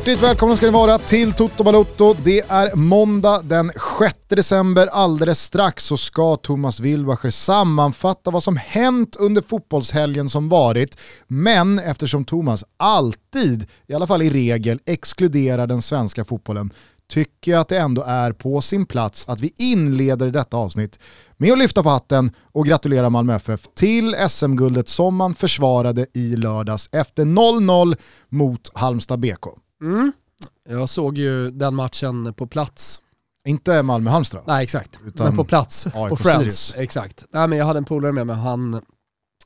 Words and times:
Hjärtligt 0.00 0.22
välkomna 0.22 0.56
ska 0.56 0.66
ni 0.66 0.72
vara 0.72 0.98
till 0.98 1.32
Toto 1.32 1.64
Balotto. 1.64 2.14
Det 2.24 2.40
är 2.40 2.76
måndag 2.76 3.42
den 3.44 3.72
6 4.00 4.14
december. 4.28 4.86
Alldeles 4.86 5.40
strax 5.40 5.84
så 5.84 5.96
ska 5.96 6.36
Thomas 6.36 6.80
Wilbacher 6.80 7.30
sammanfatta 7.30 8.30
vad 8.30 8.42
som 8.42 8.56
hänt 8.56 9.16
under 9.16 9.42
fotbollshelgen 9.42 10.28
som 10.28 10.48
varit. 10.48 10.98
Men 11.28 11.78
eftersom 11.78 12.24
Thomas 12.24 12.64
alltid, 12.76 13.66
i 13.86 13.94
alla 13.94 14.06
fall 14.06 14.22
i 14.22 14.30
regel, 14.30 14.80
exkluderar 14.86 15.66
den 15.66 15.82
svenska 15.82 16.24
fotbollen 16.24 16.70
tycker 17.10 17.52
jag 17.52 17.60
att 17.60 17.68
det 17.68 17.78
ändå 17.78 18.02
är 18.02 18.32
på 18.32 18.60
sin 18.60 18.86
plats 18.86 19.28
att 19.28 19.40
vi 19.40 19.52
inleder 19.56 20.30
detta 20.30 20.56
avsnitt 20.56 20.98
med 21.36 21.52
att 21.52 21.58
lyfta 21.58 21.82
på 21.82 21.88
hatten 21.88 22.32
och 22.52 22.66
gratulera 22.66 23.10
Malmö 23.10 23.34
FF 23.34 23.60
till 23.76 24.16
SM-guldet 24.28 24.88
som 24.88 25.16
man 25.16 25.34
försvarade 25.34 26.06
i 26.14 26.36
lördags 26.36 26.88
efter 26.92 27.24
0-0 27.24 27.96
mot 28.28 28.70
Halmstad 28.74 29.20
BK. 29.20 29.46
Mm. 29.80 30.12
Jag 30.68 30.88
såg 30.88 31.18
ju 31.18 31.50
den 31.50 31.74
matchen 31.74 32.34
på 32.34 32.46
plats. 32.46 33.00
Inte 33.46 33.82
Malmö-Halmstad? 33.82 34.42
Nej 34.46 34.62
exakt, 34.62 35.00
Utan 35.06 35.26
men 35.26 35.36
på 35.36 35.44
plats. 35.44 35.86
AIK 35.86 36.08
på 36.08 36.16
Friends. 36.16 36.38
Sirius. 36.38 36.74
Exakt. 36.76 37.24
Nej, 37.30 37.46
men 37.48 37.58
jag 37.58 37.66
hade 37.66 37.78
en 37.78 37.84
polare 37.84 38.12
med 38.12 38.26
mig, 38.26 38.36
han 38.36 38.80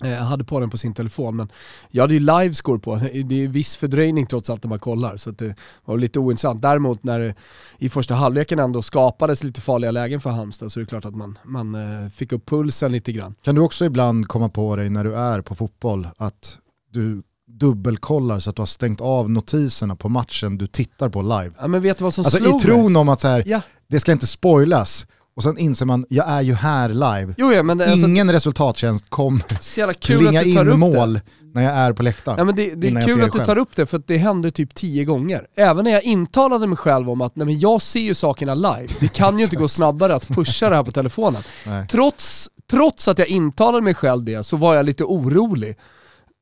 eh, 0.00 0.12
hade 0.12 0.44
på 0.44 0.60
den 0.60 0.70
på 0.70 0.76
sin 0.76 0.94
telefon. 0.94 1.36
Men 1.36 1.48
jag 1.90 2.02
hade 2.02 2.14
ju 2.14 2.20
livescore 2.20 2.78
på, 2.78 2.96
det 2.96 3.34
är 3.34 3.38
ju 3.38 3.46
viss 3.46 3.76
fördröjning 3.76 4.26
trots 4.26 4.50
allt 4.50 4.64
när 4.64 4.68
man 4.68 4.78
kollar. 4.78 5.16
Så 5.16 5.30
att 5.30 5.38
det 5.38 5.54
var 5.84 5.98
lite 5.98 6.18
ointressant. 6.18 6.62
Däremot 6.62 7.04
när 7.04 7.18
det 7.18 7.34
i 7.78 7.88
första 7.88 8.14
halvleken 8.14 8.58
ändå 8.58 8.82
skapades 8.82 9.44
lite 9.44 9.60
farliga 9.60 9.90
lägen 9.90 10.20
för 10.20 10.30
Halmstad 10.30 10.72
så 10.72 10.80
är 10.80 10.84
det 10.84 10.88
klart 10.88 11.04
att 11.04 11.16
man, 11.16 11.38
man 11.44 11.74
eh, 11.74 12.08
fick 12.10 12.32
upp 12.32 12.46
pulsen 12.46 12.92
lite 12.92 13.12
grann. 13.12 13.34
Kan 13.42 13.54
du 13.54 13.60
också 13.60 13.84
ibland 13.84 14.28
komma 14.28 14.48
på 14.48 14.76
dig 14.76 14.90
när 14.90 15.04
du 15.04 15.14
är 15.14 15.40
på 15.40 15.54
fotboll 15.54 16.08
att 16.16 16.58
du 16.90 17.22
dubbelkollar 17.58 18.38
så 18.38 18.50
att 18.50 18.56
du 18.56 18.62
har 18.62 18.66
stängt 18.66 19.00
av 19.00 19.30
notiserna 19.30 19.96
på 19.96 20.08
matchen 20.08 20.58
du 20.58 20.66
tittar 20.66 21.08
på 21.08 21.22
live? 21.22 21.50
Ja, 21.60 21.66
men 21.66 21.82
vet 21.82 21.98
du 21.98 22.04
vad 22.04 22.14
som 22.14 22.24
Alltså 22.24 22.38
slog 22.38 22.60
i 22.60 22.64
tron 22.64 22.96
om 22.96 23.08
att 23.08 23.20
så 23.20 23.28
här, 23.28 23.38
mig? 23.38 23.50
Ja. 23.50 23.60
det 23.88 24.00
ska 24.00 24.12
inte 24.12 24.26
spoilas 24.26 25.06
och 25.36 25.42
sen 25.42 25.58
inser 25.58 25.86
man, 25.86 26.06
jag 26.08 26.28
är 26.28 26.42
ju 26.42 26.54
här 26.54 26.88
live. 26.88 27.34
Jo, 27.38 27.52
ja, 27.52 27.62
men 27.62 27.78
det, 27.78 27.90
alltså, 27.90 28.06
Ingen 28.06 28.32
resultattjänst 28.32 29.10
kommer 29.10 29.44
så 29.60 29.80
jävla 29.80 29.94
kul 29.94 30.18
plinga 30.18 30.40
att 30.40 30.44
du 30.46 30.54
tar 30.54 30.62
in 30.62 30.68
upp 30.68 30.78
mål 30.78 31.12
det. 31.12 31.22
när 31.54 31.62
jag 31.62 31.72
är 31.72 31.92
på 31.92 32.02
läktaren. 32.02 32.38
Ja, 32.38 32.44
men 32.44 32.54
det, 32.56 32.74
det 32.74 32.88
är 32.88 33.06
kul 33.06 33.24
att 33.24 33.32
du 33.32 33.38
själv. 33.38 33.44
tar 33.44 33.58
upp 33.58 33.76
det 33.76 33.86
för 33.86 33.98
att 33.98 34.06
det 34.06 34.16
hände 34.16 34.50
typ 34.50 34.74
tio 34.74 35.04
gånger. 35.04 35.46
Även 35.56 35.84
när 35.84 35.90
jag 35.90 36.02
intalade 36.02 36.66
mig 36.66 36.76
själv 36.76 37.10
om 37.10 37.20
att 37.20 37.36
nej, 37.36 37.46
men 37.46 37.58
jag 37.58 37.82
ser 37.82 38.00
ju 38.00 38.14
sakerna 38.14 38.54
live, 38.54 38.88
det 39.00 39.08
kan 39.14 39.38
ju 39.38 39.44
inte 39.44 39.56
gå 39.56 39.68
snabbare 39.78 40.14
att 40.14 40.28
pusha 40.28 40.68
det 40.68 40.76
här 40.76 40.82
på 40.82 40.92
telefonen. 40.92 41.42
Nej. 41.66 41.86
Trots, 41.88 42.48
trots 42.70 43.08
att 43.08 43.18
jag 43.18 43.28
intalade 43.28 43.82
mig 43.82 43.94
själv 43.94 44.24
det 44.24 44.44
så 44.44 44.56
var 44.56 44.74
jag 44.74 44.86
lite 44.86 45.04
orolig 45.04 45.76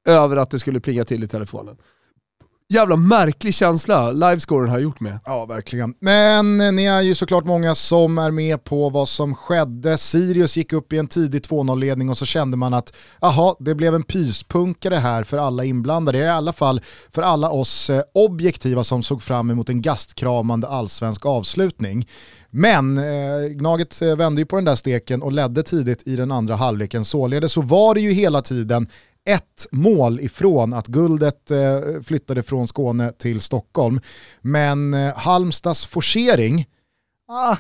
över 0.05 0.37
att 0.37 0.51
det 0.51 0.59
skulle 0.59 0.81
plinga 0.81 1.05
till 1.05 1.25
i 1.25 1.29
telefonen. 1.29 1.77
Jävla 2.73 2.97
märklig 2.97 3.55
känsla 3.55 4.13
livescoren 4.13 4.71
har 4.71 4.79
gjort 4.79 5.01
med. 5.01 5.19
Ja, 5.25 5.47
verkligen. 5.47 5.95
Men 6.01 6.59
ni 6.59 6.85
är 6.85 7.01
ju 7.01 7.15
såklart 7.15 7.45
många 7.45 7.75
som 7.75 8.19
är 8.19 8.31
med 8.31 8.65
på 8.65 8.91
vad 8.91 9.09
som 9.09 9.35
skedde. 9.35 9.99
Sirius 9.99 10.57
gick 10.57 10.73
upp 10.73 10.93
i 10.93 10.99
en 10.99 11.07
tidig 11.07 11.43
2-0-ledning 11.43 12.11
och 12.11 12.19
så 12.19 12.27
kände 12.27 12.57
man 12.57 12.75
att 12.75 12.95
aha, 13.21 13.57
det 13.61 13.75
blev 13.75 13.95
en 13.95 14.03
pyspunkare 14.03 14.95
här 14.95 15.25
för 15.25 15.39
alla 15.39 15.65
inblandade. 15.65 16.19
I 16.19 16.29
alla 16.29 16.53
fall 16.53 16.81
för 17.15 17.23
alla 17.23 17.51
oss 17.51 17.91
eh, 17.91 18.03
objektiva 18.15 18.85
som 18.85 19.03
såg 19.03 19.23
fram 19.23 19.51
emot 19.51 19.69
en 19.69 19.83
gastkramande 19.83 20.69
allsvensk 20.69 21.27
avslutning. 21.27 22.09
Men 22.51 22.99
eh, 22.99 23.49
Gnaget 23.49 24.03
eh, 24.03 24.17
vände 24.17 24.41
ju 24.41 24.47
på 24.47 24.57
den 24.57 24.65
där 24.65 24.75
steken 24.75 25.23
och 25.23 25.33
ledde 25.33 25.63
tidigt 25.63 26.03
i 26.07 26.17
den 26.17 26.33
andra 26.33 26.57
halvleken. 26.57 27.05
Således 27.05 27.53
så 27.53 27.63
var 27.63 27.95
det 27.95 28.01
ju 28.01 28.13
hela 28.13 28.43
tiden 28.43 28.89
ett 29.25 29.67
mål 29.71 30.21
ifrån 30.21 30.75
att 30.75 30.87
guldet 30.87 31.51
eh, 31.51 31.81
flyttade 32.03 32.43
från 32.43 32.69
Skåne 32.69 33.13
till 33.13 33.41
Stockholm. 33.41 34.01
Men 34.41 34.95
eh, 34.95 35.15
Halmstads 35.17 35.87
forcering 35.87 36.67
ah, 37.29 37.57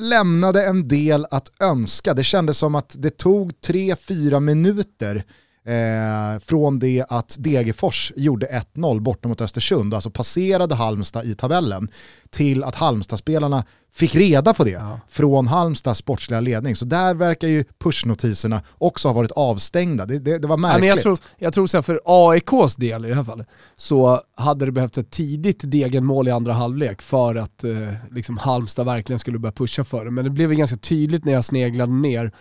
lämnade 0.00 0.64
en 0.64 0.88
del 0.88 1.26
att 1.30 1.52
önska. 1.60 2.14
Det 2.14 2.24
kändes 2.24 2.58
som 2.58 2.74
att 2.74 2.94
det 2.98 3.18
tog 3.18 3.52
3-4 3.52 4.40
minuter 4.40 5.24
eh, 5.66 6.38
från 6.44 6.78
det 6.78 7.04
att 7.08 7.36
Degerfors 7.38 8.12
gjorde 8.16 8.46
1-0 8.74 9.00
borta 9.00 9.28
mot 9.28 9.40
Östersund, 9.40 9.94
alltså 9.94 10.10
passerade 10.10 10.74
Halmstad 10.74 11.26
i 11.26 11.34
tabellen, 11.34 11.88
till 12.30 12.64
att 12.64 12.74
Halmstad-spelarna 12.74 13.64
fick 13.94 14.14
reda 14.14 14.54
på 14.54 14.64
det 14.64 14.70
Ja. 14.70 15.00
från 15.08 15.46
Halmstads 15.46 15.98
sportsliga 15.98 16.40
ledning. 16.40 16.76
Så 16.76 16.84
där 16.84 17.14
verkar 17.14 17.48
ju 17.48 17.64
pushnotiserna 17.78 18.62
också 18.78 19.08
ha 19.08 19.12
varit 19.12 19.30
avstängda. 19.32 20.06
Det, 20.06 20.18
det, 20.18 20.38
det 20.38 20.46
var 20.48 20.54
Ja, 20.54 20.60
märkligt. 20.60 20.80
men 20.80 20.88
jag 20.88 21.00
tror, 21.00 21.18
jag 21.38 21.54
tror 21.54 21.66
så 21.66 21.76
här, 21.76 21.82
för 21.82 22.00
AIKs 22.04 22.76
del 22.76 23.04
i 23.04 23.08
det 23.08 23.14
här 23.14 23.24
fallet 23.24 23.48
så 23.76 24.20
hade 24.36 24.64
det 24.66 24.72
behövts 24.72 24.98
ett 24.98 25.10
tidigt 25.10 25.60
degenmål 25.62 26.28
i 26.28 26.30
andra 26.30 26.52
halvlek 26.52 27.02
för 27.02 27.34
att 27.34 27.64
eh, 27.64 27.72
liksom 28.10 28.38
Halmstad 28.38 28.86
verkligen 28.86 29.18
skulle 29.18 29.38
börja 29.38 29.52
pusha 29.52 29.84
för 29.84 30.04
det. 30.04 30.10
Men 30.10 30.24
det 30.24 30.30
blev 30.30 30.52
ju 30.52 30.58
ganska 30.58 30.76
tydligt 30.76 31.24
när 31.24 31.32
jag 31.32 31.44
sneglade 31.44 31.92
ner 31.92 32.32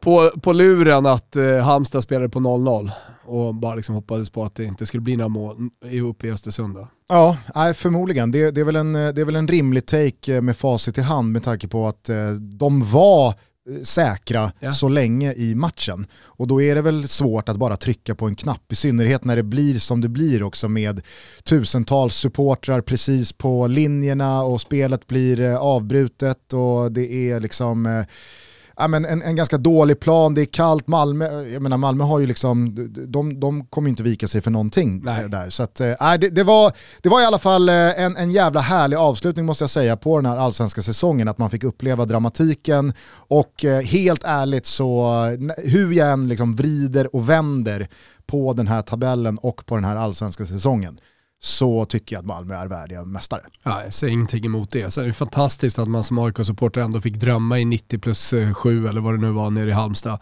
på, 0.00 0.30
på 0.42 0.52
luren 0.52 1.06
att 1.06 1.36
eh, 1.36 1.56
Halmstad 1.56 2.02
spelade 2.02 2.28
på 2.28 2.38
0-0 2.38 2.90
och 3.24 3.54
bara 3.54 3.74
liksom 3.74 3.94
hoppades 3.94 4.30
på 4.30 4.44
att 4.44 4.54
det 4.54 4.64
inte 4.64 4.86
skulle 4.86 5.00
bli 5.00 5.16
några 5.16 5.28
mål 5.28 5.56
i- 5.90 6.00
uppe 6.00 6.26
i 6.26 6.30
Östersund. 6.30 6.74
Då. 6.74 6.88
Ja, 7.08 7.36
nej, 7.54 7.74
förmodligen. 7.74 8.30
Det, 8.30 8.50
det, 8.50 8.60
är 8.60 8.64
väl 8.64 8.76
en, 8.76 8.92
det 8.92 9.20
är 9.20 9.24
väl 9.24 9.36
en 9.36 9.48
rimlig 9.48 9.86
take 9.86 10.34
eh, 10.34 10.42
med 10.42 10.56
facit 10.56 10.98
i 10.98 11.00
hand 11.00 11.32
med 11.32 11.42
tanke 11.42 11.68
på 11.68 11.88
att 11.88 12.08
eh, 12.08 12.30
de 12.32 12.84
var 12.90 13.28
eh, 13.28 13.34
säkra 13.82 14.52
Ja. 14.60 14.72
så 14.72 14.88
länge 14.88 15.32
i 15.34 15.54
matchen. 15.54 16.06
Och 16.24 16.46
då 16.46 16.62
är 16.62 16.74
det 16.74 16.82
väl 16.82 17.08
svårt 17.08 17.48
att 17.48 17.56
bara 17.56 17.76
trycka 17.76 18.14
på 18.14 18.26
en 18.26 18.36
knapp, 18.36 18.72
i 18.72 18.74
synnerhet 18.74 19.24
när 19.24 19.36
det 19.36 19.42
blir 19.42 19.78
som 19.78 20.00
det 20.00 20.08
blir 20.08 20.42
också 20.42 20.68
med 20.68 21.00
tusentals 21.44 22.14
supportrar 22.14 22.80
precis 22.80 23.32
på 23.32 23.66
linjerna 23.66 24.42
och 24.42 24.60
spelet 24.60 25.06
blir 25.06 25.40
eh, 25.40 25.56
avbrutet 25.56 26.52
och 26.52 26.92
det 26.92 27.30
är 27.30 27.40
liksom 27.40 28.04
ja, 28.80 28.88
men 28.88 29.04
en, 29.04 29.22
en 29.22 29.36
ganska 29.36 29.58
dålig 29.58 30.00
plan, 30.00 30.34
det 30.34 30.40
är 30.40 30.44
kallt, 30.44 30.86
Malmö, 30.86 31.42
jag 31.42 31.62
menar 31.62 31.76
Malmö 31.76 32.04
har 32.04 32.18
ju 32.18 32.26
liksom, 32.26 32.74
de, 33.08 33.40
de 33.40 33.66
kommer 33.66 33.88
ju 33.88 33.90
inte 33.90 34.02
vika 34.02 34.28
sig 34.28 34.40
för 34.40 34.50
någonting 34.50 35.00
Nej. 35.04 35.28
där. 35.28 35.50
Så 35.50 35.62
att, 35.62 35.80
nej, 36.00 36.18
det, 36.18 36.28
det, 36.28 36.42
var, 36.42 36.72
det 37.02 37.08
var 37.08 37.22
i 37.22 37.24
alla 37.24 37.38
fall 37.38 37.68
eh, 37.68 37.74
en, 37.74 38.16
en 38.16 38.30
jävla 38.30 38.60
härlig 38.60 38.96
avslutning 38.96 39.46
måste 39.46 39.62
jag 39.62 39.70
säga 39.70 39.96
på 39.96 40.18
den 40.18 40.26
här 40.26 40.36
allsvenska 40.36 40.82
säsongen, 40.82 41.28
att 41.28 41.38
man 41.38 41.50
fick 41.50 41.64
uppleva 41.64 42.04
dramatiken 42.04 42.92
och 43.12 43.64
eh, 43.64 43.80
helt 43.80 44.24
ärligt 44.24 44.66
så, 44.66 45.24
hur 45.58 45.92
jag 45.92 46.12
än 46.12 46.28
liksom 46.28 46.56
vrider 46.56 47.16
och 47.16 47.30
vänder 47.30 47.88
på 48.26 48.52
den 48.52 48.66
här 48.66 48.82
tabellen 48.82 49.38
och 49.38 49.66
på 49.66 49.74
den 49.74 49.84
här 49.84 49.96
allsvenska 49.96 50.46
säsongen 50.46 51.00
så 51.42 51.84
tycker 51.84 52.16
jag 52.16 52.20
att 52.20 52.26
Malmö 52.26 52.54
är 52.54 52.66
värdiga 52.66 53.04
mästare. 53.04 53.42
Ja, 53.62 53.84
jag 53.84 53.94
säger 53.94 54.12
ingenting 54.12 54.46
emot 54.46 54.70
det. 54.70 54.90
Sen 54.90 55.02
är 55.02 55.06
det 55.06 55.12
fantastiskt 55.12 55.78
att 55.78 55.88
man 55.88 56.04
som 56.04 56.18
AIK-supporter 56.18 56.80
ändå 56.80 57.00
fick 57.00 57.14
drömma 57.14 57.58
i 57.58 57.64
90 57.64 57.98
plus 57.98 58.32
eh, 58.32 58.54
7 58.54 58.86
eller 58.86 59.00
vad 59.00 59.14
det 59.14 59.20
nu 59.20 59.30
var 59.30 59.50
nere 59.50 59.68
i 59.68 59.72
Halmstad. 59.72 60.18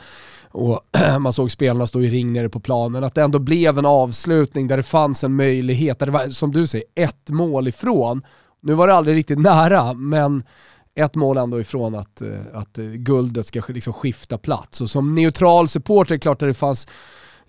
Och 0.50 0.80
man 1.20 1.32
såg 1.32 1.50
spelarna 1.50 1.86
stå 1.86 2.02
i 2.02 2.10
ring 2.10 2.32
nere 2.32 2.48
på 2.48 2.60
planen. 2.60 3.04
Att 3.04 3.14
det 3.14 3.22
ändå 3.22 3.38
blev 3.38 3.78
en 3.78 3.86
avslutning 3.86 4.66
där 4.66 4.76
det 4.76 4.82
fanns 4.82 5.24
en 5.24 5.36
möjlighet, 5.36 5.98
där 5.98 6.06
det 6.06 6.12
var 6.12 6.28
som 6.28 6.52
du 6.52 6.66
säger, 6.66 6.86
ett 6.94 7.28
mål 7.28 7.68
ifrån. 7.68 8.22
Nu 8.60 8.74
var 8.74 8.88
det 8.88 8.94
aldrig 8.94 9.16
riktigt 9.16 9.38
nära, 9.38 9.92
men 9.92 10.42
ett 10.94 11.14
mål 11.14 11.36
ändå 11.36 11.60
ifrån 11.60 11.94
att, 11.94 12.22
eh, 12.22 12.28
att 12.54 12.78
eh, 12.78 12.84
guldet 12.84 13.46
ska 13.46 13.62
liksom 13.68 13.92
skifta 13.92 14.38
plats. 14.38 14.80
Och 14.80 14.90
som 14.90 15.14
neutral 15.14 15.68
supporter 15.68 16.12
är 16.12 16.16
det 16.16 16.22
klart 16.22 16.42
att 16.42 16.48
det 16.48 16.54
fanns, 16.54 16.88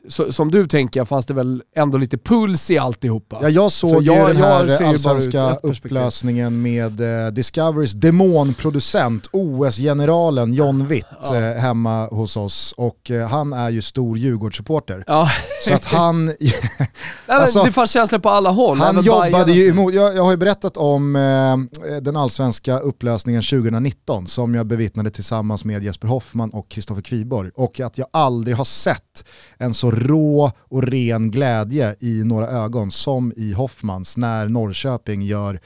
så, 0.07 0.33
som 0.33 0.51
du 0.51 0.67
tänker, 0.67 1.05
fanns 1.05 1.25
det 1.25 1.33
väl 1.33 1.61
ändå 1.75 1.97
lite 1.97 2.17
puls 2.17 2.71
i 2.71 2.77
alltihopa. 2.77 3.39
Ja, 3.41 3.49
jag 3.49 3.71
såg 3.71 3.89
Så 3.89 3.95
jag- 4.01 4.29
ju 4.29 4.33
den 4.33 4.37
jag 4.43 4.47
här 4.49 4.63
ju 4.67 4.77
bara 4.77 4.89
allsvenska 4.89 5.55
upplösningen 5.55 6.61
med 6.61 7.25
eh, 7.25 7.31
Discoverys 7.31 7.93
demonproducent, 7.93 9.27
OS-generalen 9.31 10.53
John 10.53 10.87
Witt 10.87 11.05
Ja. 11.23 11.35
eh, 11.35 11.55
hemma 11.55 12.05
hos 12.07 12.37
oss 12.37 12.73
och 12.77 13.11
eh, 13.11 13.27
han 13.27 13.53
är 13.53 13.69
ju 13.69 13.81
stor 13.81 14.17
Djurgårdssupporter. 14.17 15.03
Ja. 15.07 15.29
Så 15.67 15.73
att 15.73 15.85
han, 15.85 16.27
Alltså, 17.27 17.63
det 17.63 17.71
fanns 17.71 17.91
känslor 17.91 18.19
på 18.19 18.29
alla 18.29 18.49
håll. 18.49 18.77
han 18.77 19.03
jobbade 19.03 19.51
ju 19.51 19.67
emot, 19.67 19.93
jag, 19.93 20.15
jag 20.15 20.23
har 20.23 20.31
ju 20.31 20.37
berättat 20.37 20.77
om 20.77 21.15
eh, 21.15 21.57
den 22.01 22.17
allsvenska 22.17 22.79
upplösningen 22.79 23.41
2019 23.41 24.27
som 24.27 24.55
jag 24.55 24.65
bevittnade 24.67 25.09
tillsammans 25.11 25.65
med 25.65 25.83
Jesper 25.83 26.07
Hoffman 26.07 26.49
och 26.49 26.69
Kristoffer 26.69 27.01
Kviborg 27.01 27.51
och 27.55 27.79
att 27.79 27.97
jag 27.97 28.07
aldrig 28.13 28.55
har 28.55 28.65
sett 28.65 29.25
en 29.57 29.73
så 29.73 29.91
rå 29.99 30.51
och 30.69 30.83
ren 30.83 31.31
glädje 31.31 31.95
i 31.99 32.23
några 32.23 32.47
ögon 32.47 32.91
som 32.91 33.33
i 33.35 33.53
Hoffmans 33.53 34.17
när 34.17 34.47
Norrköping 34.49 35.21
gör 35.21 35.59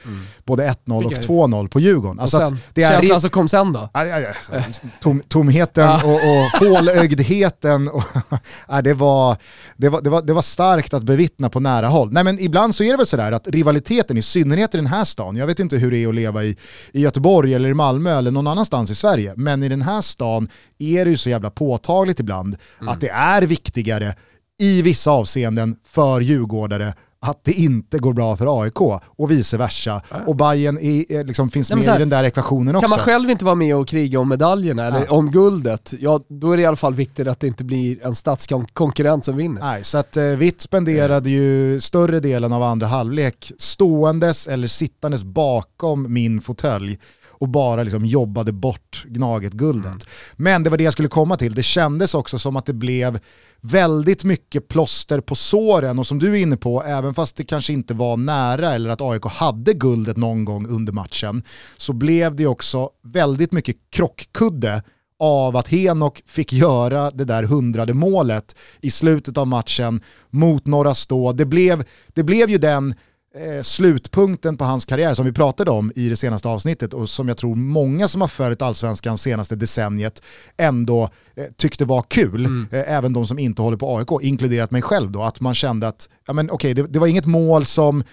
både 0.44 0.68
1-0 0.86 1.04
och 1.04 1.10
Vilka- 1.12 1.22
2-0 1.22 1.68
på 1.68 1.80
Djurgården. 1.80 2.20
Alltså 2.20 2.40
och 2.40 2.46
sen, 2.48 2.58
det 2.74 2.82
är 2.82 2.92
känslan 3.00 3.20
som 3.20 3.30
kom 3.30 3.48
sen 3.48 3.72
då? 3.72 3.88
Aj, 3.92 4.12
aj, 4.12 4.26
aj. 4.52 4.64
Tom, 5.00 5.22
tomheten 5.28 5.84
Ja. 5.84 6.04
och, 6.04 6.14
och 6.14 6.68
fålögdheten. 6.68 7.88
Och, 7.88 8.02
det, 8.84 8.94
var, 8.94 9.36
det, 9.76 9.88
var, 9.88 10.02
det, 10.02 10.10
var, 10.10 10.22
det 10.22 10.32
var 10.32 10.42
starkt 10.42 10.94
att 10.94 11.02
bevittna 11.02 11.50
på 11.50 11.60
nära 11.60 11.88
håll. 11.88 12.12
Nej, 12.12 12.24
men 12.24 12.38
ibland 12.40 12.74
så 12.74 12.84
är 12.84 12.90
det 12.90 12.96
väl 12.96 13.06
sådär 13.06 13.32
att 13.32 13.48
rivaliteten, 13.48 14.16
i 14.16 14.22
synnerhet 14.22 14.74
i 14.74 14.76
den 14.78 14.86
här 14.86 15.04
stan, 15.04 15.36
jag 15.36 15.46
vet 15.46 15.58
inte 15.60 15.76
hur 15.76 15.90
det 15.90 15.98
är 16.04 16.08
att 16.08 16.14
leva 16.14 16.44
i, 16.44 16.56
i 16.92 17.00
Göteborg 17.00 17.54
eller 17.54 17.68
i 17.68 17.74
Malmö 17.74 18.18
eller 18.18 18.30
någon 18.30 18.46
annanstans 18.46 18.90
i 18.90 18.94
Sverige, 18.94 19.34
men 19.36 19.62
i 19.62 19.68
den 19.68 19.82
här 19.82 20.00
stan 20.00 20.48
är 20.78 21.04
det 21.04 21.10
ju 21.10 21.16
så 21.16 21.30
jävla 21.30 21.50
påtagligt 21.50 22.20
ibland 22.20 22.56
att 22.80 23.00
det 23.00 23.08
är 23.08 23.42
viktigare 23.42 24.14
i 24.58 24.82
vissa 24.82 25.10
avseenden 25.10 25.76
för 25.86 26.20
djurgårdare 26.20 26.94
att 27.26 27.44
det 27.44 27.52
inte 27.52 27.98
går 27.98 28.12
bra 28.12 28.36
för 28.36 28.62
AIK 28.62 28.80
och 29.06 29.30
vice 29.30 29.56
versa. 29.56 30.02
Och 30.26 30.36
Bayern 30.36 30.78
är, 30.78 31.24
liksom, 31.24 31.50
finns 31.50 31.70
Nej, 31.70 31.76
med 31.76 31.86
här, 31.86 31.96
i 31.96 31.98
den 31.98 32.08
där 32.08 32.24
ekvationen 32.24 32.76
också. 32.76 32.88
Kan 32.88 32.90
man 32.90 32.98
själv 32.98 33.30
inte 33.30 33.44
vara 33.44 33.54
med 33.54 33.76
och 33.76 33.88
kriga 33.88 34.20
om 34.20 34.28
medaljerna 34.28 34.86
eller 34.86 35.12
om 35.12 35.30
guldet, 35.30 35.94
ja 35.98 36.20
då 36.28 36.52
är 36.52 36.56
det 36.56 36.62
i 36.62 36.66
alla 36.66 36.76
fall 36.76 36.94
viktigt 36.94 37.28
att 37.28 37.40
det 37.40 37.46
inte 37.46 37.64
blir 37.64 38.06
en 38.06 38.14
statskonkurrent 38.14 39.24
som 39.24 39.36
vinner. 39.36 39.60
Nej, 39.60 39.84
så 39.84 39.98
att 39.98 40.16
eh, 40.16 40.24
Vitt 40.24 40.60
spenderade 40.60 41.30
ju 41.30 41.80
större 41.80 42.20
delen 42.20 42.52
av 42.52 42.62
andra 42.62 42.86
halvlek 42.86 43.52
ståendes 43.58 44.46
eller 44.46 44.66
sittandes 44.66 45.24
bakom 45.24 46.12
min 46.12 46.40
fåtölj 46.40 46.98
och 47.44 47.48
bara 47.48 47.82
liksom 47.82 48.04
jobbade 48.04 48.52
bort 48.52 49.04
Gnaget-guldet. 49.08 49.86
Mm. 49.86 49.98
Men 50.36 50.62
det 50.62 50.70
var 50.70 50.76
det 50.76 50.84
jag 50.84 50.92
skulle 50.92 51.08
komma 51.08 51.36
till, 51.36 51.54
det 51.54 51.62
kändes 51.62 52.14
också 52.14 52.38
som 52.38 52.56
att 52.56 52.66
det 52.66 52.72
blev 52.72 53.18
väldigt 53.60 54.24
mycket 54.24 54.68
plåster 54.68 55.20
på 55.20 55.34
såren 55.34 55.98
och 55.98 56.06
som 56.06 56.18
du 56.18 56.32
är 56.32 56.42
inne 56.42 56.56
på, 56.56 56.82
även 56.82 57.14
fast 57.14 57.36
det 57.36 57.44
kanske 57.44 57.72
inte 57.72 57.94
var 57.94 58.16
nära 58.16 58.74
eller 58.74 58.90
att 58.90 59.00
AIK 59.00 59.24
hade 59.24 59.72
guldet 59.72 60.16
någon 60.16 60.44
gång 60.44 60.66
under 60.68 60.92
matchen, 60.92 61.42
så 61.76 61.92
blev 61.92 62.36
det 62.36 62.46
också 62.46 62.90
väldigt 63.02 63.52
mycket 63.52 63.76
krockkudde 63.90 64.82
av 65.18 65.56
att 65.56 65.68
Henok 65.68 66.22
fick 66.26 66.52
göra 66.52 67.10
det 67.10 67.24
där 67.24 67.42
hundrade 67.42 67.94
målet 67.94 68.56
i 68.80 68.90
slutet 68.90 69.38
av 69.38 69.46
matchen 69.46 70.00
mot 70.30 70.66
Norra 70.66 70.94
Stå. 70.94 71.32
Det 71.32 71.44
blev, 71.44 71.84
det 72.08 72.22
blev 72.22 72.50
ju 72.50 72.58
den 72.58 72.94
eh, 73.34 73.62
slutpunkten 73.62 74.56
på 74.56 74.64
hans 74.64 74.84
karriär 74.84 75.14
som 75.14 75.26
vi 75.26 75.32
pratade 75.32 75.70
om 75.70 75.92
i 75.94 76.08
det 76.08 76.16
senaste 76.16 76.48
avsnittet 76.48 76.94
och 76.94 77.08
som 77.08 77.28
jag 77.28 77.36
tror 77.36 77.56
många 77.56 78.08
som 78.08 78.20
har 78.20 78.28
följt 78.28 78.62
allsvenskan 78.62 79.18
senaste 79.18 79.56
decenniet 79.56 80.22
ändå 80.56 81.10
eh, 81.34 81.44
tyckte 81.56 81.84
var 81.84 82.02
kul. 82.02 82.44
Mm. 82.44 82.68
Eh, 82.72 82.94
även 82.96 83.12
de 83.12 83.26
som 83.26 83.38
inte 83.38 83.62
håller 83.62 83.76
på 83.76 83.98
AIK, 83.98 84.08
inkluderat 84.22 84.70
mig 84.70 84.82
själv 84.82 85.10
då, 85.10 85.22
att 85.22 85.40
man 85.40 85.54
kände 85.54 85.88
att 85.88 86.08
ja, 86.26 86.32
men, 86.32 86.50
okay, 86.50 86.74
det, 86.74 86.82
det 86.82 86.98
var 86.98 87.06
inget 87.06 87.26
mål 87.26 87.64
som 87.64 88.04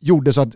gjorde 0.00 0.32
så 0.32 0.40
att 0.40 0.54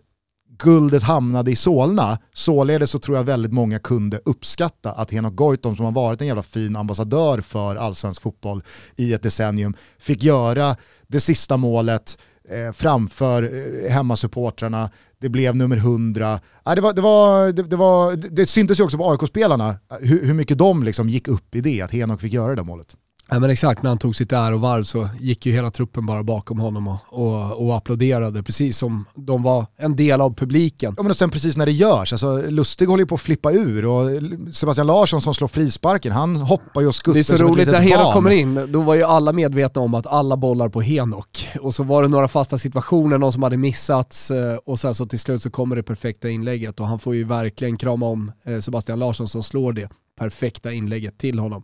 guldet 0.59 1.03
hamnade 1.03 1.51
i 1.51 1.57
Solna. 1.57 2.19
Således 2.33 2.91
så 2.91 2.99
tror 2.99 3.17
jag 3.17 3.25
väldigt 3.25 3.53
många 3.53 3.79
kunde 3.79 4.21
uppskatta 4.25 4.93
att 4.93 5.11
Henok 5.11 5.35
Goitom 5.35 5.77
som 5.77 5.85
har 5.85 5.93
varit 5.93 6.21
en 6.21 6.27
jävla 6.27 6.43
fin 6.43 6.77
ambassadör 6.77 7.41
för 7.41 7.77
allsvensk 7.77 8.23
fotboll 8.23 8.63
i 8.97 9.13
ett 9.13 9.23
decennium 9.23 9.75
fick 9.99 10.23
göra 10.23 10.77
det 11.07 11.21
sista 11.21 11.57
målet 11.57 12.19
eh, 12.49 12.73
framför 12.73 13.43
eh, 13.43 13.91
hemmasupportrarna. 13.91 14.91
Det 15.21 15.29
blev 15.29 15.57
nummer 15.57 15.77
100. 15.77 16.41
Ah, 16.63 16.75
det, 16.75 16.81
var, 16.81 16.93
det, 16.93 17.01
var, 17.01 17.53
det, 17.53 17.63
det, 17.63 17.77
var, 17.77 18.17
det 18.17 18.47
syntes 18.47 18.81
ju 18.81 18.85
också 18.85 18.99
på 18.99 19.11
AIK-spelarna 19.11 19.69
eh, 19.69 19.97
hur, 20.01 20.27
hur 20.27 20.35
mycket 20.35 20.59
de 20.59 20.83
liksom 20.83 21.09
gick 21.09 21.29
upp 21.29 21.55
i 21.55 21.61
det, 21.61 21.81
att 21.81 21.91
Henok 21.91 22.21
fick 22.21 22.33
göra 22.33 22.49
det 22.49 22.57
där 22.57 22.65
målet. 22.65 22.97
Ja, 23.31 23.39
men 23.39 23.51
exakt, 23.51 23.83
när 23.83 23.91
han 23.91 23.99
tog 23.99 24.17
sitt 24.17 24.33
ärovarv 24.33 24.83
så 24.83 25.09
gick 25.21 25.47
ju 25.47 25.53
hela 25.53 25.71
truppen 25.71 26.07
bara 26.07 26.23
bakom 26.23 26.59
honom 26.59 26.89
och, 26.89 26.99
och, 27.09 27.67
och 27.67 27.77
applåderade, 27.77 28.43
precis 28.43 28.79
som 28.79 29.05
de 29.15 29.43
var 29.43 29.67
en 29.77 29.97
del 29.97 30.21
av 30.21 30.35
publiken. 30.35 30.95
Ja, 30.97 31.03
men 31.03 31.11
och 31.11 31.17
sen 31.17 31.31
precis 31.31 31.57
när 31.57 31.67
det 31.67 31.73
görs, 31.73 32.13
alltså, 32.13 32.43
Lustig 32.49 32.87
håller 32.87 33.03
ju 33.03 33.07
på 33.07 33.15
att 33.15 33.21
flippa 33.21 33.53
ur 33.53 33.87
och 33.87 34.11
Sebastian 34.55 34.87
Larsson 34.87 35.21
som 35.21 35.35
slår 35.35 35.49
frisparken, 35.49 36.13
han 36.13 36.37
hoppar 36.37 36.81
ju 36.81 36.87
och 36.87 36.95
skuttar. 36.95 37.15
Det 37.15 37.21
är 37.21 37.37
så 37.37 37.37
roligt, 37.37 37.69
när 37.69 37.81
Henok 37.81 38.13
kommer 38.13 38.31
in, 38.31 38.69
då 38.69 38.81
var 38.81 38.95
ju 38.95 39.03
alla 39.03 39.33
medvetna 39.33 39.83
om 39.83 39.95
att 39.95 40.07
alla 40.07 40.37
bollar 40.37 40.69
på 40.69 40.81
Henok. 40.81 41.49
Och 41.61 41.75
så 41.75 41.83
var 41.83 42.03
det 42.03 42.09
några 42.09 42.29
fasta 42.29 42.59
situationer, 42.59 43.19
någon 43.19 43.33
som 43.33 43.43
hade 43.43 43.57
missats 43.57 44.31
eh, 44.31 44.57
och 44.65 44.81
sen 44.81 44.95
så 44.95 45.07
till 45.07 45.19
slut 45.19 45.43
så 45.43 45.51
kommer 45.51 45.77
det 45.77 45.83
perfekta 45.83 46.29
inlägget 46.29 46.81
och 46.81 46.87
han 46.87 46.99
får 46.99 47.15
ju 47.15 47.25
verkligen 47.25 47.77
krama 47.77 48.07
om 48.07 48.33
eh, 48.45 48.59
Sebastian 48.59 48.99
Larsson 48.99 49.29
som 49.29 49.43
slår 49.43 49.73
det 49.73 49.89
perfekta 50.17 50.73
inlägget 50.73 51.19
till 51.19 51.39
honom. 51.39 51.63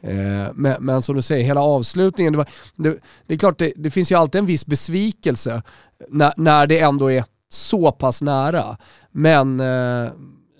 Eh, 0.00 0.48
men, 0.54 0.76
men, 0.80 1.02
som 1.02 1.16
du 1.16 1.22
säger, 1.22 1.44
hela 1.44 1.62
avslutningen, 1.62 2.32
det, 2.32 2.36
var, 2.36 2.48
det, 2.76 2.98
det 3.26 3.34
är 3.34 3.38
klart 3.38 3.58
det, 3.58 3.72
det, 3.76 3.90
finns 3.90 4.12
ju 4.12 4.16
alltid 4.16 4.38
en 4.38 4.46
viss 4.46 4.66
besvikelse 4.66 5.62
när, 6.08 6.32
när 6.36 6.66
det 6.66 6.78
ändå 6.80 7.10
är 7.10 7.24
så 7.48 7.92
pass 7.92 8.22
nära. 8.22 8.76
Men 9.10 9.60
eh, 9.60 10.12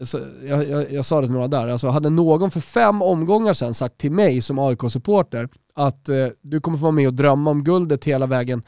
så, 0.05 0.21
jag, 0.43 0.69
jag, 0.69 0.93
jag, 0.93 1.05
sa 1.05 1.21
det 1.21 1.27
till 1.27 1.35
några 1.35 1.49
där, 1.49 1.69
alltså 1.69 1.89
hade 1.89 2.11
någon 2.11 2.50
för 2.50 2.61
fem 2.61 3.03
omgångar 3.03 3.53
sedan 3.53 3.75
sagt 3.75 3.99
till 3.99 4.12
mig 4.12 4.43
som 4.43 4.59
AIK-supporter 4.59 5.49
att 5.75 6.09
eh, 6.09 6.27
du 6.41 6.61
kommer 6.61 6.79
få 6.79 6.83
vara 6.83 6.93
med 6.93 7.06
och 7.06 7.15
drömma 7.15 7.50
om 7.50 7.65
guldet 7.65 8.05
hela 8.05 8.27
vägen 8.27 8.62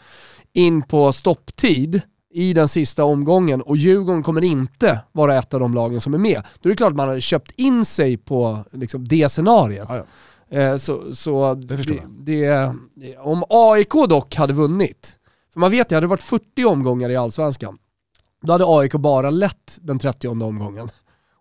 in 0.53 0.82
på 0.82 1.12
stopptid, 1.12 2.03
i 2.34 2.52
den 2.52 2.69
sista 2.69 3.04
omgången 3.04 3.62
och 3.62 3.76
Djurgården 3.76 4.22
kommer 4.22 4.44
inte 4.44 5.00
vara 5.12 5.38
ett 5.38 5.54
av 5.54 5.60
de 5.60 5.75
lagen 5.75 6.00
som 6.00 6.14
är 6.14 6.19
med. 6.19 6.42
Då 6.60 6.69
är 6.69 6.70
det 6.70 6.76
klart 6.76 6.90
att 6.90 6.96
man 6.96 7.08
har 7.08 7.20
köpt 7.20 7.50
in 7.56 7.84
sig 7.84 8.16
på 8.16 8.64
liksom, 8.72 9.08
det 9.08 9.28
scenariet. 9.28 9.86
Ja, 9.88 9.96
ja. 9.96 10.04
Eh, 10.58 10.76
så, 10.76 11.14
så 11.14 11.54
det 11.54 11.76
det, 11.76 12.02
det, 12.94 13.16
om 13.19 13.44
AIK 13.48 13.92
dock 14.08 14.34
hade 14.34 14.52
vunnit, 14.52 15.12
för 15.52 15.60
man 15.60 15.70
vet 15.70 15.92
ju, 15.92 15.94
hade 15.94 16.04
det 16.04 16.10
varit 16.10 16.22
40 16.22 16.64
omgångar 16.64 17.10
i 17.10 17.16
Allsvenskan, 17.16 17.78
då 18.42 18.52
hade 18.52 18.64
AIK 18.69 18.92
bara 18.92 19.30
lett 19.30 19.78
den 19.80 19.98
30 19.98 20.28
omgången. 20.28 20.88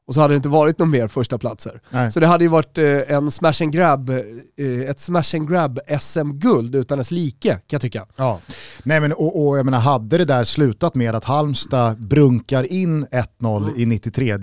Och 0.08 0.14
så 0.14 0.22
hade 0.22 0.34
det 0.34 0.36
inte 0.36 0.50
varit 0.50 0.80
någon 0.80 0.90
mer 0.90 1.08
första 1.08 1.38
platser. 1.38 1.82
Nej. 1.90 2.12
Så 2.12 2.20
det 2.20 2.28
hade 2.28 2.44
ju 2.44 2.50
varit 2.50 2.78
eh, 2.78 2.86
en 2.86 3.32
smash 3.32 3.54
and 3.62 3.74
grab, 3.74 4.10
eh, 4.10 4.90
ett 4.90 5.00
smash 5.00 5.36
and 5.36 5.50
grab 5.50 5.80
SM-guld 6.00 6.76
utan 6.76 6.98
dess 6.98 7.12
like 7.12 7.50
kan 7.50 7.62
jag 7.70 7.82
tycka. 7.82 8.06
Ja. 8.16 8.40
Nej 8.84 9.00
men 9.00 9.14
och, 9.14 9.48
och 9.48 9.58
jag 9.58 9.66
menar, 9.66 9.80
hade 9.80 10.18
det 10.18 10.26
där 10.26 10.44
slutat 10.44 10.96
med 10.96 11.16
att 11.16 11.24
Halmstad 11.24 12.02
brunkar 12.02 12.74
in 12.74 13.06
1-0 13.06 13.58
mm. 13.58 13.80
i 13.80 13.86
93 13.86 14.38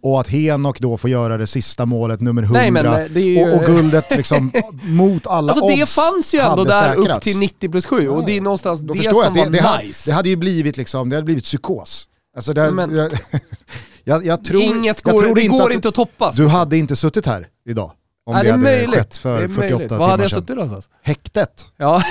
och 0.00 0.20
att 0.20 0.28
Henok 0.28 0.80
då 0.80 0.96
får 0.96 1.10
göra 1.10 1.36
det 1.36 1.46
sista 1.46 1.86
målet, 1.86 2.20
nummer 2.20 2.42
100, 2.42 2.60
Nej, 2.60 2.70
men, 2.70 2.86
eh, 2.86 3.18
ju... 3.18 3.52
och, 3.52 3.58
och, 3.58 3.64
guldet 3.64 4.16
liksom 4.16 4.52
mot 4.82 5.26
alla 5.26 5.52
alltså, 5.52 5.64
odds 5.64 5.76
Det 5.76 5.86
fanns 5.86 6.34
ju 6.34 6.38
ändå 6.38 6.64
där 6.64 6.94
säkrats. 6.94 7.16
upp 7.16 7.22
till 7.22 7.38
90 7.38 7.68
plus 7.70 7.86
7 7.86 8.08
och 8.08 8.26
det 8.26 8.36
är 8.36 8.40
någonstans 8.40 8.80
då 8.80 8.94
det 8.94 9.02
som 9.02 9.12
var 9.14 9.30
det, 9.30 9.58
det 9.58 9.78
nice. 9.82 10.10
det 10.10 10.14
hade 10.14 10.28
ju 10.28 10.36
blivit, 10.36 10.76
liksom, 10.76 11.08
det 11.08 11.16
hade 11.16 11.24
blivit 11.24 11.44
psykos. 11.44 12.08
Alltså 12.36 12.52
det, 12.52 12.70
men... 12.70 13.10
jag, 14.08 14.26
jag 14.26 14.44
tror, 14.44 14.62
Inget 14.62 15.02
går, 15.02 15.12
jag 15.14 15.20
tror 15.20 15.34
det 15.34 15.42
inte 15.42 15.56
går 15.56 15.68
att, 15.68 15.74
inte 15.74 15.88
att 15.88 15.94
toppas. 15.94 16.36
Du 16.36 16.46
hade 16.46 16.76
inte 16.76 16.96
suttit 16.96 17.26
här 17.26 17.46
idag. 17.68 17.92
Om 18.26 18.34
Nej, 18.34 18.42
det, 18.42 18.48
det 18.48 18.52
hade 18.52 18.62
möjligt. 18.62 18.94
skett 18.94 19.18
för 19.18 19.48
48 19.48 19.66
timmar 19.68 19.88
sedan. 19.88 19.98
Var 19.98 20.08
hade 20.08 20.22
jag 20.22 20.30
suttit 20.30 20.48
någonstans? 20.48 20.88
Häktet. 21.02 21.66
Ja. 21.76 22.02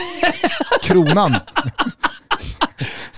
Kronan. 0.84 1.36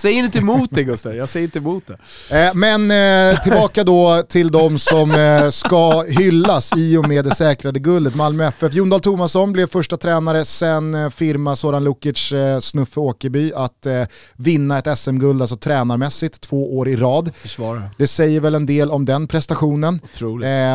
Säg 0.00 0.12
inte 0.12 0.38
emot 0.38 0.68
det 0.72 0.84
Gustav, 0.84 1.14
jag 1.14 1.28
säger 1.28 1.44
inte 1.44 1.58
emot 1.58 1.84
det. 1.86 2.46
Eh, 2.46 2.54
men 2.54 2.90
eh, 2.90 3.40
tillbaka 3.42 3.84
då 3.84 4.22
till 4.28 4.50
de 4.50 4.78
som 4.78 5.10
eh, 5.10 5.50
ska 5.50 6.02
hyllas 6.02 6.70
i 6.76 6.96
och 6.96 7.08
med 7.08 7.24
det 7.24 7.34
säkrade 7.34 7.78
guldet. 7.78 8.14
Malmö 8.14 8.46
FF. 8.48 8.74
Jon 8.74 8.90
Dahl 8.90 9.00
Tomasson 9.00 9.52
blev 9.52 9.66
första 9.66 9.96
tränare 9.96 10.44
sen 10.44 10.94
eh, 10.94 11.10
firma 11.10 11.56
Soran 11.56 11.84
Lukic 11.84 12.32
eh, 12.32 12.60
Snuffe 12.60 13.00
Åkerby 13.00 13.52
att 13.54 13.86
eh, 13.86 14.02
vinna 14.36 14.78
ett 14.78 14.98
SM-guld, 14.98 15.40
alltså 15.40 15.56
tränarmässigt, 15.56 16.40
två 16.40 16.78
år 16.78 16.88
i 16.88 16.96
rad. 16.96 17.30
Försvara. 17.34 17.82
Det 17.98 18.06
säger 18.06 18.40
väl 18.40 18.54
en 18.54 18.66
del 18.66 18.90
om 18.90 19.04
den 19.04 19.26
prestationen. 19.28 20.00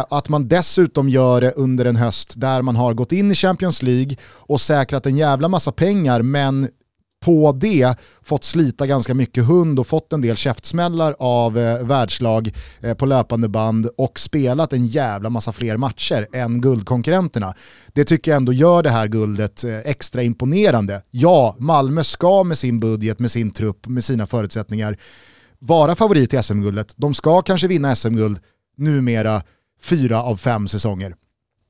Att 0.09 0.29
man 0.29 0.47
dessutom 0.47 1.09
gör 1.09 1.41
det 1.41 1.51
under 1.51 1.85
en 1.85 1.95
höst 1.95 2.33
där 2.35 2.61
man 2.61 2.75
har 2.75 2.93
gått 2.93 3.11
in 3.11 3.31
i 3.31 3.35
Champions 3.35 3.81
League 3.83 4.17
och 4.23 4.61
säkrat 4.61 5.05
en 5.05 5.17
jävla 5.17 5.47
massa 5.47 5.71
pengar 5.71 6.21
men 6.21 6.69
på 7.25 7.51
det 7.51 7.95
fått 8.21 8.43
slita 8.43 8.87
ganska 8.87 9.13
mycket 9.13 9.45
hund 9.45 9.79
och 9.79 9.87
fått 9.87 10.13
en 10.13 10.21
del 10.21 10.35
käftsmällar 10.35 11.15
av 11.19 11.57
eh, 11.57 11.85
världslag 11.85 12.51
eh, 12.81 12.93
på 12.93 13.05
löpande 13.05 13.47
band 13.47 13.89
och 13.97 14.19
spelat 14.19 14.73
en 14.73 14.85
jävla 14.85 15.29
massa 15.29 15.51
fler 15.51 15.77
matcher 15.77 16.27
än 16.33 16.61
guldkonkurrenterna. 16.61 17.53
Det 17.93 18.05
tycker 18.05 18.31
jag 18.31 18.37
ändå 18.37 18.53
gör 18.53 18.83
det 18.83 18.89
här 18.89 19.07
guldet 19.07 19.63
eh, 19.63 19.77
extra 19.77 20.23
imponerande. 20.23 21.01
Ja, 21.11 21.55
Malmö 21.59 22.03
ska 22.03 22.43
med 22.43 22.57
sin 22.57 22.79
budget, 22.79 23.19
med 23.19 23.31
sin 23.31 23.51
trupp, 23.51 23.87
med 23.87 24.03
sina 24.03 24.27
förutsättningar 24.27 24.97
vara 25.59 25.95
favorit 25.95 26.33
i 26.33 26.43
SM-guldet. 26.43 26.93
De 26.95 27.13
ska 27.13 27.41
kanske 27.41 27.67
vinna 27.67 27.95
SM-guld 27.95 28.39
numera 28.77 29.41
fyra 29.81 30.23
av 30.23 30.37
fem 30.37 30.67
säsonger. 30.67 31.15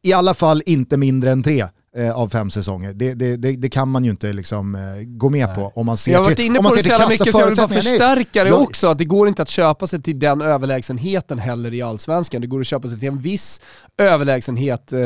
I 0.04 0.14
alla 0.14 0.34
fall 0.34 0.62
inte 0.66 0.98
mindre 0.98 1.32
än 1.32 1.44
tre 1.44 1.66
eh, 1.98 2.18
av 2.18 2.30
fem 2.30 2.52
säsonger. 2.52 2.94
Det, 2.94 3.14
det, 3.14 3.36
det, 3.36 3.52
det, 3.52 3.70
kan 3.70 3.90
man 3.90 4.06
ju 4.06 4.12
inte 4.12 4.34
liksom, 4.34 4.76
eh, 4.76 4.82
gå 5.06 5.30
med 5.30 5.48
Nej. 5.48 5.56
på 5.56 5.72
om 5.76 5.86
man 5.86 5.98
ser 5.98 6.12
Jag 6.12 6.20
har 6.20 6.26
varit 6.26 6.40
inne 6.40 6.60
på 6.60 6.76
det 6.76 6.84
så 6.84 6.90
jävla 6.90 7.08
mycket 7.08 7.34
så 7.34 7.40
jag 7.40 7.48
vill 7.48 7.56
bara 7.56 7.68
förstärka 7.68 8.44
det 8.44 8.52
också, 8.52 8.88
att 8.88 8.98
det 8.98 9.06
går 9.06 9.28
inte 9.28 9.42
att 9.42 9.50
köpa 9.50 9.88
sig 9.88 10.02
till 10.02 10.20
den 10.20 10.42
överlägsenheten 10.42 11.40
heller 11.40 11.74
i 11.74 11.82
allsvenskan. 11.82 12.42
Det 12.42 12.48
går 12.48 12.62
att 12.62 12.68
köpa 12.68 12.88
sig 12.88 13.00
till 13.00 13.08
en 13.08 13.20
viss 13.20 13.62
överlägsenhet, 13.98 14.94
eh, 14.94 15.00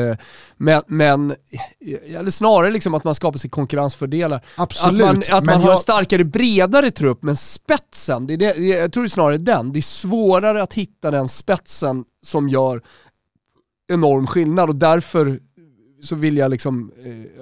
men, 0.56 0.82
men 0.86 1.34
eller 2.16 2.30
snarare 2.30 2.70
liksom 2.70 2.94
att 2.94 3.04
man 3.04 3.14
skapar 3.14 3.38
sig 3.38 3.50
konkurrensfördelar. 3.50 4.44
Absolut. 4.56 5.00
Att 5.02 5.14
man, 5.14 5.38
att 5.38 5.44
man 5.44 5.60
har 5.60 5.72
en 5.72 5.78
starkare, 5.78 6.24
bredare 6.24 6.90
trupp, 6.90 7.22
men 7.22 7.36
spetsen, 7.36 8.26
det 8.26 8.34
är 8.34 8.38
det, 8.38 8.56
jag 8.56 8.92
tror 8.92 9.02
det 9.02 9.06
är 9.06 9.08
snarare 9.08 9.38
den. 9.38 9.72
Det 9.72 9.78
är 9.78 9.82
svårare 9.82 10.62
att 10.62 10.74
hitta 10.74 11.10
den 11.10 11.28
spetsen 11.28 12.04
som 12.22 12.48
gör 12.48 12.82
enorm 13.92 14.26
skillnad 14.26 14.68
och 14.68 14.76
därför 14.76 15.40
så 16.02 16.16
vill 16.16 16.36
jag 16.36 16.50
liksom, 16.50 16.92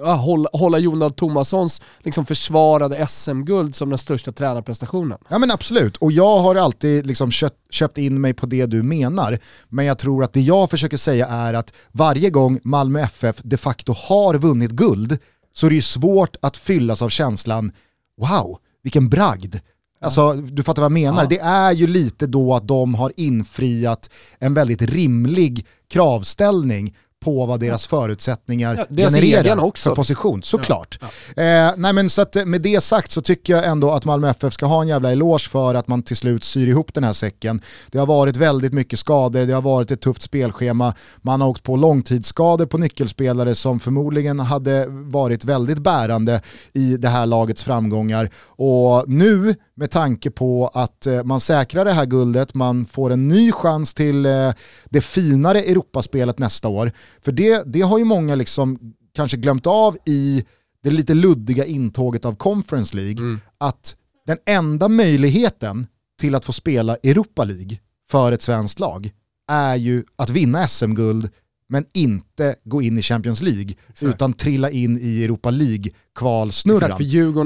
eh, 0.03 0.15
hålla, 0.15 0.49
hålla 0.53 0.77
Jonald 0.77 1.15
Tomassons 1.15 1.81
liksom 1.99 2.25
försvarade 2.25 3.07
SM-guld 3.07 3.75
som 3.75 3.89
den 3.89 3.97
största 3.97 4.31
tränarprestationen. 4.31 5.17
Ja 5.29 5.39
men 5.39 5.51
absolut, 5.51 5.97
och 5.97 6.11
jag 6.11 6.37
har 6.37 6.55
alltid 6.55 7.05
liksom 7.05 7.31
köpt, 7.31 7.57
köpt 7.69 7.97
in 7.97 8.21
mig 8.21 8.33
på 8.33 8.45
det 8.45 8.65
du 8.65 8.83
menar. 8.83 9.39
Men 9.69 9.85
jag 9.85 9.97
tror 9.97 10.23
att 10.23 10.33
det 10.33 10.41
jag 10.41 10.69
försöker 10.69 10.97
säga 10.97 11.27
är 11.27 11.53
att 11.53 11.73
varje 11.91 12.29
gång 12.29 12.59
Malmö 12.63 12.99
FF 12.99 13.41
de 13.43 13.57
facto 13.57 13.93
har 13.97 14.35
vunnit 14.35 14.71
guld 14.71 15.17
så 15.53 15.65
är 15.65 15.69
det 15.69 15.75
ju 15.75 15.81
svårt 15.81 16.35
att 16.41 16.57
fyllas 16.57 17.01
av 17.01 17.09
känslan, 17.09 17.71
wow, 18.17 18.57
vilken 18.83 19.09
bragd. 19.09 19.55
Alltså, 20.01 20.33
du 20.33 20.63
fattar 20.63 20.81
vad 20.81 20.85
jag 20.85 20.91
menar. 20.91 21.23
Ja. 21.23 21.29
Det 21.29 21.39
är 21.39 21.71
ju 21.71 21.87
lite 21.87 22.27
då 22.27 22.53
att 22.53 22.67
de 22.67 22.95
har 22.95 23.13
infriat 23.15 24.09
en 24.39 24.53
väldigt 24.53 24.81
rimlig 24.81 25.65
kravställning 25.89 26.95
på 27.19 27.45
vad 27.45 27.59
deras 27.59 27.87
förutsättningar 27.87 28.75
ja, 28.75 28.85
deras 28.89 29.13
genererar 29.13 29.59
också. 29.59 29.89
för 29.89 29.95
position, 29.95 30.43
såklart. 30.43 30.97
Ja, 31.01 31.07
ja. 31.35 31.43
Eh, 31.43 31.73
nej 31.77 31.93
men 31.93 32.09
så 32.09 32.21
att 32.21 32.35
eh, 32.35 32.45
med 32.45 32.61
det 32.61 32.81
sagt 32.81 33.11
så 33.11 33.21
tycker 33.21 33.53
jag 33.53 33.65
ändå 33.65 33.91
att 33.91 34.05
Malmö 34.05 34.29
FF 34.29 34.53
ska 34.53 34.65
ha 34.65 34.81
en 34.81 34.87
jävla 34.87 35.11
eloge 35.11 35.49
för 35.49 35.75
att 35.75 35.87
man 35.87 36.03
till 36.03 36.15
slut 36.15 36.43
syr 36.43 36.67
ihop 36.67 36.93
den 36.93 37.03
här 37.03 37.13
säcken. 37.13 37.61
Det 37.87 37.97
har 37.97 38.05
varit 38.05 38.37
väldigt 38.37 38.73
mycket 38.73 38.99
skador, 38.99 39.45
det 39.45 39.53
har 39.53 39.61
varit 39.61 39.91
ett 39.91 40.01
tufft 40.01 40.21
spelschema, 40.21 40.93
man 41.21 41.41
har 41.41 41.47
åkt 41.47 41.63
på 41.63 41.75
långtidsskador 41.75 42.65
på 42.65 42.77
nyckelspelare 42.77 43.55
som 43.55 43.79
förmodligen 43.79 44.39
hade 44.39 44.85
varit 44.87 45.45
väldigt 45.45 45.79
bärande 45.79 46.41
i 46.73 46.97
det 46.97 47.09
här 47.09 47.25
lagets 47.25 47.63
framgångar. 47.63 48.29
Och 48.45 49.09
nu 49.09 49.55
med 49.79 49.91
tanke 49.91 50.31
på 50.31 50.71
att 50.73 51.07
eh, 51.07 51.23
man 51.23 51.39
säkrar 51.39 51.85
det 51.85 51.91
här 51.91 52.05
guldet, 52.05 52.53
man 52.53 52.85
får 52.85 53.11
en 53.11 53.27
ny 53.27 53.51
chans 53.51 53.93
till 53.93 54.25
eh, 54.25 54.51
det 54.89 55.01
finare 55.01 55.59
Europaspelet 55.61 56.39
nästa 56.39 56.67
år. 56.67 56.91
För 57.21 57.31
det, 57.31 57.63
det 57.65 57.81
har 57.81 57.97
ju 57.97 58.05
många 58.05 58.35
liksom 58.35 58.79
kanske 59.15 59.37
glömt 59.37 59.67
av 59.67 59.97
i 60.05 60.45
det 60.83 60.91
lite 60.91 61.13
luddiga 61.13 61.65
intåget 61.65 62.25
av 62.25 62.35
Conference 62.35 62.95
League, 62.95 63.19
mm. 63.19 63.39
att 63.57 63.95
den 64.25 64.37
enda 64.45 64.89
möjligheten 64.89 65.87
till 66.19 66.35
att 66.35 66.45
få 66.45 66.53
spela 66.53 66.95
Europa 66.95 67.43
League 67.43 67.77
för 68.11 68.31
ett 68.31 68.41
svenskt 68.41 68.79
lag 68.79 69.11
är 69.51 69.75
ju 69.75 70.03
att 70.15 70.29
vinna 70.29 70.67
SM-guld 70.67 71.29
men 71.69 71.85
inte 71.93 72.55
gå 72.63 72.81
in 72.81 72.97
i 72.97 73.01
Champions 73.01 73.41
League 73.41 73.73
Exakt. 73.89 74.03
utan 74.03 74.33
trilla 74.33 74.69
in 74.69 74.99
i 75.01 75.23
Europa 75.23 75.51
League-kvalsnurran. 75.51 76.97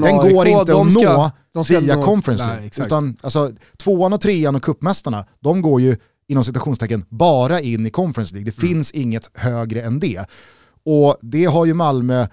Den 0.02 0.04
AIK, 0.04 0.32
går 0.32 0.46
inte 0.46 0.76
att 0.76 0.92
ska, 0.92 1.30
nå 1.54 1.62
via 1.62 1.96
nå, 1.96 2.02
Conference 2.02 2.44
League. 2.44 2.70
Nej, 2.76 2.86
utan, 2.86 3.16
alltså, 3.20 3.52
tvåan 3.76 4.12
och 4.12 4.20
trean 4.20 4.56
och 4.56 4.62
kuppmästarna, 4.62 5.26
de 5.40 5.62
går 5.62 5.80
ju 5.80 5.96
inom 6.28 6.44
citationstecken 6.44 7.04
bara 7.08 7.60
in 7.60 7.86
i 7.86 7.90
Conference 7.90 8.34
League. 8.34 8.52
Det 8.52 8.62
mm. 8.62 8.74
finns 8.74 8.90
inget 8.90 9.30
högre 9.34 9.82
än 9.82 9.98
det. 9.98 10.24
Och 10.84 11.16
det 11.22 11.44
har 11.44 11.66
ju 11.66 11.74
Malmö 11.74 12.26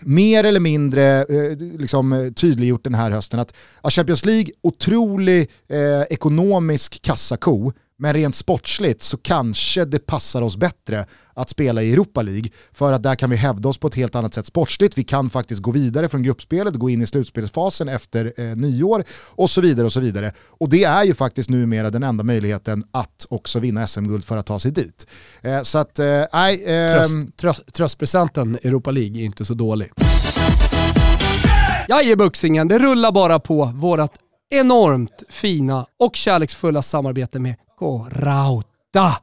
mer 0.00 0.44
eller 0.44 0.60
mindre 0.60 1.24
eh, 1.24 1.56
liksom, 1.58 2.32
tydliggjort 2.36 2.84
den 2.84 2.94
här 2.94 3.10
hösten 3.10 3.40
att 3.40 3.56
Champions 3.92 4.24
League, 4.24 4.52
otrolig 4.62 5.50
eh, 5.68 6.02
ekonomisk 6.10 7.02
kassako, 7.02 7.72
men 7.98 8.12
rent 8.12 8.34
sportsligt 8.34 9.02
så 9.02 9.16
kanske 9.16 9.84
det 9.84 9.98
passar 9.98 10.42
oss 10.42 10.56
bättre 10.56 11.06
att 11.34 11.50
spela 11.50 11.82
i 11.82 11.92
Europa 11.92 12.22
League 12.22 12.50
för 12.72 12.92
att 12.92 13.02
där 13.02 13.14
kan 13.14 13.30
vi 13.30 13.36
hävda 13.36 13.68
oss 13.68 13.78
på 13.78 13.86
ett 13.86 13.94
helt 13.94 14.14
annat 14.14 14.34
sätt 14.34 14.46
sportsligt. 14.46 14.98
Vi 14.98 15.04
kan 15.04 15.30
faktiskt 15.30 15.62
gå 15.62 15.70
vidare 15.70 16.08
från 16.08 16.22
gruppspelet, 16.22 16.74
gå 16.74 16.90
in 16.90 17.02
i 17.02 17.06
slutspelsfasen 17.06 17.88
efter 17.88 18.32
eh, 18.36 18.56
nyår 18.56 19.04
och 19.26 19.50
så 19.50 19.60
vidare 19.60 19.86
och 19.86 19.92
så 19.92 20.00
vidare. 20.00 20.32
Och 20.48 20.70
det 20.70 20.84
är 20.84 21.04
ju 21.04 21.14
faktiskt 21.14 21.50
numera 21.50 21.90
den 21.90 22.02
enda 22.02 22.24
möjligheten 22.24 22.84
att 22.90 23.26
också 23.28 23.58
vinna 23.58 23.86
SM-guld 23.86 24.24
för 24.24 24.36
att 24.36 24.46
ta 24.46 24.58
sig 24.58 24.70
dit. 24.70 25.06
Eh, 25.42 25.62
så 25.62 25.78
att, 25.78 25.98
eh, 25.98 26.24
nej... 26.32 26.64
Eh, 26.64 26.92
Tröst, 26.92 27.36
tröst, 27.36 27.74
tröstpresenten 27.74 28.54
Europa 28.54 28.90
League 28.90 29.20
är 29.20 29.24
inte 29.24 29.44
så 29.44 29.54
dålig. 29.54 29.90
Jag 31.88 32.04
ger 32.04 32.16
Buxingen, 32.16 32.68
det 32.68 32.78
rullar 32.78 33.12
bara 33.12 33.40
på 33.40 33.64
vårat 33.74 34.12
enormt 34.50 35.22
fina 35.28 35.86
och 35.98 36.16
kärleksfulla 36.16 36.82
samarbete 36.82 37.38
med 37.38 37.54
Rauta. 38.10 39.16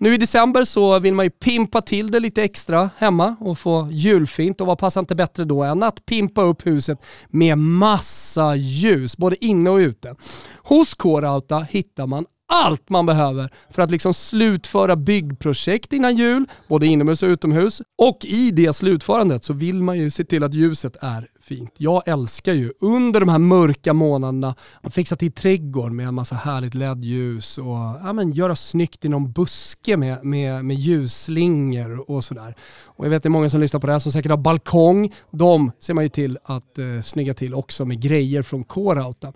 Nu 0.00 0.14
i 0.14 0.18
december 0.18 0.64
så 0.64 0.98
vill 0.98 1.14
man 1.14 1.26
ju 1.26 1.30
pimpa 1.30 1.82
till 1.82 2.10
det 2.10 2.20
lite 2.20 2.42
extra 2.42 2.90
hemma 2.96 3.36
och 3.40 3.58
få 3.58 3.88
julfint 3.90 4.60
och 4.60 4.66
vad 4.66 4.78
passar 4.78 5.00
inte 5.00 5.14
bättre 5.14 5.44
då 5.44 5.62
än 5.62 5.82
att 5.82 6.06
pimpa 6.06 6.42
upp 6.42 6.66
huset 6.66 6.98
med 7.28 7.58
massa 7.58 8.56
ljus, 8.56 9.16
både 9.16 9.44
inne 9.44 9.70
och 9.70 9.76
ute. 9.76 10.14
Hos 10.62 10.94
K-Rauta 10.94 11.58
hittar 11.58 12.06
man 12.06 12.26
allt 12.48 12.90
man 12.90 13.06
behöver 13.06 13.50
för 13.70 13.82
att 13.82 13.90
liksom 13.90 14.14
slutföra 14.14 14.96
byggprojekt 14.96 15.92
innan 15.92 16.16
jul, 16.16 16.46
både 16.68 16.86
inomhus 16.86 17.22
och 17.22 17.26
utomhus. 17.26 17.82
Och 17.98 18.24
i 18.24 18.50
det 18.50 18.72
slutförandet 18.72 19.44
så 19.44 19.52
vill 19.52 19.82
man 19.82 19.98
ju 19.98 20.10
se 20.10 20.24
till 20.24 20.44
att 20.44 20.54
ljuset 20.54 20.96
är 21.00 21.28
fint. 21.48 21.74
Jag 21.78 22.08
älskar 22.08 22.52
ju 22.52 22.72
under 22.80 23.20
de 23.20 23.28
här 23.28 23.38
mörka 23.38 23.92
månaderna 23.92 24.54
att 24.80 24.94
fixa 24.94 25.16
till 25.16 25.32
trädgården 25.32 25.96
med 25.96 26.08
en 26.08 26.14
massa 26.14 26.34
härligt 26.34 26.74
LED-ljus 26.74 27.58
och 27.58 27.76
ja, 28.04 28.12
men 28.12 28.32
göra 28.32 28.56
snyggt 28.56 29.04
i 29.04 29.08
någon 29.08 29.32
buske 29.32 29.96
med, 29.96 30.24
med, 30.24 30.64
med 30.64 30.76
ljusslingor 30.76 32.10
och 32.10 32.24
sådär. 32.24 32.54
Och 32.86 33.04
jag 33.04 33.10
vet 33.10 33.16
att 33.16 33.22
det 33.22 33.26
är 33.26 33.30
många 33.30 33.50
som 33.50 33.60
lyssnar 33.60 33.80
på 33.80 33.86
det 33.86 33.92
här 33.92 33.98
som 33.98 34.12
säkert 34.12 34.30
har 34.30 34.38
balkong. 34.38 35.14
De 35.30 35.72
ser 35.78 35.94
man 35.94 36.04
ju 36.04 36.08
till 36.08 36.38
att 36.44 36.78
eh, 36.78 37.02
snygga 37.04 37.34
till 37.34 37.54
också 37.54 37.84
med 37.84 38.00
grejer 38.00 38.42
från 38.42 38.64
K-Rauta. 38.64 39.32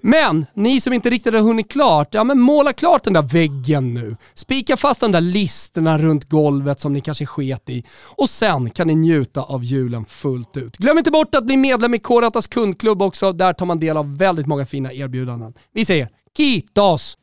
Men 0.00 0.46
ni 0.54 0.80
som 0.80 0.92
inte 0.92 1.10
riktigt 1.10 1.34
har 1.34 1.40
hunnit 1.40 1.70
klart, 1.70 2.14
ja 2.14 2.24
men 2.24 2.40
måla 2.40 2.72
klart 2.72 3.04
den 3.04 3.12
där 3.12 3.22
väggen 3.22 3.94
nu. 3.94 4.16
Spika 4.34 4.76
fast 4.76 5.00
de 5.00 5.12
där 5.12 5.20
listerna 5.20 5.98
runt 5.98 6.28
golvet 6.28 6.80
som 6.80 6.92
ni 6.92 7.00
kanske 7.00 7.26
sket 7.26 7.70
i. 7.70 7.84
Och 8.04 8.30
sen 8.30 8.70
kan 8.70 8.86
ni 8.86 8.94
njuta 8.94 9.42
av 9.42 9.64
julen 9.64 10.04
fullt 10.04 10.56
ut. 10.56 10.76
Glöm 10.76 10.98
inte 10.98 11.10
bort 11.10 11.34
att 11.34 11.44
bli 11.44 11.56
medlem 11.56 11.94
i 11.94 11.98
Koratas 11.98 12.46
kundklubb 12.46 13.02
också. 13.02 13.32
Där 13.32 13.52
tar 13.52 13.66
man 13.66 13.80
del 13.80 13.96
av 13.96 14.18
väldigt 14.18 14.46
många 14.46 14.66
fina 14.66 14.92
erbjudanden. 14.92 15.54
Vi 15.72 15.84
säger 15.84 16.08
Kitos! 16.36 17.16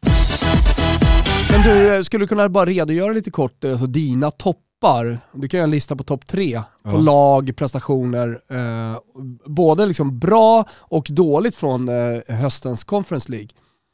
Men 1.52 1.62
du, 1.62 1.96
eh, 1.96 2.02
skulle 2.02 2.24
du 2.24 2.28
kunna 2.28 2.50
bara 2.50 2.66
redogöra 2.66 3.14
lite 3.14 3.32
kort, 3.32 3.64
eh, 3.64 3.72
alltså 3.72 3.88
dina 3.88 4.32
topp 4.32 4.58
toppar, 4.84 5.18
du 5.32 5.48
kan 5.48 5.58
göra 5.58 5.64
en 5.64 5.72
lista 5.72 5.96
på 5.96 6.04
topp 6.04 6.28
tre 6.28 6.62
på 6.84 6.90
ja. 6.90 6.98
lag, 6.98 7.56
prestationer, 7.56 8.40
eh, 8.50 8.98
både 9.46 9.86
liksom 9.86 10.20
bra 10.20 10.66
och 10.72 11.08
dåligt 11.10 11.56
från 11.56 11.90
eh, 11.90 12.36
höstens 12.36 12.84
Conference 12.84 13.32
League. 13.32 13.50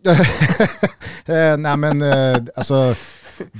eh, 1.26 1.58
nej 1.58 1.78
men 1.78 2.02
eh, 2.02 2.38
alltså 2.56 2.96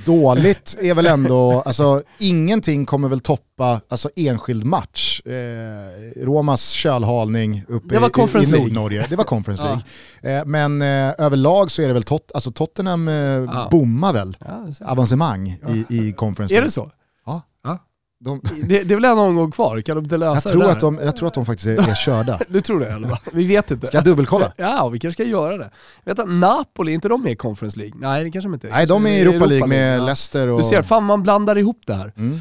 dåligt 0.06 0.76
är 0.80 0.94
väl 0.94 1.06
ändå, 1.06 1.62
alltså 1.66 2.02
ingenting 2.18 2.86
kommer 2.86 3.08
väl 3.08 3.20
toppa 3.20 3.80
alltså, 3.88 4.10
enskild 4.16 4.64
match. 4.64 5.20
Eh, 5.26 6.24
Romas 6.24 6.70
kölhalning 6.70 7.64
uppe 7.68 7.94
i, 7.94 7.98
i 8.42 8.46
Nordnorge, 8.46 9.06
det 9.10 9.16
var 9.16 9.24
Conference 9.24 9.62
League. 10.22 10.38
eh, 10.38 10.44
men 10.46 10.82
eh, 10.82 11.14
överlag 11.18 11.70
så 11.70 11.82
är 11.82 11.86
det 11.86 11.94
väl 11.94 12.02
tot, 12.02 12.30
alltså 12.34 12.52
Tottenham 12.52 13.08
eh, 13.08 13.14
ja. 13.14 13.68
bommar 13.70 14.12
väl 14.12 14.36
ja, 14.40 14.64
avancemang 14.80 15.48
i, 15.48 15.86
i 15.88 16.12
Conference 16.12 16.54
League. 16.54 16.62
Är 16.62 16.66
det 16.66 16.72
så? 16.72 16.90
De... 18.24 18.40
Det, 18.68 18.82
det 18.82 18.94
är 18.94 18.96
väl 18.96 19.04
en 19.04 19.18
omgång 19.18 19.50
kvar, 19.50 19.80
kan 19.80 19.96
de 19.96 20.04
inte 20.04 20.16
lösa 20.16 20.48
jag 20.48 20.52
tror 20.52 20.62
det 20.62 20.70
att 20.70 20.80
de, 20.80 20.98
Jag 21.02 21.16
tror 21.16 21.28
att 21.28 21.34
de 21.34 21.46
faktiskt 21.46 21.66
är, 21.66 21.90
är 21.90 21.94
körda. 21.94 22.38
du 22.48 22.60
tror 22.60 22.80
det 22.80 22.86
eller? 22.86 23.18
Vi 23.32 23.46
vet 23.46 23.70
inte. 23.70 23.86
Ska 23.86 23.96
jag 23.96 24.04
dubbelkolla? 24.04 24.52
Ja, 24.56 24.88
vi 24.88 24.98
kanske 24.98 25.22
ska 25.22 25.30
göra 25.30 25.56
det. 25.56 25.70
vet 26.04 26.18
att 26.18 26.28
Napoli, 26.28 26.92
är 26.92 26.94
inte 26.94 27.08
de 27.08 27.22
med 27.22 27.32
i 27.32 27.36
Conference 27.36 27.78
League? 27.78 27.94
Nej 28.00 28.24
det 28.24 28.30
kanske 28.30 28.48
de 28.48 28.54
inte 28.54 28.68
är. 28.68 28.72
Nej 28.72 28.86
de 28.86 29.06
är 29.06 29.10
i 29.10 29.20
Europa, 29.20 29.36
Europa 29.36 29.46
League 29.46 29.68
med 29.68 29.98
ja. 29.98 30.04
Leicester 30.04 30.48
och... 30.48 30.58
Du 30.58 30.64
ser, 30.64 30.82
fan 30.82 31.04
man 31.04 31.22
blandar 31.22 31.58
ihop 31.58 31.82
det 31.86 31.94
här. 31.94 32.12
Mm. 32.16 32.38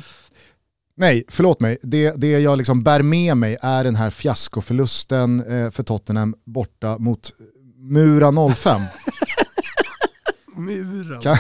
Nej, 0.98 1.24
förlåt 1.28 1.60
mig. 1.60 1.78
Det, 1.82 2.14
det 2.18 2.40
jag 2.40 2.58
liksom 2.58 2.84
bär 2.84 3.02
med 3.02 3.38
mig 3.38 3.58
är 3.62 3.84
den 3.84 3.96
här 3.96 4.10
fiaskoförlusten 4.10 5.40
eh, 5.40 5.72
för 5.72 5.84
Tottenham 5.84 6.36
borta 6.46 6.98
mot 6.98 7.32
Mura 7.78 8.54
05. 8.56 8.82
Mura 10.56 11.22
kan, 11.22 11.38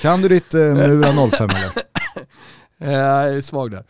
kan 0.00 0.22
du 0.22 0.28
ditt 0.28 0.54
eh, 0.54 0.60
Mura 0.60 1.30
05 1.30 1.50
eller? 1.50 1.72
Eh, 2.80 2.92
jag 2.92 3.36
är 3.36 3.40
svag 3.40 3.70
där. 3.70 3.84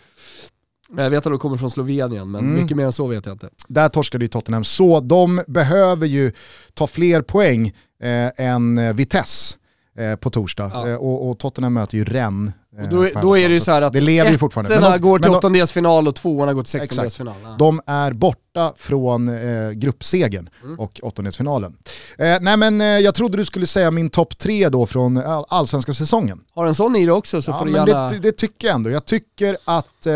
Jag 0.97 1.11
vet 1.11 1.27
att 1.27 1.33
de 1.33 1.39
kommer 1.39 1.57
från 1.57 1.71
Slovenien, 1.71 2.31
men 2.31 2.45
mm. 2.45 2.63
mycket 2.63 2.77
mer 2.77 2.85
än 2.85 2.93
så 2.93 3.07
vet 3.07 3.27
jag 3.27 3.35
inte. 3.35 3.49
Där 3.69 3.89
torskade 3.89 4.25
ju 4.25 4.29
Tottenham, 4.29 4.65
så 4.65 5.01
de 5.01 5.43
behöver 5.47 6.07
ju 6.07 6.33
ta 6.75 6.87
fler 6.87 7.23
poäng 7.23 7.73
eh, 8.03 8.31
än 8.47 8.97
Vitesse 8.97 9.59
eh, 9.99 10.17
på 10.17 10.31
torsdag. 10.31 10.71
Ja. 10.75 10.89
Eh, 10.89 10.97
och, 10.97 11.31
och, 11.31 11.39
Tottenham 11.39 11.75
möter 11.75 11.99
ju 11.99 12.05
Rennes 12.05 12.55
och 12.83 12.89
då, 12.89 13.09
då 13.23 13.39
är 13.39 13.49
det 13.49 13.55
ju 13.55 13.61
så 13.61 13.73
här 13.73 13.83
att 13.83 13.93
det 13.93 14.01
lever 14.01 14.31
ju 14.31 14.39
fortfarande. 14.39 14.75
ettorna 14.75 14.99
går 14.99 15.19
till 15.19 15.31
åttondelsfinal 15.31 16.09
och 16.09 16.15
tvåorna 16.15 16.55
går 16.55 16.63
till 16.63 16.71
sextondelsfinal. 16.71 17.35
Ja. 17.45 17.57
De 17.59 17.81
är 17.87 18.13
borta 18.13 18.73
från 18.77 19.29
eh, 19.29 19.71
gruppsegen 19.71 20.49
mm. 20.65 20.81
och 20.81 21.01
åttondelsfinalen. 21.03 21.77
Eh, 22.19 22.37
nej 22.41 22.57
men 22.57 22.81
eh, 22.81 22.87
jag 22.87 23.15
trodde 23.15 23.37
du 23.37 23.45
skulle 23.45 23.67
säga 23.67 23.91
min 23.91 24.11
topp 24.11 24.39
tre 24.39 24.69
då 24.69 24.87
från 24.87 25.23
allsvenska 25.49 25.93
säsongen. 25.93 26.41
Har 26.55 26.67
en 26.67 26.75
sån 26.75 26.97
i 26.97 27.07
det 27.07 27.13
också 27.13 27.43
så 27.43 27.51
ja, 27.51 27.59
får 27.59 27.67
du 27.67 27.73
gärna... 27.73 28.09
Det, 28.09 28.19
det, 28.19 28.33
tycker 28.33 28.69
jag 28.69 28.75
ändå. 28.75 28.91
Jag 28.91 29.05
tycker 29.05 29.57
att... 29.65 30.07
Eh... 30.07 30.13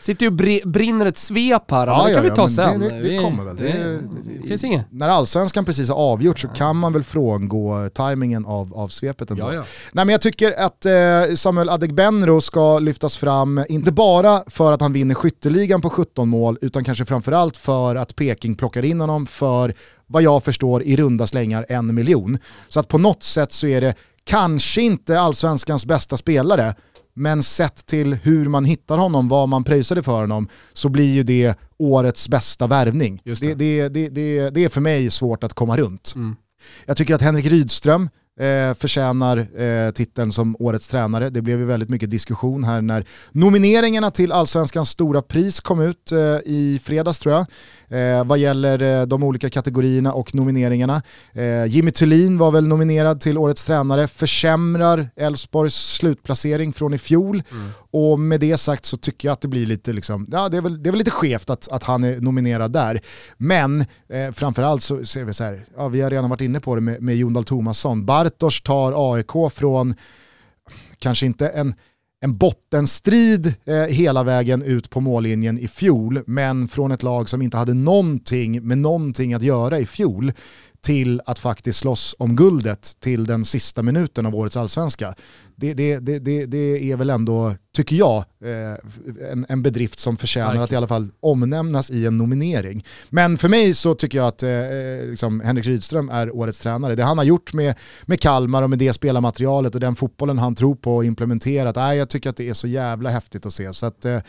Sitter 0.00 0.26
ju 0.26 0.28
och 0.28 0.68
brinner 0.68 1.06
ett 1.06 1.16
svep 1.16 1.70
här, 1.70 1.86
ja, 1.86 2.04
det 2.06 2.14
kan 2.14 2.24
ja, 2.24 2.30
vi 2.30 2.36
ta 2.36 2.48
sen. 2.48 2.80
Det, 2.80 2.88
det, 2.88 3.08
det 3.08 3.18
kommer 3.18 3.44
väl. 3.44 3.56
Det, 3.56 3.98
det, 4.42 4.48
finns 4.48 4.64
inget. 4.64 4.86
När 4.90 5.08
allsvenskan 5.08 5.64
precis 5.64 5.88
har 5.88 5.96
avgjort 5.96 6.38
så 6.38 6.48
kan 6.48 6.76
man 6.76 6.92
väl 6.92 7.02
frångå 7.02 7.88
tajmingen 7.94 8.46
av, 8.46 8.74
av 8.74 8.88
svepet 8.88 9.30
ändå. 9.30 9.44
Nej 9.46 9.64
men 9.92 10.08
jag 10.08 10.20
tycker 10.20 10.60
att 10.60 10.86
eh, 10.86 11.34
Samuel 11.34 11.68
Adegbenro 12.02 12.40
ska 12.40 12.78
lyftas 12.78 13.16
fram, 13.16 13.64
inte 13.68 13.92
bara 13.92 14.42
för 14.46 14.72
att 14.72 14.80
han 14.80 14.92
vinner 14.92 15.14
skytteligan 15.14 15.80
på 15.80 15.90
17 15.90 16.28
mål, 16.28 16.58
utan 16.60 16.84
kanske 16.84 17.04
framförallt 17.04 17.56
för 17.56 17.96
att 17.96 18.16
Peking 18.16 18.54
plockar 18.54 18.84
in 18.84 19.00
honom 19.00 19.26
för 19.26 19.74
vad 20.06 20.22
jag 20.22 20.44
förstår 20.44 20.82
i 20.82 20.96
runda 20.96 21.26
slängar 21.26 21.66
en 21.68 21.94
miljon. 21.94 22.38
Så 22.68 22.80
att 22.80 22.88
på 22.88 22.98
något 22.98 23.22
sätt 23.22 23.52
så 23.52 23.66
är 23.66 23.80
det 23.80 23.94
kanske 24.24 24.82
inte 24.82 25.20
allsvenskans 25.20 25.86
bästa 25.86 26.16
spelare, 26.16 26.74
men 27.14 27.42
sett 27.42 27.86
till 27.86 28.14
hur 28.14 28.48
man 28.48 28.64
hittar 28.64 28.98
honom, 28.98 29.28
vad 29.28 29.48
man 29.48 29.64
pröjsade 29.64 30.02
för 30.02 30.20
honom, 30.20 30.48
så 30.72 30.88
blir 30.88 31.14
ju 31.14 31.22
det 31.22 31.58
årets 31.78 32.28
bästa 32.28 32.66
värvning. 32.66 33.20
Det. 33.24 33.40
Det, 33.40 33.54
det, 33.54 34.08
det, 34.08 34.50
det, 34.50 34.64
är 34.64 34.68
för 34.68 34.80
mig 34.80 35.10
svårt 35.10 35.44
att 35.44 35.54
komma 35.54 35.76
runt. 35.76 36.12
Mm. 36.16 36.36
Jag 36.86 36.96
tycker 36.96 37.14
att 37.14 37.22
Henrik 37.22 37.46
Rydström 37.46 38.08
eh, 38.40 38.74
förtjänar 38.74 39.60
eh, 39.62 39.90
titeln 39.90 40.32
som 40.32 40.56
årets 40.58 40.88
tränare. 40.88 41.30
Det 41.30 41.42
blev 41.42 41.58
ju 41.58 41.64
väldigt 41.64 41.88
mycket 41.88 42.10
diskussion 42.10 42.64
här 42.64 42.80
när 42.80 43.04
nomineringarna 43.32 44.10
till 44.10 44.32
Allsvenskans 44.32 44.90
stora 44.90 45.22
pris 45.22 45.60
kom 45.60 45.80
ut 45.80 46.12
eh, 46.12 46.18
i 46.44 46.80
fredags 46.84 47.18
tror 47.18 47.34
jag. 47.34 47.46
Eh, 47.92 48.24
vad 48.24 48.38
gäller 48.38 48.82
eh, 48.82 49.06
de 49.06 49.22
olika 49.22 49.50
kategorierna 49.50 50.12
och 50.12 50.34
nomineringarna. 50.34 51.02
Eh, 51.32 51.66
Jimmy 51.66 51.90
Thulin 51.90 52.38
var 52.38 52.50
väl 52.50 52.68
nominerad 52.68 53.20
till 53.20 53.38
årets 53.38 53.64
tränare, 53.64 54.08
försämrar 54.08 55.10
Elfsborgs 55.16 55.74
slutplacering 55.74 56.72
från 56.72 56.94
i 56.94 56.98
fjol. 56.98 57.42
Mm. 57.50 57.70
Och 57.90 58.20
med 58.20 58.40
det 58.40 58.56
sagt 58.56 58.84
så 58.84 58.96
tycker 58.96 59.28
jag 59.28 59.32
att 59.32 59.40
det 59.40 59.48
blir 59.48 59.66
lite, 59.66 59.92
liksom, 59.92 60.28
ja, 60.32 60.48
det 60.48 60.56
är 60.56 60.60
väl, 60.60 60.82
det 60.82 60.88
är 60.88 60.90
väl 60.90 60.98
lite 60.98 61.10
skevt 61.10 61.50
att, 61.50 61.68
att 61.68 61.82
han 61.82 62.04
är 62.04 62.20
nominerad 62.20 62.72
där. 62.72 63.00
Men 63.36 63.80
eh, 64.08 64.32
framförallt 64.32 64.82
så 64.82 65.04
ser 65.04 65.24
vi 65.24 65.34
så 65.34 65.44
här, 65.44 65.64
ja, 65.76 65.88
vi 65.88 66.00
har 66.00 66.10
redan 66.10 66.30
varit 66.30 66.40
inne 66.40 66.60
på 66.60 66.74
det 66.74 66.80
med, 66.80 67.02
med 67.02 67.16
Jon 67.16 67.32
Dahl 67.32 67.44
Tomasson. 67.44 68.06
Bartosz 68.06 68.62
tar 68.62 69.14
AIK 69.14 69.52
från, 69.52 69.94
kanske 70.98 71.26
inte 71.26 71.48
en 71.48 71.74
en 72.24 72.36
bottenstrid 72.36 73.54
eh, 73.64 73.74
hela 73.74 74.22
vägen 74.22 74.62
ut 74.62 74.90
på 74.90 75.00
mållinjen 75.00 75.58
i 75.58 75.68
fjol, 75.68 76.22
men 76.26 76.68
från 76.68 76.92
ett 76.92 77.02
lag 77.02 77.28
som 77.28 77.42
inte 77.42 77.56
hade 77.56 77.74
någonting 77.74 78.66
med 78.66 78.78
någonting 78.78 79.34
att 79.34 79.42
göra 79.42 79.78
i 79.78 79.86
fjol 79.86 80.32
till 80.82 81.20
att 81.26 81.38
faktiskt 81.38 81.78
slåss 81.78 82.14
om 82.18 82.36
guldet 82.36 82.96
till 83.00 83.26
den 83.26 83.44
sista 83.44 83.82
minuten 83.82 84.26
av 84.26 84.34
årets 84.34 84.56
allsvenska. 84.56 85.14
Det, 85.56 85.74
det, 85.74 85.98
det, 85.98 86.46
det, 86.46 86.92
är 86.92 86.96
väl 86.96 87.10
ändå, 87.10 87.54
tycker 87.76 87.96
jag, 87.96 88.24
eh, 88.44 89.30
en, 89.32 89.46
en 89.48 89.62
bedrift 89.62 89.98
som 89.98 90.16
förtjänar 90.16 90.46
Verkligen. 90.46 90.64
att 90.64 90.72
i 90.72 90.76
alla 90.76 90.88
fall 90.88 91.10
omnämnas 91.20 91.90
i 91.90 92.06
en 92.06 92.18
nominering. 92.18 92.84
Men 93.10 93.38
för 93.38 93.48
mig 93.48 93.74
så 93.74 93.94
tycker 93.94 94.18
jag 94.18 94.26
att 94.26 94.42
eh, 94.42 94.50
liksom 95.10 95.40
Henrik 95.40 95.66
Rydström 95.66 96.08
är 96.08 96.36
årets 96.36 96.60
tränare. 96.60 96.94
Det 96.94 97.04
han 97.04 97.18
har 97.18 97.24
gjort 97.24 97.52
med, 97.52 97.74
med 98.02 98.20
Kalmar 98.20 98.62
och 98.62 98.70
med 98.70 98.78
det 98.78 98.92
spelarmaterialet 98.92 99.74
och 99.74 99.80
den 99.80 99.96
fotbollen 99.96 100.38
han 100.38 100.54
tror 100.54 100.74
på 100.74 100.96
och 100.96 101.04
implementerat, 101.04 101.76
äh, 101.76 101.94
jag 101.94 102.08
tycker 102.08 102.30
att 102.30 102.36
det 102.36 102.48
är 102.48 102.54
så 102.54 102.66
jävla 102.68 103.10
häftigt 103.10 103.46
att 103.46 103.54
se. 103.54 103.72
Så 103.72 103.86
att, 103.86 104.04
eh, 104.04 104.20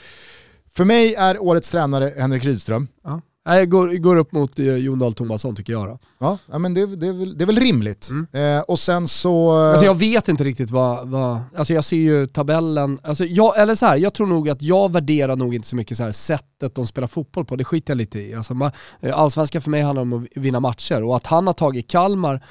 för 0.73 0.85
mig 0.85 1.15
är 1.15 1.43
årets 1.43 1.71
tränare 1.71 2.13
Henrik 2.17 2.45
Rydström. 2.45 2.87
Ja. 3.03 3.21
Nej, 3.45 3.65
går, 3.65 3.87
går 3.87 4.15
upp 4.15 4.31
mot 4.31 4.59
eh, 4.59 4.75
Jon 4.75 4.99
Dahl 4.99 5.13
Tomasson 5.13 5.55
tycker 5.55 5.73
jag 5.73 5.87
då. 5.87 5.99
Ja, 6.19 6.37
ja 6.51 6.59
men 6.59 6.73
det, 6.73 6.95
det, 6.95 7.07
är 7.07 7.13
väl, 7.13 7.37
det 7.37 7.43
är 7.43 7.45
väl 7.45 7.57
rimligt. 7.59 8.09
Mm. 8.09 8.57
Eh, 8.57 8.61
och 8.61 8.79
sen 8.79 9.07
så... 9.07 9.51
Alltså 9.51 9.85
jag 9.85 9.95
vet 9.95 10.27
inte 10.27 10.43
riktigt 10.43 10.69
vad, 10.69 11.07
vad... 11.07 11.39
Alltså 11.55 11.73
jag 11.73 11.83
ser 11.83 11.97
ju 11.97 12.27
tabellen, 12.27 12.97
alltså 13.03 13.25
jag, 13.25 13.59
eller 13.59 13.75
så 13.75 13.85
här, 13.85 13.97
jag 13.97 14.13
tror 14.13 14.27
nog 14.27 14.49
att 14.49 14.61
jag 14.61 14.91
värderar 14.91 15.35
nog 15.35 15.55
inte 15.55 15.67
så 15.67 15.75
mycket 15.75 15.97
så 15.97 16.03
här 16.03 16.11
sättet 16.11 16.75
de 16.75 16.87
spelar 16.87 17.07
fotboll 17.07 17.45
på, 17.45 17.55
det 17.55 17.65
skiter 17.65 17.91
jag 17.91 17.97
lite 17.97 18.19
i. 18.19 18.33
Alltså, 18.33 18.71
eh, 18.99 19.19
allsvenskan 19.19 19.61
för 19.61 19.69
mig 19.69 19.81
handlar 19.81 20.01
om 20.01 20.13
att 20.13 20.37
vinna 20.37 20.59
matcher 20.59 21.03
och 21.03 21.15
att 21.15 21.27
han 21.27 21.47
har 21.47 21.53
tagit 21.53 21.89
Kalmar 21.89 22.45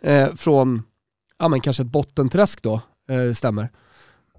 eh, 0.00 0.28
från, 0.34 0.82
ja 1.38 1.48
men 1.48 1.60
kanske 1.60 1.82
ett 1.82 1.92
bottenträsk 1.92 2.62
då, 2.62 2.80
eh, 3.10 3.34
stämmer 3.34 3.70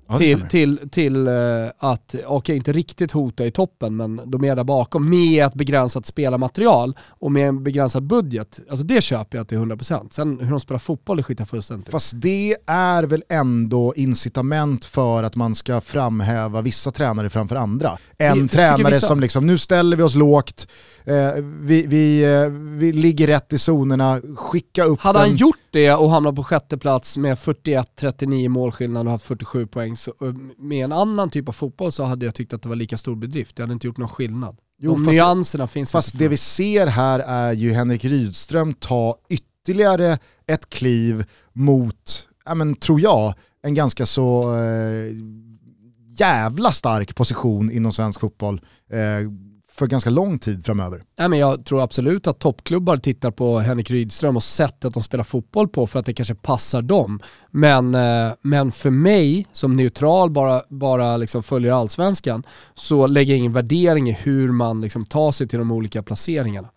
Ja, 0.09 0.17
till, 0.17 0.41
till, 0.49 0.89
till 0.89 1.27
uh, 1.27 1.69
att, 1.77 2.15
okej 2.15 2.25
okay, 2.27 2.55
inte 2.55 2.71
riktigt 2.71 3.11
hota 3.11 3.45
i 3.45 3.51
toppen, 3.51 3.95
men 3.95 4.21
de 4.25 4.43
är 4.43 4.55
där 4.55 4.63
bakom 4.63 5.09
med 5.09 5.45
ett 5.45 5.53
begränsat 5.53 6.05
spelarmaterial 6.05 6.97
och 7.07 7.31
med 7.31 7.47
en 7.47 7.63
begränsad 7.63 8.03
budget. 8.03 8.59
Alltså 8.69 8.85
det 8.85 9.01
köper 9.01 9.37
jag 9.37 9.47
till 9.47 9.57
100%. 9.57 10.07
Sen 10.11 10.39
hur 10.39 10.51
de 10.51 10.59
spelar 10.59 10.79
fotboll, 10.79 11.17
det 11.17 11.23
skiter 11.23 11.41
jag 11.41 11.49
fullständigt 11.49 11.89
Fast 11.89 12.13
det 12.15 12.55
är 12.67 13.03
väl 13.03 13.23
ändå 13.29 13.93
incitament 13.95 14.85
för 14.85 15.23
att 15.23 15.35
man 15.35 15.55
ska 15.55 15.81
framhäva 15.81 16.61
vissa 16.61 16.91
tränare 16.91 17.29
framför 17.29 17.55
andra. 17.55 17.97
En 18.17 18.41
det, 18.41 18.47
tränare 18.47 18.93
vissa... 18.93 19.07
som 19.07 19.19
liksom, 19.19 19.47
nu 19.47 19.57
ställer 19.57 19.97
vi 19.97 20.03
oss 20.03 20.15
lågt, 20.15 20.67
eh, 21.05 21.43
vi, 21.43 21.87
vi, 21.87 22.23
eh, 22.23 22.49
vi 22.51 22.91
ligger 22.93 23.27
rätt 23.27 23.53
i 23.53 23.57
zonerna, 23.57 24.21
skicka 24.35 24.83
upp 24.83 24.99
Hade 24.99 25.19
den. 25.19 25.29
han 25.29 25.37
gjort 25.37 25.55
det 25.71 25.93
och 25.93 26.11
hamnat 26.11 26.35
på 26.35 26.43
sjätte 26.43 26.77
plats 26.77 27.17
med 27.17 27.37
41-39 27.37 28.49
målskillnad 28.49 29.05
och 29.05 29.11
haft 29.11 29.25
47 29.25 29.67
poäng, 29.67 29.96
så, 29.97 30.13
eh, 30.21 30.33
med 30.57 30.83
en 30.83 30.91
annan 30.91 31.29
typ 31.29 31.49
av 31.49 31.53
fotboll 31.53 31.91
så 31.91 32.03
hade 32.03 32.25
jag 32.25 32.35
tyckt 32.35 32.53
att 32.53 32.61
det 32.61 32.69
var 32.69 32.75
lika 32.75 32.97
stor 32.97 33.15
bedrift. 33.15 33.55
Det 33.55 33.63
hade 33.63 33.73
inte 33.73 33.87
gjort 33.87 33.97
någon 33.97 34.09
skillnad. 34.09 34.57
Jo, 34.79 34.91
De 34.91 35.05
fast, 35.05 35.13
nyanserna 35.15 35.67
finns 35.67 35.91
Fast 35.91 36.17
det 36.19 36.27
vi 36.27 36.37
ser 36.37 36.87
här 36.87 37.19
är 37.19 37.53
ju 37.53 37.71
Henrik 37.73 38.05
Rydström 38.05 38.73
ta 38.73 39.17
ytterligare 39.29 40.17
ett 40.47 40.69
kliv 40.69 41.25
mot, 41.53 42.27
ja 42.45 42.55
men 42.55 42.75
tror 42.75 43.01
jag, 43.01 43.33
en 43.61 43.73
ganska 43.73 44.05
så 44.05 44.55
eh, 44.55 45.13
jävla 46.07 46.71
stark 46.71 47.15
position 47.15 47.71
inom 47.71 47.93
svensk 47.93 48.19
fotboll. 48.19 48.61
Eh, 48.91 49.31
för 49.77 49.87
ganska 49.87 50.09
lång 50.09 50.39
tid 50.39 50.65
framöver. 50.65 51.03
Nej, 51.19 51.29
men 51.29 51.39
jag 51.39 51.65
tror 51.65 51.83
absolut 51.83 52.27
att 52.27 52.39
toppklubbar 52.39 52.97
tittar 52.97 53.31
på 53.31 53.59
Henrik 53.59 53.91
Rydström 53.91 54.35
och 54.35 54.43
sättet 54.43 54.93
de 54.93 55.03
spelar 55.03 55.23
fotboll 55.23 55.67
på 55.67 55.87
för 55.87 55.99
att 55.99 56.05
det 56.05 56.13
kanske 56.13 56.35
passar 56.35 56.81
dem. 56.81 57.19
Men, 57.51 57.95
eh, 57.95 58.33
men 58.41 58.71
för 58.71 58.89
mig 58.89 59.47
som 59.51 59.73
neutral, 59.73 60.31
bara, 60.31 60.61
bara 60.69 61.17
liksom 61.17 61.43
följer 61.43 61.71
allsvenskan, 61.71 62.43
så 62.73 63.07
lägger 63.07 63.33
jag 63.33 63.39
ingen 63.39 63.53
värdering 63.53 64.09
i 64.09 64.13
hur 64.13 64.51
man 64.51 64.81
liksom 64.81 65.05
tar 65.05 65.31
sig 65.31 65.47
till 65.47 65.59
de 65.59 65.71
olika 65.71 66.03
placeringarna. 66.03 66.67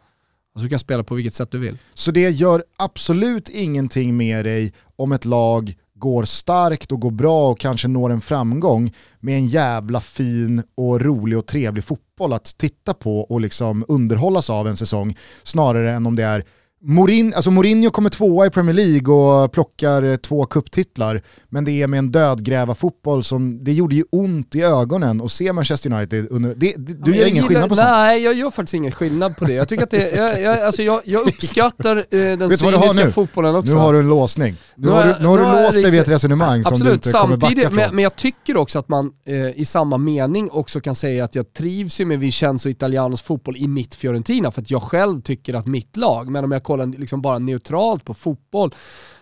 Alltså 0.54 0.64
du 0.64 0.68
kan 0.68 0.78
spela 0.78 1.04
på 1.04 1.14
vilket 1.14 1.34
sätt 1.34 1.50
du 1.50 1.58
vill. 1.58 1.78
Så 1.94 2.10
det 2.10 2.30
gör 2.30 2.64
absolut 2.78 3.48
ingenting 3.48 4.16
med 4.16 4.44
dig 4.44 4.72
om 4.96 5.12
ett 5.12 5.24
lag 5.24 5.74
går 6.00 6.24
starkt 6.24 6.92
och 6.92 7.00
går 7.00 7.10
bra 7.10 7.50
och 7.50 7.58
kanske 7.58 7.88
når 7.88 8.10
en 8.10 8.20
framgång 8.20 8.92
med 9.20 9.34
en 9.34 9.46
jävla 9.46 10.00
fin 10.00 10.62
och 10.76 11.00
rolig 11.00 11.38
och 11.38 11.46
trevlig 11.46 11.84
fotboll 11.84 12.32
att 12.32 12.58
titta 12.58 12.94
på 12.94 13.20
och 13.20 13.40
liksom 13.40 13.84
underhållas 13.88 14.50
av 14.50 14.68
en 14.68 14.76
säsong 14.76 15.16
snarare 15.42 15.92
än 15.92 16.06
om 16.06 16.16
det 16.16 16.24
är 16.24 16.44
Morin, 16.82 17.34
alltså 17.34 17.50
Mourinho 17.50 17.90
kommer 17.90 18.10
tvåa 18.10 18.46
i 18.46 18.50
Premier 18.50 18.74
League 18.74 19.14
och 19.14 19.52
plockar 19.52 20.02
eh, 20.02 20.16
två 20.16 20.44
kupptitlar, 20.44 21.22
men 21.48 21.64
det 21.64 21.82
är 21.82 21.86
med 21.86 21.98
en 21.98 22.12
dödgräva-fotboll 22.12 23.22
som, 23.22 23.64
det 23.64 23.72
gjorde 23.72 23.94
ju 23.94 24.04
ont 24.12 24.54
i 24.54 24.62
ögonen 24.62 25.20
att 25.20 25.32
se 25.32 25.52
Manchester 25.52 25.92
United 25.92 26.26
under, 26.30 26.54
det, 26.56 26.74
det, 26.76 26.92
du 27.04 27.16
gör 27.16 27.26
ingen 27.26 27.34
gillar, 27.34 27.48
skillnad 27.48 27.68
på 27.68 27.76
sånt? 27.76 27.88
Nej, 27.88 28.22
jag 28.22 28.34
gör 28.34 28.50
faktiskt 28.50 28.74
ingen 28.74 28.92
skillnad 28.92 29.36
på 29.36 29.44
det. 29.44 29.52
Jag 29.52 29.68
tycker 29.68 29.84
att 29.84 29.90
det, 29.90 30.10
jag, 30.10 30.42
jag, 30.42 30.60
alltså 30.60 30.82
jag, 30.82 31.00
jag 31.04 31.26
uppskattar 31.26 31.96
eh, 31.96 32.04
den 32.10 32.50
cyniska 32.50 33.10
fotbollen 33.10 33.54
också. 33.54 33.74
Nu 33.74 33.78
har 33.78 33.92
du 33.92 33.98
en 33.98 34.08
låsning. 34.08 34.56
Nu, 34.76 34.86
nu 34.86 34.92
har, 34.92 35.06
du, 35.06 35.14
nu 35.20 35.26
har 35.26 35.38
du 35.38 35.62
låst 35.62 35.82
dig 35.82 35.90
vid 35.90 36.00
ett 36.00 36.08
resonemang 36.08 36.60
absolut, 36.60 36.78
som 36.78 36.86
du 36.86 36.92
inte 36.92 37.12
kommer 37.12 37.36
backa 37.36 37.60
från. 37.60 37.74
Men, 37.74 37.94
men 37.94 38.02
jag 38.02 38.16
tycker 38.16 38.56
också 38.56 38.78
att 38.78 38.88
man 38.88 39.12
eh, 39.26 39.60
i 39.60 39.64
samma 39.64 39.98
mening 39.98 40.50
också 40.50 40.80
kan 40.80 40.94
säga 40.94 41.24
att 41.24 41.34
jag 41.34 41.52
trivs 41.52 42.00
ju 42.00 42.04
med 42.04 42.18
Vincenzo 42.18 42.68
Italianos 42.68 43.22
fotboll 43.22 43.56
i 43.56 43.68
mitt 43.68 43.94
Fiorentina, 43.94 44.50
för 44.50 44.62
att 44.62 44.70
jag 44.70 44.82
själv 44.82 45.20
tycker 45.20 45.54
att 45.54 45.66
mitt 45.66 45.96
lag, 45.96 46.30
men 46.30 46.44
om 46.44 46.52
jag 46.52 46.62
kollar 46.70 46.86
liksom 46.86 47.22
bara 47.22 47.38
neutralt 47.38 48.04
på 48.04 48.14
fotboll, 48.14 48.74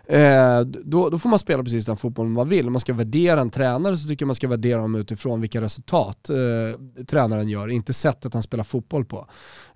eh, 0.07 0.61
då, 0.61 1.11
då 1.11 1.19
får 1.19 1.29
man 1.29 1.39
spela 1.39 1.63
precis 1.63 1.87
den 1.87 1.97
fotbollen 1.97 2.33
man 2.33 2.49
vill. 2.49 2.67
Om 2.67 2.73
man 2.73 2.81
ska 2.81 2.95
värdera 2.95 3.41
en 3.41 3.51
tränare 3.51 3.97
så 3.97 4.09
tycker 4.09 4.23
jag 4.23 4.27
man 4.27 4.35
ska 4.35 4.49
värdera 4.49 4.81
dem 4.81 4.95
utifrån 4.95 5.41
vilka 5.41 5.61
resultat 5.61 6.31
eh, 6.31 7.05
tränaren 7.05 7.49
gör, 7.49 7.69
inte 7.69 7.93
sättet 7.93 8.35
han 8.35 8.43
spelar 8.43 8.65
fotboll 8.65 9.05
på. 9.05 9.27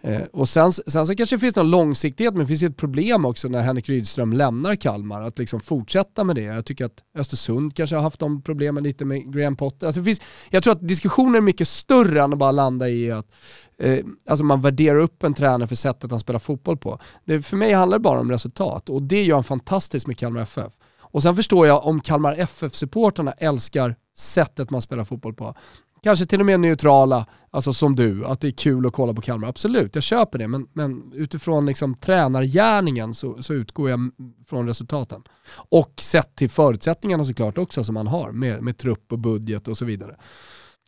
Eh, 0.04 0.22
och 0.32 0.48
sen, 0.48 0.72
sen 0.72 1.06
så 1.06 1.14
kanske 1.16 1.36
det 1.36 1.40
finns 1.40 1.56
någon 1.56 1.70
långsiktighet, 1.70 2.34
men 2.34 2.40
det 2.40 2.46
finns 2.46 2.62
ju 2.62 2.66
ett 2.66 2.76
problem 2.76 3.24
också 3.24 3.48
när 3.48 3.62
Henrik 3.62 3.88
Rydström 3.88 4.32
lämnar 4.32 4.76
Kalmar, 4.76 5.22
att 5.22 5.38
liksom 5.38 5.60
fortsätta 5.60 6.24
med 6.24 6.36
det. 6.36 6.42
Jag 6.42 6.64
tycker 6.64 6.84
att 6.84 7.04
Östersund 7.18 7.76
kanske 7.76 7.96
har 7.96 8.02
haft 8.02 8.20
de 8.20 8.42
problemen 8.42 8.84
lite 8.84 9.04
med 9.04 9.32
Graham 9.34 9.56
Potter. 9.56 9.86
Alltså 9.86 10.04
finns, 10.04 10.20
jag 10.50 10.62
tror 10.62 10.72
att 10.72 10.88
diskussionen 10.88 11.34
är 11.34 11.40
mycket 11.40 11.68
större 11.68 12.22
än 12.22 12.32
att 12.32 12.38
bara 12.38 12.52
landa 12.52 12.88
i 12.88 13.10
att 13.10 13.26
eh, 13.78 13.98
alltså 14.28 14.44
man 14.44 14.60
värderar 14.60 14.98
upp 14.98 15.22
en 15.22 15.34
tränare 15.34 15.68
för 15.68 15.76
sättet 15.76 16.10
han 16.10 16.20
spelar 16.20 16.40
fotboll 16.40 16.76
på. 16.76 16.98
Det, 17.24 17.42
för 17.42 17.56
mig 17.56 17.72
handlar 17.72 17.98
det 17.98 18.02
bara 18.02 18.20
om 18.20 18.30
resultat 18.30 18.88
och 18.88 19.02
det 19.02 19.22
gör 19.22 19.34
han 19.34 19.44
fantastiskt 19.44 20.06
med 20.06 20.18
Kalmar 20.18 20.40
FF. 20.40 20.72
Och 21.00 21.22
sen 21.22 21.36
förstår 21.36 21.66
jag 21.66 21.86
om 21.86 22.00
Kalmar 22.00 22.34
FF-supporterna 22.38 23.32
älskar 23.32 23.96
sättet 24.16 24.70
man 24.70 24.82
spelar 24.82 25.04
fotboll 25.04 25.34
på. 25.34 25.54
Kanske 26.02 26.26
till 26.26 26.40
och 26.40 26.46
med 26.46 26.60
neutrala, 26.60 27.26
alltså 27.50 27.72
som 27.72 27.96
du, 27.96 28.24
att 28.24 28.40
det 28.40 28.48
är 28.48 28.52
kul 28.52 28.86
att 28.86 28.92
kolla 28.92 29.14
på 29.14 29.20
Kalmar. 29.20 29.48
Absolut, 29.48 29.94
jag 29.94 30.04
köper 30.04 30.38
det, 30.38 30.48
men, 30.48 30.66
men 30.72 31.12
utifrån 31.14 31.66
liksom 31.66 31.94
tränargärningen 31.94 33.14
så, 33.14 33.42
så 33.42 33.54
utgår 33.54 33.90
jag 33.90 34.10
från 34.48 34.66
resultaten. 34.66 35.22
Och 35.54 35.92
sett 36.00 36.36
till 36.36 36.50
förutsättningarna 36.50 37.24
såklart 37.24 37.58
också 37.58 37.84
som 37.84 37.94
man 37.94 38.06
har 38.06 38.32
med, 38.32 38.62
med 38.62 38.78
trupp 38.78 39.12
och 39.12 39.18
budget 39.18 39.68
och 39.68 39.78
så 39.78 39.84
vidare. 39.84 40.16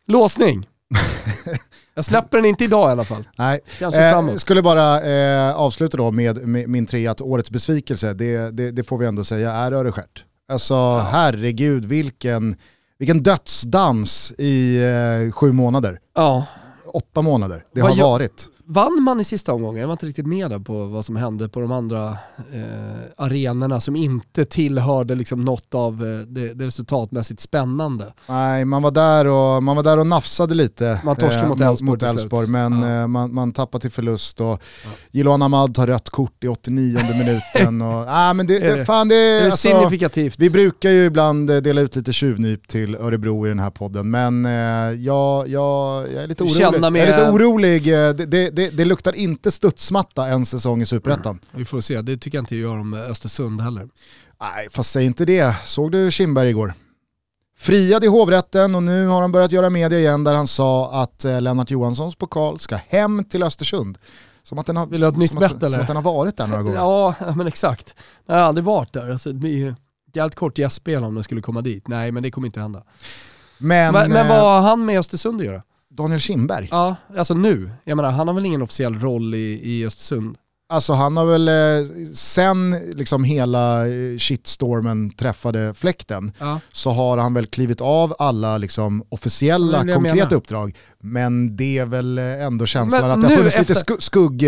Låsning. 0.07 0.67
Jag 1.93 2.05
släpper 2.05 2.37
den 2.37 2.45
inte 2.45 2.63
idag 2.63 2.89
i 2.89 2.91
alla 2.91 3.03
fall. 3.03 3.23
Nej. 3.37 3.59
Kanske 3.79 4.09
eh, 4.09 4.35
skulle 4.35 4.61
bara 4.61 5.01
eh, 5.01 5.55
avsluta 5.55 5.97
då 5.97 6.11
med, 6.11 6.47
med, 6.47 6.69
min 6.69 6.85
tre 6.85 7.07
att 7.07 7.21
årets 7.21 7.51
besvikelse, 7.51 8.13
det, 8.13 8.51
det, 8.51 8.71
det 8.71 8.83
får 8.83 8.97
vi 8.97 9.05
ändå 9.05 9.23
säga 9.23 9.51
är 9.51 9.71
Öreskärt. 9.71 10.25
Alltså 10.47 10.73
ja. 10.73 11.07
herregud 11.11 11.85
vilken, 11.85 12.55
vilken 12.97 13.23
dödsdans 13.23 14.33
i 14.37 14.83
eh, 14.83 15.31
sju 15.31 15.51
månader. 15.51 15.99
Ja. 16.15 16.45
Åtta 16.85 17.21
månader, 17.21 17.65
det 17.73 17.81
vad 17.81 17.97
har 17.97 18.09
varit. 18.09 18.49
Vann 18.67 19.03
man 19.03 19.19
i 19.19 19.23
sista 19.23 19.53
omgången? 19.53 19.81
Jag 19.81 19.87
var 19.87 19.91
inte 19.93 20.05
riktigt 20.05 20.25
med 20.27 20.49
där 20.51 20.59
på 20.59 20.85
vad 20.85 21.05
som 21.05 21.15
hände 21.15 21.49
på 21.49 21.59
de 21.59 21.71
andra 21.71 22.09
eh, 22.53 22.99
arenorna 23.17 23.79
som 23.79 23.95
inte 23.95 24.45
tillhörde 24.45 25.15
liksom 25.15 25.45
något 25.45 25.75
av 25.75 25.93
eh, 25.93 26.27
det, 26.27 26.53
det 26.53 26.65
resultatmässigt 26.65 27.41
spännande. 27.41 28.13
Nej, 28.29 28.65
man 28.65 28.81
var 28.81 28.91
där 28.91 29.27
och, 29.27 29.63
man 29.63 29.75
var 29.75 29.83
där 29.83 29.97
och 29.97 30.07
nafsade 30.07 30.55
lite 30.55 31.01
Man 31.03 31.15
torskade 31.15 31.47
mot 31.47 31.61
Elfsborg 31.61 31.85
mot 31.91 31.99
till 31.99 32.09
slut. 32.09 32.19
Elfsborg, 32.21 32.47
men 32.47 32.81
Ja. 32.81 33.01
eh, 33.01 33.07
man, 33.07 33.33
man 33.33 33.53
tappade 33.53 33.81
till 33.81 33.91
förlust 33.91 34.41
och 34.41 34.61
Jiloan 35.11 35.41
Ahmad 35.41 35.75
tar 35.75 35.87
rött 35.87 36.09
kort 36.09 36.43
i 36.43 36.47
89 36.47 36.99
minuten. 37.19 37.81
Och, 37.81 38.05
ah, 38.07 38.33
men 38.33 38.47
det, 38.47 38.57
Är 38.57 38.77
det, 38.77 38.85
fan 38.85 39.07
det, 39.07 39.15
Är 39.15 39.45
alltså, 39.45 39.57
signifikativt? 39.57 40.39
Vi 40.39 40.49
brukar 40.49 40.89
ju 40.89 41.05
ibland 41.05 41.49
eh, 41.49 41.57
dela 41.57 41.81
ut 41.81 41.95
lite 41.95 42.13
tjuvnyp 42.13 42.67
till 42.67 42.95
Örebro 42.95 43.45
i 43.45 43.49
den 43.49 43.59
här 43.59 43.69
podden, 43.69 44.09
men 44.11 44.45
eh, 44.45 44.51
jag, 44.51 45.47
jag, 45.47 46.11
jag 46.13 46.23
är 46.23 46.27
lite 46.27 46.43
orolig. 46.43 46.81
med- 46.81 47.01
Jag 47.01 47.07
är 47.07 47.17
lite 47.17 47.31
orolig. 47.31 48.07
eh, 48.07 48.13
Det, 48.15 48.54
det, 48.55 48.77
det, 48.77 48.85
luktar 48.85 49.15
inte 49.15 49.51
studsmatta 49.51 50.27
en 50.27 50.45
säsong 50.45 50.81
i 50.81 50.85
Superettan. 50.85 51.39
Vi 51.51 51.65
får 51.65 51.81
se, 51.81 52.01
det 52.01 52.17
tycker 52.17 52.37
jag 52.37 52.43
inte 52.43 52.55
gör 52.55 52.77
om 52.77 52.93
Östersund 52.93 53.61
heller. 53.61 53.89
Nej, 54.41 54.67
fast 54.71 54.91
säg 54.91 55.05
inte 55.05 55.25
det. 55.25 55.55
Såg 55.63 55.91
du 55.91 56.11
Kindberg 56.11 56.49
igår? 56.49 56.73
Friad 57.57 58.03
i 58.03 58.07
hovrätten 58.07 58.75
och 58.75 58.83
nu 58.83 59.07
har 59.07 59.21
han 59.21 59.31
börjat 59.31 59.51
göra 59.51 59.69
media 59.69 59.99
igen 59.99 60.23
där 60.23 60.33
han 60.33 60.47
sa 60.47 61.01
att 61.01 61.25
eh, 61.25 61.41
Lennart 61.41 61.71
Johanssons 61.71 62.15
pokal 62.15 62.59
ska 62.59 62.75
hem 62.75 63.23
till 63.23 63.43
Östersund. 63.43 63.97
Som 64.43 64.59
att 64.59 64.65
den 64.65 64.77
har, 64.77 64.85
Vill 64.85 65.01
du 65.01 65.07
ha 65.07 65.11
ett 65.11 65.17
nytt 65.17 65.39
bett, 65.39 65.63
eller? 65.63 65.69
Som 65.69 65.81
att 65.81 65.87
den 65.87 65.95
har 65.95 66.03
varit 66.03 66.37
där 66.37 66.47
några 66.47 66.63
gånger. 66.63 66.77
Ja, 66.77 67.15
men 67.35 67.47
exakt. 67.47 67.95
Jag 68.25 68.35
har 68.35 68.41
aldrig 68.41 68.65
varit 68.65 68.93
där. 68.93 69.11
Alltså, 69.11 69.29
det 69.29 69.39
blir 69.39 69.57
ju 69.57 69.69
ett 69.69 70.15
jävligt 70.15 70.35
kort 70.35 70.57
gästspel 70.57 71.03
om 71.03 71.15
den 71.15 71.23
skulle 71.23 71.41
komma 71.41 71.61
dit. 71.61 71.87
Nej, 71.87 72.11
men 72.11 72.23
det 72.23 72.31
kommer 72.31 72.45
inte 72.45 72.59
hända. 72.59 72.83
Men, 73.57 73.93
Men, 73.93 74.11
men 74.11 74.25
eh, 74.25 74.29
vad 74.29 74.39
har 74.39 74.69
han 74.69 74.85
med 74.85 74.99
Östersund 74.99 75.41
att 75.41 75.45
göra? 75.45 75.61
Daniel 75.95 76.19
Kindberg, 76.19 76.67
Ja, 76.71 76.95
alltså 77.17 77.33
nu. 77.33 77.69
Jag 77.83 77.95
menar, 77.95 78.11
han 78.11 78.27
har 78.27 78.35
väl 78.35 78.45
ingen 78.45 78.61
officiell 78.61 78.99
roll 78.99 79.35
i, 79.35 79.59
i 79.63 79.85
Östersund? 79.85 80.37
alltså 80.69 80.93
han 80.93 81.17
har 81.17 81.25
väl 81.25 81.47
eh, 81.47 81.87
sen 82.13 82.71
liksom 82.93 83.23
hela 83.23 83.87
eh, 83.87 84.17
shitstormen 84.17 85.09
träffade 85.11 85.73
fläkten 85.73 86.31
Ja. 86.39 86.59
så 86.71 86.89
har 86.89 87.17
han 87.17 87.33
väl 87.33 87.45
klivit 87.45 87.81
av 87.81 88.15
alla 88.19 88.57
liksom 88.57 89.03
officiella 89.09 89.79
Det 89.79 89.87
det 89.87 89.93
konkreta 89.93 90.35
uppdrag. 90.35 90.75
Men 91.03 91.55
det 91.55 91.77
är 91.77 91.85
väl 91.85 92.17
eh, 92.17 92.43
ändå 92.45 92.65
känslan 92.65 93.01
Men 93.01 93.11
att 93.11 93.21
det 93.21 93.27
har 93.27 93.35
funnits 93.35 93.57
lite 93.57 93.73
efter- 93.73 93.93
sku- 93.95 93.99
skugg... 93.99 94.43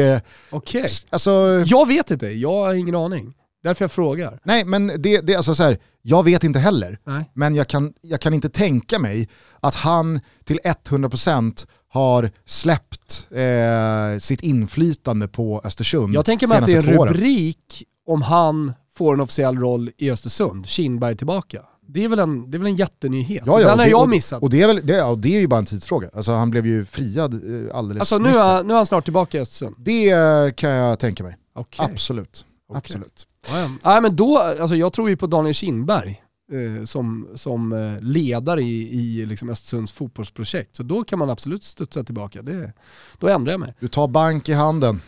Okej. 0.50 0.86
Alltså, 1.10 1.64
Jag 1.66 1.88
vet 1.88 2.12
inte, 2.12 2.28
jag 2.28 2.52
har 2.66 2.74
ingen 2.74 2.96
aning. 2.96 3.34
Därför 3.68 3.84
jag 3.84 3.92
frågar. 3.92 4.40
Nej, 4.44 4.66
men 4.66 4.88
det, 4.88 5.22
det, 5.22 5.36
alltså 5.36 5.56
så 5.56 5.64
här, 5.64 5.78
jag 6.02 6.24
vet 6.24 6.44
inte 6.44 6.60
heller. 6.60 7.00
Nej. 7.04 7.32
Men 7.34 7.56
jag 7.56 7.68
kan, 7.68 7.94
jag 8.02 8.22
kan 8.22 8.34
inte 8.34 8.50
tänka 8.50 9.00
mig 9.00 9.30
att 9.60 9.76
han 9.76 10.20
till 10.44 10.60
100% 10.64 11.68
har 11.90 12.32
släppt 12.46 13.28
eh, 13.32 14.20
sitt 14.20 14.42
inflytande 14.42 15.28
på 15.28 15.62
Östersund 15.64 16.14
Jag 16.14 16.26
tänker 16.26 16.48
mig 16.48 16.58
att 16.58 16.66
det 16.66 16.74
är 16.74 16.88
en 16.88 17.08
rubrik 17.08 17.84
om 18.08 18.22
han 18.22 18.74
får 18.96 19.14
en 19.14 19.22
officiell 19.22 19.58
roll 19.58 19.92
i 19.98 20.12
Östersund, 20.12 20.68
Kindberg 20.68 21.16
tillbaka. 21.16 21.62
Det 21.88 22.04
är 22.04 22.10
väl 22.10 22.20
en, 22.20 22.52
det 22.52 22.58
är 22.58 22.60
väl 22.60 22.68
en 22.68 22.76
jättenyhet? 22.76 23.44
Ja, 23.46 23.62
ja, 23.62 23.70
Den 23.70 23.80
har 23.80 23.86
jag 23.86 24.10
missat. 24.10 24.44
Och 24.44 24.50
det 24.50 24.62
är, 24.62 24.68
väl, 24.68 24.82
det, 24.84 25.04
och 25.04 25.18
det 25.18 25.36
är 25.36 25.40
ju 25.40 25.48
bara 25.48 25.60
en 25.60 25.66
tidsfråga. 25.66 26.10
Alltså, 26.14 26.32
han 26.32 26.50
blev 26.50 26.66
ju 26.66 26.86
friad 26.86 27.34
eh, 27.34 27.76
alldeles 27.78 28.02
alltså 28.02 28.18
nu 28.18 28.28
nyss. 28.28 28.38
är, 28.38 28.64
nu 28.64 28.74
är 28.74 28.78
han 28.78 28.86
snart 28.86 29.04
tillbaka 29.04 29.38
i 29.38 29.42
Östersund. 29.42 29.76
Det 29.80 30.10
eh, 30.10 30.52
kan 30.52 30.70
jag 30.70 31.00
tänka 31.00 31.24
mig. 31.24 31.38
Okej. 31.56 31.86
Absolut. 31.92 32.46
Okej. 32.70 32.78
Absolut. 32.78 33.28
Ja, 33.50 33.60
ja. 33.60 33.70
Nej 33.84 34.02
men 34.02 34.16
då, 34.16 34.38
alltså 34.40 34.76
jag 34.76 34.94
tror 34.94 35.10
ju 35.10 35.18
på 35.18 35.28
Daniel 35.28 35.54
Kindberg 35.56 36.22
eh, 36.52 36.86
som, 36.86 37.28
som 37.36 37.72
eh, 37.74 38.02
ledare 38.02 38.62
i, 38.62 39.00
i 39.00 39.26
liksom 39.26 39.50
Östersunds 39.50 39.92
fotbollsprojekt. 39.92 40.76
Så 40.76 40.84
då 40.84 41.04
kan 41.04 41.20
man 41.20 41.30
absolut 41.30 41.64
studsa 41.64 42.04
tillbaka. 42.04 42.42
Det, 42.42 42.74
då 43.20 43.28
ändrar 43.28 43.54
jag 43.54 43.60
mig. 43.60 43.74
Du 43.80 43.88
tar 43.88 44.08
bank 44.08 44.50
i 44.50 44.54
handen 44.54 45.02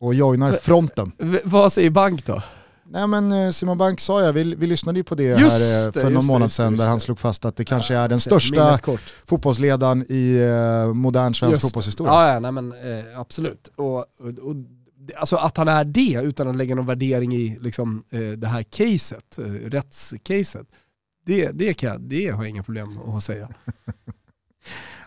och 0.00 0.14
joinar 0.14 0.52
fronten. 0.52 1.12
V- 1.18 1.40
vad 1.44 1.72
säger 1.72 1.90
Bank 1.90 2.26
då? 2.26 2.42
Nej 2.90 3.06
men 3.06 3.32
eh, 3.32 3.50
Simon 3.50 3.78
Bank 3.78 4.00
sa 4.00 4.22
jag, 4.22 4.32
vi, 4.32 4.54
vi 4.54 4.66
lyssnade 4.66 4.98
ju 4.98 5.04
på 5.04 5.14
det 5.14 5.22
Just 5.24 5.40
här 5.52 5.86
eh, 5.86 5.92
det, 5.92 6.00
för 6.00 6.10
någon 6.10 6.22
det, 6.22 6.26
månad 6.26 6.48
det, 6.48 6.52
sedan 6.52 6.70
just 6.72 6.80
där 6.80 6.88
han 6.88 6.96
det. 6.98 7.00
slog 7.00 7.18
fast 7.18 7.44
att 7.44 7.56
det 7.56 7.64
kanske 7.64 7.94
är 7.96 8.08
den 8.08 8.16
Ja, 8.16 8.20
största 8.20 8.78
fotbollsledaren 9.26 10.02
i 10.12 10.38
modern 10.94 11.34
svensk 11.34 11.52
Just 11.52 11.62
det. 11.62 11.66
fotbollshistoria. 11.68 12.12
Ja, 12.12 12.32
ja 12.32 12.40
nej, 12.40 12.52
men 12.52 12.72
eh, 12.72 13.20
absolut. 13.20 13.68
Och, 13.76 13.96
och, 13.98 14.04
och, 14.42 14.56
det- 14.56 14.68
alltså 15.16 15.36
att 15.36 15.56
han 15.56 15.68
är 15.68 15.84
det 15.84 16.20
utan 16.22 16.48
att 16.48 16.56
lägga 16.56 16.74
någon 16.74 16.86
värdering 16.86 17.34
i 17.34 17.58
liksom, 17.60 18.04
eh, 18.10 18.20
det 18.30 18.46
här 18.46 18.62
caset, 18.62 19.38
eh, 19.38 19.44
rättscaset, 19.44 20.66
det, 21.26 21.50
det, 21.50 21.74
kan, 21.74 21.90
jag- 21.90 22.00
det 22.00 22.28
har 22.30 22.42
jag 22.44 22.50
inga 22.50 22.62
problem 22.62 22.98
att 22.98 23.24
säga. 23.24 23.48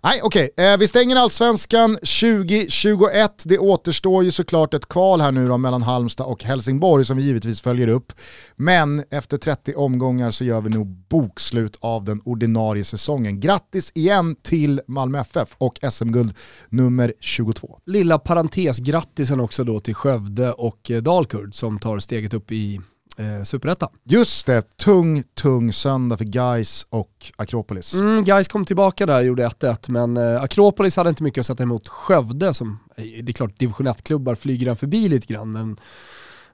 Nej 0.04 0.22
okej, 0.24 0.50
eh, 0.58 0.78
vi 0.78 0.88
stänger 0.88 1.16
allsvenskan 1.16 1.96
2021. 1.96 3.44
Det 3.46 3.58
återstår 3.58 4.24
ju 4.24 4.32
såklart 4.32 4.74
ett 4.74 4.88
kval 4.88 5.22
här 5.22 5.32
nu 5.32 5.48
då 5.48 5.58
mellan 5.58 5.82
Halmstad 5.82 6.28
och 6.28 6.44
Helsingborg 6.44 7.06
som 7.06 7.18
vi 7.18 7.24
givetvis 7.24 7.62
följer 7.62 7.88
upp. 7.88 8.14
Men 8.56 9.04
efter 9.12 9.38
30 9.38 9.76
omgångar 9.76 10.32
så 10.32 10.44
gör 10.44 10.62
vi 10.62 10.70
nog 10.70 10.88
bokslut 10.88 11.78
av 11.80 12.04
den 12.04 12.22
ordinarie 12.26 12.84
säsongen. 12.84 13.40
Grattis 13.40 13.92
igen 13.96 14.36
till 14.36 14.82
Malmö 14.88 15.20
FF 15.20 15.56
och 15.58 15.80
SM-guld 15.92 16.34
nummer 16.70 17.14
22. 17.20 17.80
Lilla 17.86 18.20
parentes, 18.20 18.80
grattisen 18.80 19.40
också 19.40 19.64
då 19.64 19.80
till 19.80 19.96
Skövde 19.96 20.52
och 20.52 20.92
eh, 20.92 21.02
Dalkurd 21.02 21.56
som 21.56 21.80
tar 21.80 22.00
steget 22.00 22.34
upp 22.34 22.52
i 22.52 22.82
eh, 23.20 23.44
Superettan. 23.44 23.90
Just 24.04 24.46
det, 24.46 24.78
tung, 24.78 25.24
tung 25.42 25.74
söndag 25.74 26.18
för 26.18 26.26
Guys 26.26 26.88
och 26.90 27.32
Akropolis. 27.36 27.94
Mm, 27.94 28.24
guys 28.24 28.48
kom 28.48 28.66
tillbaka 28.66 29.06
där 29.06 29.18
och 29.18 29.26
gjorde 29.26 29.48
1-1 29.48 29.92
men 29.92 30.18
eh, 30.18 30.42
Akropolis 30.44 30.98
hade 30.98 31.10
inte 31.10 31.24
mycket 31.24 31.40
att 31.40 31.46
sätta 31.46 31.64
emot 31.64 31.88
Skövde 31.88 32.54
som, 32.54 32.80
eh, 32.98 33.04
det 33.24 33.32
är 33.32 33.34
klart 33.34 33.60
division 33.60 33.88
1-klubbar 33.88 34.36
flyger 34.36 34.66
den 34.66 34.76
förbi 34.78 35.10
lite 35.10 35.34
grann 35.34 35.52
men, 35.52 35.78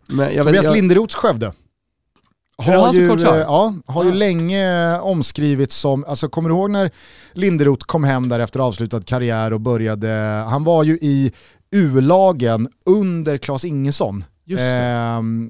men 0.09 0.19
jag 0.19 0.43
vet, 0.43 0.45
Tobias 0.45 0.65
jag, 0.65 0.75
Linderoths 0.75 1.15
Skövde. 1.15 1.53
Har 2.57 2.93
ju, 2.93 3.11
eh, 3.11 3.37
ja, 3.37 3.75
har 3.85 4.03
ju 4.03 4.09
Ja. 4.09 4.15
länge 4.15 4.99
omskrivits 4.99 5.75
som, 5.77 6.03
alltså 6.05 6.29
kommer 6.29 6.49
du 6.49 6.55
ihåg 6.55 6.71
när 6.71 6.91
Linderoth 7.33 7.85
kom 7.85 8.03
hem 8.03 8.29
där 8.29 8.39
efter 8.39 8.59
avslutad 8.59 9.01
karriär 9.01 9.53
och 9.53 9.61
började, 9.61 10.09
han 10.49 10.63
var 10.63 10.83
ju 10.83 10.93
i 11.01 11.31
U-lagen 11.71 12.67
under 12.85 13.37
Claes 13.37 13.65
Ingesson 13.65 14.23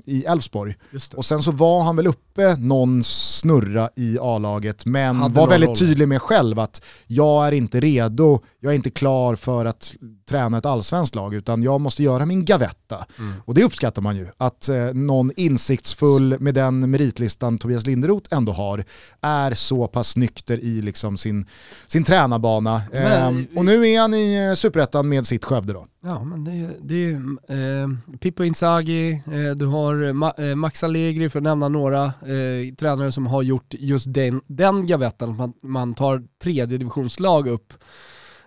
i 0.06 0.24
Elfsborg. 0.26 0.76
Och 1.16 1.26
sen 1.26 1.44
så 1.44 1.52
var 1.52 1.84
han 1.84 1.96
väl 1.96 2.08
uppe 2.08 2.56
någon 2.56 3.04
snurra 3.04 3.90
i 3.96 4.18
A-laget 4.22 4.86
men 4.86 5.16
Hade 5.16 5.36
var 5.36 5.48
väldigt 5.48 5.68
roll. 5.68 5.78
tydlig 5.78 6.08
med 6.08 6.22
själv 6.22 6.60
att 6.60 6.82
jag 7.08 7.48
är 7.48 7.52
inte 7.52 7.80
redo, 7.80 8.40
jag 8.60 8.72
är 8.72 8.76
inte 8.76 8.90
klar 8.90 9.36
för 9.36 9.66
att 9.66 9.94
träna 10.30 10.58
ett 10.58 10.66
allsvenskt 10.66 11.16
lag 11.16 11.34
utan 11.34 11.64
jag 11.64 11.82
måste 11.82 12.04
göra 12.04 12.26
min 12.26 12.46
gavetta. 12.46 13.06
Mm. 13.20 13.34
Och 13.46 13.54
det 13.54 13.64
uppskattar 13.64 14.02
man 14.02 14.16
ju, 14.16 14.28
att 14.38 14.70
eh, 14.70 14.76
någon 14.94 15.32
insiktsfull 15.36 16.40
med 16.40 16.54
den 16.54 16.90
meritlistan 16.92 17.58
Tobias 17.58 17.86
Linderoth 17.86 18.36
ändå 18.36 18.52
har 18.52 18.84
är 19.22 19.54
så 19.54 19.88
pass 19.88 20.18
nykter 20.18 20.58
i 20.60 20.82
liksom 20.82 21.18
sin, 21.18 21.46
sin 21.88 22.04
tränarbana. 22.04 22.82
Men- 22.92 23.12
Ehm, 23.12 23.48
och 23.56 23.66
nu 23.66 23.88
är 23.88 24.00
han 24.02 24.14
i 24.14 24.48
eh, 24.50 24.54
superettan 24.56 25.10
med 25.10 25.28
sitt 25.28 25.46
Skövde 25.46 25.74
då. 25.74 25.88
Ja 26.06 26.24
men 26.24 26.44
det, 26.44 26.70
det 26.82 27.06
är 27.06 27.82
eh, 27.82 27.88
Pippo 28.20 28.44
Inzaghi, 28.44 29.12
eh, 29.12 29.56
du 29.56 29.66
har 29.66 30.04
eh, 30.04 30.14
Ma- 30.14 30.50
eh, 30.50 30.56
Max 30.56 30.84
Allegri 30.84 31.30
för 31.30 31.40
att 31.40 31.44
nämna 31.44 31.70
några 31.70 32.06
eh, 32.06 32.74
tränare 32.78 33.12
som 33.12 33.28
har 33.28 33.42
gjort 33.42 33.74
just 33.80 34.14
den, 34.14 34.42
den 34.48 34.88
gavettan, 34.88 35.30
att 35.32 35.38
man, 35.38 35.54
man 35.64 35.94
tar 35.94 36.24
tredje 36.44 36.78
divisionslag 36.78 37.48
upp, 37.48 37.74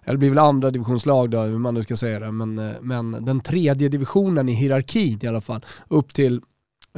eller 0.04 0.12
det 0.14 0.18
blir 0.18 0.28
väl 0.28 0.38
andra 0.38 0.70
divisionslag 0.70 1.30
då, 1.30 1.40
hur 1.40 1.58
man 1.58 1.74
nu 1.74 1.82
ska 1.82 1.96
säga 1.96 2.20
det, 2.20 2.32
men, 2.32 2.58
eh, 2.58 2.74
men 2.80 3.24
den 3.24 3.40
tredje 3.40 3.88
divisionen 3.88 4.48
i 4.48 4.52
hierarkin 4.52 5.18
i 5.22 5.26
alla 5.26 5.40
fall, 5.40 5.64
upp 5.88 6.14
till 6.14 6.40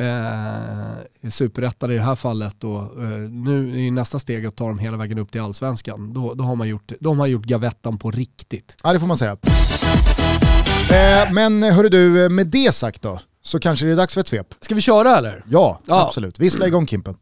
eh, 0.00 1.28
superettan 1.30 1.90
i 1.90 1.94
det 1.94 2.02
här 2.02 2.14
fallet 2.14 2.64
och 2.64 3.02
eh, 3.02 3.18
nu 3.30 3.86
är 3.86 3.90
nästa 3.90 4.18
steg 4.18 4.46
att 4.46 4.56
ta 4.56 4.66
dem 4.66 4.78
hela 4.78 4.96
vägen 4.96 5.18
upp 5.18 5.32
till 5.32 5.40
allsvenskan. 5.40 6.12
Då, 6.12 6.34
då 6.34 6.44
har 6.44 6.56
man 6.56 6.68
gjort, 6.68 6.92
de 7.00 7.18
har 7.18 7.26
gjort 7.26 7.44
gavettan 7.44 7.98
på 7.98 8.10
riktigt. 8.10 8.76
Ja 8.84 8.92
det 8.92 9.00
får 9.00 9.06
man 9.06 9.16
säga. 9.16 9.36
Eh, 10.90 11.32
men 11.32 11.62
hörru 11.62 11.88
du, 11.88 12.28
med 12.28 12.46
det 12.46 12.74
sagt 12.74 13.02
då, 13.02 13.18
så 13.42 13.60
kanske 13.60 13.86
det 13.86 13.92
är 13.92 13.96
dags 13.96 14.14
för 14.14 14.20
ett 14.20 14.28
svep. 14.28 14.46
Ska 14.60 14.74
vi 14.74 14.80
köra 14.80 15.18
eller? 15.18 15.44
Ja, 15.48 15.80
Ja. 15.86 16.06
absolut. 16.06 16.38
Vissla 16.40 16.66
igång 16.66 16.86
Kimpen. 16.86 17.14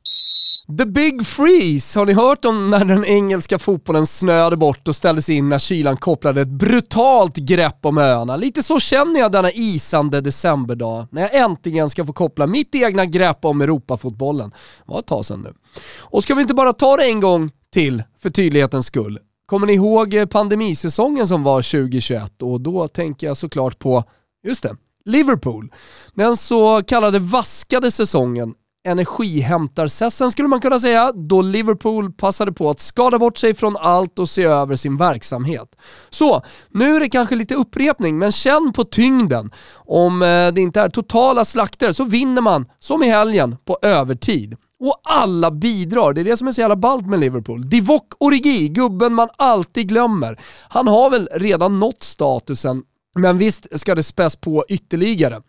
The 0.79 0.87
Big 0.87 1.27
Freeze, 1.27 1.99
har 1.99 2.07
ni 2.07 2.13
hört 2.13 2.45
om 2.45 2.71
när 2.71 2.85
den 2.85 3.05
engelska 3.05 3.59
fotbollen 3.59 4.07
snöade 4.07 4.57
bort 4.57 4.89
och 4.89 4.97
ställdes 4.97 5.29
in 5.29 5.49
när 5.49 5.59
kylan 5.59 5.97
kopplade 5.97 6.41
ett 6.41 6.49
brutalt 6.49 7.37
grepp 7.37 7.79
om 7.87 7.99
öarna? 7.99 8.37
Lite 8.37 8.63
så 8.63 8.81
känner 8.81 9.21
jag 9.21 9.33
denna 9.33 9.51
isande 9.53 10.21
decemberdag, 10.21 11.09
när 11.11 11.23
jag 11.23 11.35
äntligen 11.35 11.91
ska 11.91 12.05
få 12.07 12.13
koppla 12.13 12.47
mitt 12.47 12.75
egna 12.75 13.07
grepp 13.07 13.45
om 13.45 13.61
Europafotbollen. 13.61 14.51
Det 14.51 14.93
var 14.93 14.99
ett 14.99 15.07
tag 15.07 15.25
sedan 15.25 15.41
nu. 15.41 15.53
Och 15.99 16.23
ska 16.23 16.35
vi 16.35 16.43
inte 16.43 16.55
bara 16.55 16.73
ta 16.73 16.97
det 16.97 17.05
en 17.05 17.21
gång 17.21 17.51
till, 17.73 18.03
för 18.23 18.31
tydlighetens 18.31 18.87
skull? 18.87 19.19
Kommer 19.47 19.67
ni 19.67 19.73
ihåg 19.73 20.15
eh, 20.15 20.27
pandemisäsongen 20.27 21.27
som 21.27 21.43
var 21.43 21.63
2021? 21.63 22.43
Och 22.43 22.61
då 22.61 22.89
tänker 22.89 23.27
jag 23.27 23.37
såklart 23.37 23.79
på, 23.79 24.05
just 24.47 24.63
det, 24.63 24.77
Liverpool. 25.05 25.73
Den 26.15 26.37
så 26.37 26.83
kallade 26.83 27.19
vaskade 27.19 27.91
säsongen 27.91 28.55
Energihämtarsessen 28.87 30.31
skulle 30.33 30.49
man 30.49 30.61
kunna 30.61 30.81
säga, 30.81 31.13
då 31.13 31.43
Liverpool 31.43 32.13
passade 32.13 32.53
på 32.53 32.71
att 32.71 32.81
skada 32.81 33.19
bort 33.19 33.39
sig 33.39 33.55
från 33.55 33.77
allt 33.77 34.19
och 34.19 34.29
se 34.29 34.45
över 34.45 34.77
sin 34.77 34.97
verksamhet. 34.97 35.77
Så, 36.11 36.43
nu 36.71 36.97
är 36.97 37.01
det 37.01 37.09
kanske 37.09 37.35
lite 37.35 37.55
upprepning, 37.55 38.19
men 38.19 38.33
känn 38.33 38.73
på 38.73 38.85
tyngden. 38.85 39.51
Om 39.75 40.23
eh, 40.23 40.53
det 40.53 40.61
inte 40.61 40.81
är 40.81 40.89
totala 40.89 41.45
slakter 41.45 41.93
så 41.93 42.05
vinner 42.05 42.43
man, 42.43 42.67
som 42.81 43.03
i 43.03 43.09
helgen, 43.09 43.57
på 43.65 43.79
övertid. 43.83 44.57
Och 44.81 45.01
alla 45.05 45.51
bidrar, 45.51 46.13
det 46.13 46.21
är 46.21 46.25
det 46.25 46.37
som 46.37 46.49
är 46.49 46.53
så 46.53 46.61
jävla 46.61 46.77
ballt 46.77 47.07
med 47.07 47.21
Liverpool. 47.21 47.69
Divock 47.69 48.13
Origi, 48.19 48.69
gubben 48.69 49.15
man 49.15 49.29
alltid 49.37 49.89
glömmer. 49.89 50.41
Han 50.69 50.89
har 50.89 51.11
väl 51.11 51.29
redan 51.33 51.79
nått 51.79 52.03
statusen 52.03 52.83
men 53.19 53.39
visst 53.39 53.81
ska 53.81 53.95
det 53.95 54.03
späs 54.03 54.37
på 54.37 54.65
ytterligare. 54.69 55.41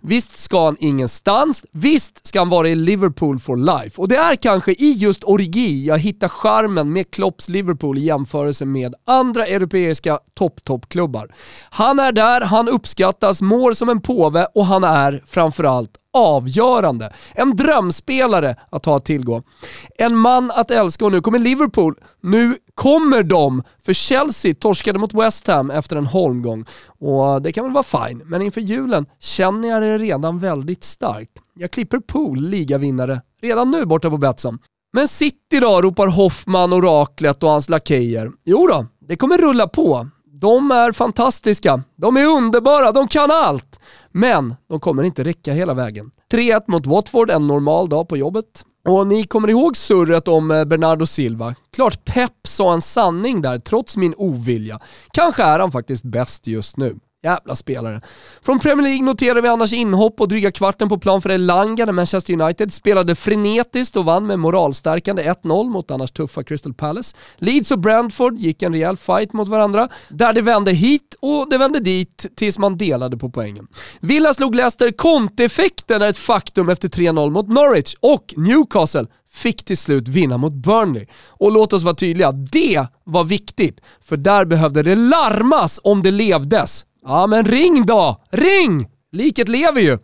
Visst 0.00 0.38
ska 0.38 0.64
han 0.64 0.76
ingenstans, 0.80 1.64
visst 1.72 2.26
ska 2.26 2.38
han 2.38 2.48
vara 2.48 2.68
i 2.68 2.74
Liverpool 2.74 3.38
for 3.38 3.56
life. 3.56 4.00
Och 4.00 4.08
det 4.08 4.16
är 4.16 4.36
kanske 4.36 4.72
i 4.72 4.92
just 4.92 5.24
Origi 5.24 5.86
jag 5.86 5.98
hittar 5.98 6.28
charmen 6.28 6.92
med 6.92 7.10
Klopps 7.10 7.48
Liverpool 7.48 7.98
i 7.98 8.00
jämförelse 8.00 8.64
med 8.64 8.94
andra 9.06 9.46
europeiska 9.46 10.18
topp-toppklubbar. 10.34 11.34
Han 11.70 11.98
är 11.98 12.12
där, 12.12 12.40
han 12.40 12.68
uppskattas, 12.68 13.42
mår 13.42 13.72
som 13.72 13.88
en 13.88 14.00
påve 14.00 14.46
och 14.54 14.66
han 14.66 14.84
är 14.84 15.24
framförallt 15.26 15.90
avgörande. 16.16 17.12
En 17.34 17.56
drömspelare 17.56 18.56
att 18.70 18.84
ha 18.86 18.96
att 18.96 19.04
tillgå. 19.04 19.42
En 19.98 20.16
man 20.16 20.50
att 20.50 20.70
älska 20.70 21.04
och 21.04 21.12
nu 21.12 21.20
kommer 21.20 21.38
Liverpool. 21.38 21.94
Nu 22.22 22.56
kommer 22.74 23.22
de, 23.22 23.62
för 23.86 23.92
Chelsea 23.92 24.54
torskade 24.54 24.98
mot 24.98 25.14
West 25.14 25.46
Ham 25.46 25.70
efter 25.70 25.96
en 25.96 26.06
holmgång. 26.06 26.64
Och 26.98 27.42
det 27.42 27.52
kan 27.52 27.64
väl 27.64 27.72
vara 27.72 28.08
fine, 28.08 28.22
men 28.24 28.42
inför 28.42 28.60
julen 28.60 29.06
känner 29.20 29.68
jag 29.68 29.82
det 29.82 29.98
redan 29.98 30.38
väldigt 30.38 30.84
starkt. 30.84 31.32
Jag 31.54 31.70
klipper 31.70 31.98
Pool, 31.98 32.40
ligavinnare, 32.40 33.20
redan 33.42 33.70
nu 33.70 33.84
borta 33.84 34.10
på 34.10 34.18
Betsson. 34.18 34.58
Men 34.92 35.08
City 35.08 35.60
då, 35.60 35.82
ropar 35.82 36.06
Hoffman, 36.06 36.72
oraklet 36.72 37.42
och 37.42 37.50
hans 37.50 37.68
lakejer. 37.68 38.30
Jo 38.44 38.66
då, 38.66 38.86
det 39.08 39.16
kommer 39.16 39.38
rulla 39.38 39.68
på. 39.68 40.08
De 40.40 40.70
är 40.70 40.92
fantastiska, 40.92 41.82
de 41.96 42.16
är 42.16 42.26
underbara, 42.26 42.92
de 42.92 43.08
kan 43.08 43.30
allt. 43.30 43.80
Men 44.12 44.54
de 44.68 44.80
kommer 44.80 45.02
inte 45.02 45.24
räcka 45.24 45.52
hela 45.52 45.74
vägen. 45.74 46.10
3-1 46.32 46.62
mot 46.66 46.86
Watford 46.86 47.30
en 47.30 47.46
normal 47.46 47.88
dag 47.88 48.08
på 48.08 48.16
jobbet. 48.16 48.64
Och 48.88 49.06
ni 49.06 49.24
kommer 49.24 49.50
ihåg 49.50 49.76
surret 49.76 50.28
om 50.28 50.50
eh, 50.50 50.64
Bernardo 50.64 51.06
Silva? 51.06 51.54
Klart 51.76 52.04
Pep 52.04 52.32
sa 52.42 52.74
en 52.74 52.82
sanning 52.82 53.42
där 53.42 53.58
trots 53.58 53.96
min 53.96 54.14
ovilja. 54.16 54.80
Kanske 55.12 55.42
är 55.42 55.58
han 55.58 55.72
faktiskt 55.72 56.04
bäst 56.04 56.46
just 56.46 56.76
nu. 56.76 56.98
Jävla 57.26 57.56
spelare. 57.56 58.00
Från 58.42 58.58
Premier 58.58 58.88
League 58.88 59.04
noterar 59.04 59.42
vi 59.42 59.48
annars 59.48 59.72
inhopp 59.72 60.20
och 60.20 60.28
dryga 60.28 60.52
kvarten 60.52 60.88
på 60.88 60.98
plan 60.98 61.22
för 61.22 61.30
Elanga 61.30 61.84
när 61.84 61.92
Manchester 61.92 62.40
United 62.40 62.72
spelade 62.72 63.14
frenetiskt 63.14 63.96
och 63.96 64.04
vann 64.04 64.26
med 64.26 64.38
moralstärkande 64.38 65.22
1-0 65.22 65.70
mot 65.70 65.90
annars 65.90 66.10
tuffa 66.10 66.44
Crystal 66.44 66.74
Palace. 66.74 67.16
Leeds 67.36 67.70
och 67.70 67.78
Brentford 67.78 68.38
gick 68.38 68.62
en 68.62 68.72
rejäl 68.72 68.96
fight 68.96 69.32
mot 69.32 69.48
varandra, 69.48 69.88
där 70.08 70.32
det 70.32 70.42
vände 70.42 70.72
hit 70.72 71.16
och 71.20 71.50
det 71.50 71.58
vände 71.58 71.80
dit 71.80 72.26
tills 72.36 72.58
man 72.58 72.76
delade 72.78 73.16
på 73.16 73.30
poängen. 73.30 73.66
Villa 74.00 74.34
slog 74.34 74.54
Leicester, 74.54 74.90
Conte-effekten 74.90 76.02
är 76.02 76.08
ett 76.08 76.18
faktum 76.18 76.68
efter 76.68 76.88
3-0 76.88 77.30
mot 77.30 77.48
Norwich 77.48 77.94
och 78.00 78.34
Newcastle 78.36 79.06
fick 79.36 79.64
till 79.64 79.78
slut 79.78 80.08
vinna 80.08 80.38
mot 80.38 80.52
Burnley. 80.52 81.06
Och 81.28 81.52
låt 81.52 81.72
oss 81.72 81.82
vara 81.82 81.94
tydliga, 81.94 82.32
det 82.32 82.86
var 83.04 83.24
viktigt, 83.24 83.80
för 84.00 84.16
där 84.16 84.44
behövde 84.44 84.82
det 84.82 84.94
larmas 84.94 85.80
om 85.82 86.02
det 86.02 86.10
levdes. 86.10 86.84
Ja 87.08 87.26
men 87.26 87.44
ring 87.44 87.86
då! 87.86 88.16
Ring! 88.30 88.86
Liket 89.12 89.48
lever 89.48 89.80
ju. 89.80 89.98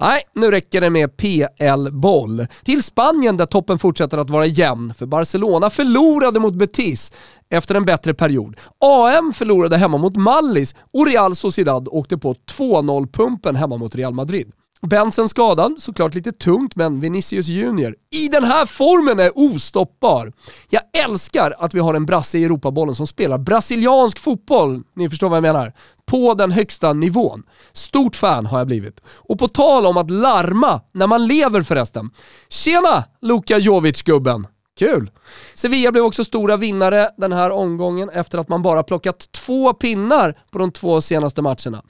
Nej, 0.00 0.22
nu 0.34 0.50
räcker 0.50 0.80
det 0.80 0.90
med 0.90 1.16
PL-boll. 1.16 2.46
Till 2.64 2.82
Spanien 2.82 3.36
där 3.36 3.46
toppen 3.46 3.78
fortsätter 3.78 4.18
att 4.18 4.30
vara 4.30 4.46
jämn, 4.46 4.94
för 4.94 5.06
Barcelona 5.06 5.70
förlorade 5.70 6.40
mot 6.40 6.54
Betis 6.54 7.12
efter 7.50 7.74
en 7.74 7.84
bättre 7.84 8.14
period. 8.14 8.56
AM 8.78 9.32
förlorade 9.32 9.76
hemma 9.76 9.98
mot 9.98 10.16
Mallis 10.16 10.74
och 10.92 11.06
Real 11.06 11.36
Sociedad 11.36 11.88
åkte 11.88 12.18
på 12.18 12.34
2-0-pumpen 12.34 13.56
hemma 13.56 13.76
mot 13.76 13.94
Real 13.94 14.14
Madrid. 14.14 14.52
Benson 14.86 15.28
skadad, 15.28 15.74
såklart 15.78 16.14
lite 16.14 16.32
tungt, 16.32 16.76
men 16.76 17.00
Vinicius 17.00 17.48
Junior 17.48 17.94
i 18.10 18.28
den 18.28 18.44
här 18.44 18.66
formen 18.66 19.20
är 19.20 19.38
ostoppbar. 19.38 20.32
Jag 20.68 20.82
älskar 21.04 21.54
att 21.58 21.74
vi 21.74 21.80
har 21.80 21.94
en 21.94 22.06
brasse 22.06 22.38
i 22.38 22.44
Europabollen 22.44 22.94
som 22.94 23.06
spelar 23.06 23.38
brasiliansk 23.38 24.18
fotboll, 24.18 24.82
ni 24.96 25.10
förstår 25.10 25.28
vad 25.28 25.36
jag 25.36 25.42
menar, 25.42 25.72
på 26.06 26.34
den 26.34 26.50
högsta 26.50 26.92
nivån. 26.92 27.42
Stort 27.72 28.16
fan 28.16 28.46
har 28.46 28.58
jag 28.58 28.66
blivit. 28.66 29.00
Och 29.06 29.38
på 29.38 29.48
tal 29.48 29.86
om 29.86 29.96
att 29.96 30.10
larma 30.10 30.80
när 30.92 31.06
man 31.06 31.26
lever 31.26 31.62
förresten. 31.62 32.10
Tjena 32.48 33.04
Luka 33.20 33.58
Jovic-gubben! 33.58 34.46
Kul! 34.78 35.10
Sevilla 35.54 35.92
blev 35.92 36.04
också 36.04 36.24
stora 36.24 36.56
vinnare 36.56 37.10
den 37.16 37.32
här 37.32 37.50
omgången 37.50 38.10
efter 38.10 38.38
att 38.38 38.48
man 38.48 38.62
bara 38.62 38.82
plockat 38.82 39.32
två 39.32 39.72
pinnar 39.72 40.38
på 40.50 40.58
de 40.58 40.72
två 40.72 41.00
senaste 41.00 41.42
matcherna. 41.42 41.82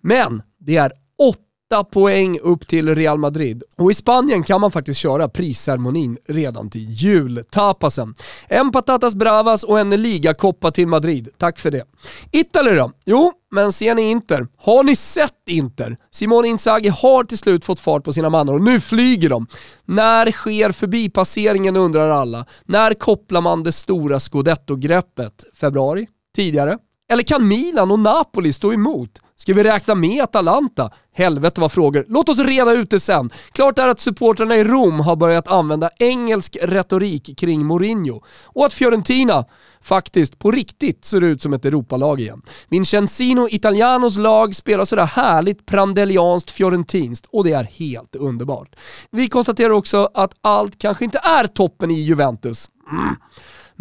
Men 0.00 0.42
det 0.58 0.76
är 0.76 0.92
åtta 1.18 1.51
8 1.72 1.84
poäng 1.84 2.38
upp 2.38 2.68
till 2.68 2.94
Real 2.94 3.18
Madrid. 3.18 3.62
Och 3.78 3.90
i 3.90 3.94
Spanien 3.94 4.42
kan 4.42 4.60
man 4.60 4.70
faktiskt 4.70 5.00
köra 5.00 5.28
prisceremonin 5.28 6.18
redan 6.28 6.70
till 6.70 6.90
jultapasen. 6.90 8.14
En 8.48 8.72
patatas 8.72 9.14
bravas 9.14 9.64
och 9.64 9.80
en 9.80 9.90
ligakoppa 9.90 10.70
till 10.70 10.86
Madrid. 10.86 11.28
Tack 11.38 11.58
för 11.58 11.70
det. 11.70 11.84
Italy 12.30 12.70
då? 12.70 12.92
Jo, 13.04 13.32
men 13.50 13.72
ser 13.72 13.94
ni 13.94 14.10
Inter? 14.10 14.46
Har 14.56 14.82
ni 14.82 14.96
sett 14.96 15.48
Inter? 15.48 15.96
Simone 16.10 16.48
Inzaghi 16.48 16.88
har 16.88 17.24
till 17.24 17.38
slut 17.38 17.64
fått 17.64 17.80
fart 17.80 18.04
på 18.04 18.12
sina 18.12 18.30
mannar 18.30 18.52
och 18.52 18.62
nu 18.62 18.80
flyger 18.80 19.28
de. 19.28 19.46
När 19.84 20.30
sker 20.30 20.72
förbipasseringen 20.72 21.76
undrar 21.76 22.10
alla. 22.10 22.46
När 22.64 22.94
kopplar 22.94 23.40
man 23.40 23.62
det 23.62 23.72
stora 23.72 24.18
scudetto-greppet? 24.18 25.44
Februari? 25.54 26.06
Tidigare? 26.36 26.78
Eller 27.12 27.22
kan 27.22 27.48
Milan 27.48 27.90
och 27.90 27.98
Napoli 27.98 28.52
stå 28.52 28.72
emot? 28.72 29.21
Ska 29.42 29.54
vi 29.54 29.62
räkna 29.62 29.94
med 29.94 30.22
Atalanta? 30.22 30.90
Helvete 31.14 31.60
vad 31.60 31.72
frågor. 31.72 32.04
Låt 32.08 32.28
oss 32.28 32.38
reda 32.38 32.72
ut 32.72 32.90
det 32.90 33.00
sen. 33.00 33.30
Klart 33.52 33.78
är 33.78 33.88
att 33.88 34.00
supportrarna 34.00 34.56
i 34.56 34.64
Rom 34.64 35.00
har 35.00 35.16
börjat 35.16 35.48
använda 35.48 35.90
engelsk 35.98 36.56
retorik 36.62 37.38
kring 37.38 37.66
Mourinho 37.66 38.22
och 38.44 38.66
att 38.66 38.72
Fiorentina 38.72 39.44
faktiskt 39.80 40.38
på 40.38 40.50
riktigt 40.50 41.04
ser 41.04 41.24
ut 41.24 41.42
som 41.42 41.52
ett 41.52 41.64
Europalag 41.64 42.20
igen. 42.20 42.42
Vincenzino 42.68 43.48
Italianos 43.50 44.16
lag 44.16 44.54
spelar 44.54 44.84
sådär 44.84 45.06
härligt 45.06 45.66
prandelianskt 45.66 46.50
fiorentinskt 46.50 47.26
och 47.30 47.44
det 47.44 47.52
är 47.52 47.64
helt 47.64 48.16
underbart. 48.16 48.76
Vi 49.10 49.28
konstaterar 49.28 49.70
också 49.70 50.08
att 50.14 50.32
allt 50.40 50.78
kanske 50.78 51.04
inte 51.04 51.18
är 51.18 51.46
toppen 51.46 51.90
i 51.90 52.00
Juventus. 52.00 52.68
Mm. 52.90 53.16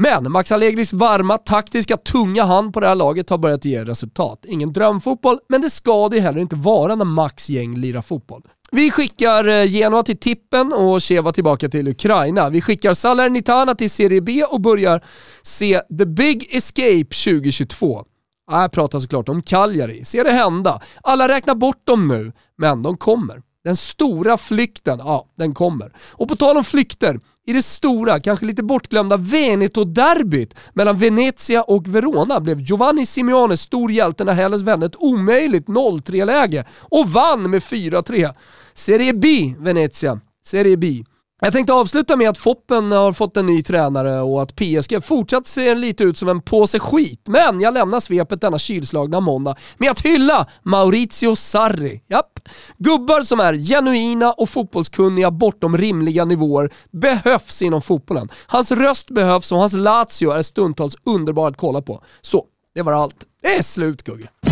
Men 0.01 0.31
Max 0.31 0.51
Allegris 0.51 0.93
varma, 0.93 1.37
taktiska, 1.37 1.97
tunga 1.97 2.43
hand 2.43 2.73
på 2.73 2.79
det 2.79 2.87
här 2.87 2.95
laget 2.95 3.29
har 3.29 3.37
börjat 3.37 3.65
ge 3.65 3.83
resultat. 3.83 4.45
Ingen 4.47 4.73
drömfotboll, 4.73 5.39
men 5.49 5.61
det 5.61 5.69
ska 5.69 6.09
det 6.09 6.19
heller 6.19 6.39
inte 6.39 6.55
vara 6.55 6.95
när 6.95 7.05
Max 7.05 7.49
gäng 7.49 7.77
lirar 7.77 8.01
fotboll. 8.01 8.41
Vi 8.71 8.91
skickar 8.91 9.47
eh, 9.47 9.65
Genoa 9.65 10.03
till 10.03 10.17
tippen 10.17 10.73
och 10.73 11.01
Cheva 11.01 11.31
tillbaka 11.31 11.69
till 11.69 11.87
Ukraina. 11.87 12.49
Vi 12.49 12.61
skickar 12.61 12.93
Salernitana 12.93 13.75
till 13.75 13.89
Serie 13.89 14.21
B 14.21 14.43
och 14.43 14.61
börjar 14.61 15.03
se 15.41 15.81
The 15.97 16.05
Big 16.05 16.55
Escape 16.55 17.15
2022. 17.25 18.03
Jag 18.51 18.71
pratar 18.71 18.99
såklart 18.99 19.29
om 19.29 19.41
Cagliari. 19.41 20.05
Se 20.05 20.23
det 20.23 20.31
hända. 20.31 20.81
Alla 21.03 21.27
räknar 21.27 21.55
bort 21.55 21.87
dem 21.87 22.07
nu, 22.07 22.31
men 22.57 22.81
de 22.81 22.97
kommer. 22.97 23.41
Den 23.63 23.75
stora 23.75 24.37
flykten, 24.37 24.99
ja, 24.99 25.25
den 25.37 25.53
kommer. 25.53 25.93
Och 26.11 26.29
på 26.29 26.35
tal 26.35 26.57
om 26.57 26.63
flykter, 26.63 27.19
i 27.51 27.53
det 27.53 27.61
stora, 27.61 28.19
kanske 28.19 28.45
lite 28.45 28.63
bortglömda 28.63 29.17
Veneto-derbyt 29.17 30.55
mellan 30.73 30.97
Venezia 30.97 31.63
och 31.63 31.87
Verona 31.87 32.39
blev 32.39 32.61
Giovanni 32.61 33.05
Simeone 33.05 33.57
stor 33.57 33.91
hjälte 33.91 34.23
när 34.23 34.33
Helles 34.33 34.61
vände 34.61 34.85
ett 34.85 34.95
omöjligt 34.95 35.67
0-3-läge 35.67 36.65
och 36.79 37.09
vann 37.09 37.49
med 37.49 37.61
4-3. 37.61 38.33
Serie 38.73 39.13
B, 39.13 39.53
Venezia. 39.57 40.19
Serie 40.45 40.77
B. 40.77 41.03
Jag 41.43 41.53
tänkte 41.53 41.73
avsluta 41.73 42.15
med 42.15 42.29
att 42.29 42.37
Foppen 42.37 42.91
har 42.91 43.13
fått 43.13 43.37
en 43.37 43.45
ny 43.45 43.61
tränare 43.61 44.21
och 44.21 44.41
att 44.41 44.55
PSG 44.55 45.03
fortsatt 45.03 45.47
ser 45.47 45.75
lite 45.75 46.03
ut 46.03 46.17
som 46.17 46.29
en 46.29 46.41
påse 46.41 46.79
skit. 46.79 47.21
Men 47.27 47.61
jag 47.61 47.73
lämnar 47.73 47.99
svepet 47.99 48.41
denna 48.41 48.59
kylslagna 48.59 49.19
måndag 49.19 49.55
med 49.77 49.91
att 49.91 50.01
hylla 50.01 50.47
Maurizio 50.63 51.35
Sarri. 51.35 52.03
Japp. 52.07 52.39
Gubbar 52.77 53.21
som 53.21 53.39
är 53.39 53.53
genuina 53.53 54.31
och 54.33 54.49
fotbollskunniga 54.49 55.31
bortom 55.31 55.77
rimliga 55.77 56.25
nivåer 56.25 56.73
behövs 56.91 57.61
inom 57.61 57.81
fotbollen. 57.81 58.29
Hans 58.47 58.71
röst 58.71 59.09
behövs 59.09 59.51
och 59.51 59.57
hans 59.57 59.73
Lazio 59.73 60.31
är 60.31 60.41
stundtals 60.41 60.95
underbar 61.03 61.47
att 61.47 61.57
kolla 61.57 61.81
på. 61.81 62.03
Så, 62.21 62.45
det 62.75 62.81
var 62.81 62.93
allt. 62.93 63.25
Det 63.41 63.55
är 63.55 63.63
slut 63.63 64.03
Gugge. 64.03 64.50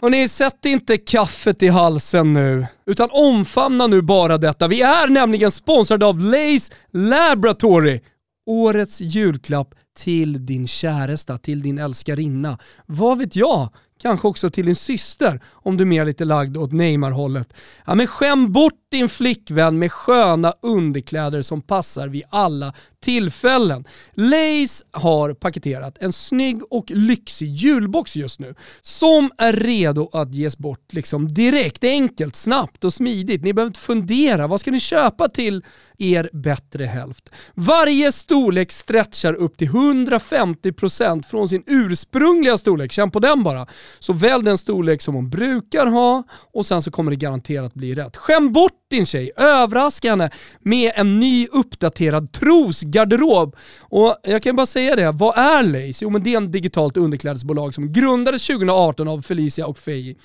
Och 0.00 0.10
ni 0.10 0.28
sätt 0.28 0.64
inte 0.64 0.96
kaffet 0.96 1.62
i 1.62 1.68
halsen 1.68 2.32
nu, 2.32 2.66
utan 2.86 3.08
omfamna 3.12 3.86
nu 3.86 4.02
bara 4.02 4.38
detta. 4.38 4.68
Vi 4.68 4.82
är 4.82 5.08
nämligen 5.08 5.50
sponsrade 5.50 6.06
av 6.06 6.20
Lace 6.20 6.74
Laboratory. 6.92 8.00
Årets 8.46 9.00
julklapp 9.00 9.74
till 9.98 10.46
din 10.46 10.66
käresta, 10.66 11.38
till 11.38 11.62
din 11.62 11.78
älskarinna. 11.78 12.58
Vad 12.86 13.18
vet 13.18 13.36
jag? 13.36 13.68
kanske 14.02 14.28
också 14.28 14.50
till 14.50 14.66
din 14.66 14.76
syster 14.76 15.40
om 15.52 15.76
du 15.76 15.84
är 15.84 15.86
mer 15.86 16.04
lite 16.04 16.24
lagd 16.24 16.56
åt 16.56 16.72
Neymar-hållet. 16.72 17.52
Ja 17.86 17.94
men 17.94 18.06
skäm 18.06 18.52
bort 18.52 18.80
din 18.90 19.08
flickvän 19.08 19.78
med 19.78 19.92
sköna 19.92 20.52
underkläder 20.62 21.42
som 21.42 21.62
passar 21.62 22.08
vid 22.08 22.22
alla 22.30 22.74
tillfällen. 23.00 23.84
Lace 24.14 24.84
har 24.90 25.34
paketerat 25.34 25.98
en 26.00 26.12
snygg 26.12 26.62
och 26.70 26.90
lyxig 26.90 27.48
julbox 27.48 28.16
just 28.16 28.40
nu 28.40 28.54
som 28.82 29.30
är 29.38 29.52
redo 29.52 30.10
att 30.12 30.34
ges 30.34 30.58
bort 30.58 30.92
liksom 30.92 31.28
direkt, 31.28 31.84
enkelt, 31.84 32.36
snabbt 32.36 32.84
och 32.84 32.94
smidigt. 32.94 33.42
Ni 33.42 33.52
behöver 33.52 33.70
inte 33.70 33.80
fundera, 33.80 34.46
vad 34.46 34.60
ska 34.60 34.70
ni 34.70 34.80
köpa 34.80 35.28
till 35.28 35.64
er 35.98 36.30
bättre 36.32 36.84
hälft? 36.84 37.30
Varje 37.54 38.12
storlek 38.12 38.72
stretchar 38.72 39.34
upp 39.34 39.56
till 39.56 39.68
150% 39.68 41.22
från 41.22 41.48
sin 41.48 41.62
ursprungliga 41.66 42.58
storlek, 42.58 42.92
känn 42.92 43.10
på 43.10 43.20
den 43.20 43.42
bara. 43.42 43.66
Så 43.98 44.12
välj 44.12 44.44
den 44.44 44.58
storlek 44.58 45.02
som 45.02 45.14
hon 45.14 45.30
brukar 45.30 45.86
ha 45.86 46.22
och 46.52 46.66
sen 46.66 46.82
så 46.82 46.90
kommer 46.90 47.10
det 47.10 47.16
garanterat 47.16 47.74
bli 47.74 47.94
rätt. 47.94 48.16
Skäm 48.16 48.52
bort 48.52 48.72
din 48.90 49.06
tjej, 49.06 49.30
överraska 49.36 50.10
henne 50.10 50.30
med 50.60 50.92
en 50.94 51.20
ny 51.20 51.46
uppdaterad 51.52 52.32
tros 52.32 52.80
garderob. 52.90 53.56
Och 53.80 54.16
jag 54.22 54.42
kan 54.42 54.56
bara 54.56 54.66
säga 54.66 54.96
det, 54.96 55.12
vad 55.12 55.38
är 55.38 55.62
Lace? 55.62 56.04
Jo 56.04 56.10
men 56.10 56.22
det 56.22 56.32
är 56.32 56.36
en 56.36 56.52
digitalt 56.52 56.96
underklädesbolag 56.96 57.74
som 57.74 57.92
grundades 57.92 58.46
2018 58.46 59.08
av 59.08 59.22
Felicia 59.22 59.66
och 59.66 59.78
Feji. 59.78 60.16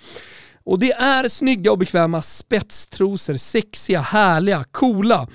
Och 0.65 0.79
det 0.79 0.91
är 0.91 1.27
snygga 1.27 1.71
och 1.71 1.77
bekväma 1.77 2.21
spetstrosor, 2.21 3.33
sexiga, 3.33 4.01
härliga, 4.01 4.63
coola. 4.71 5.27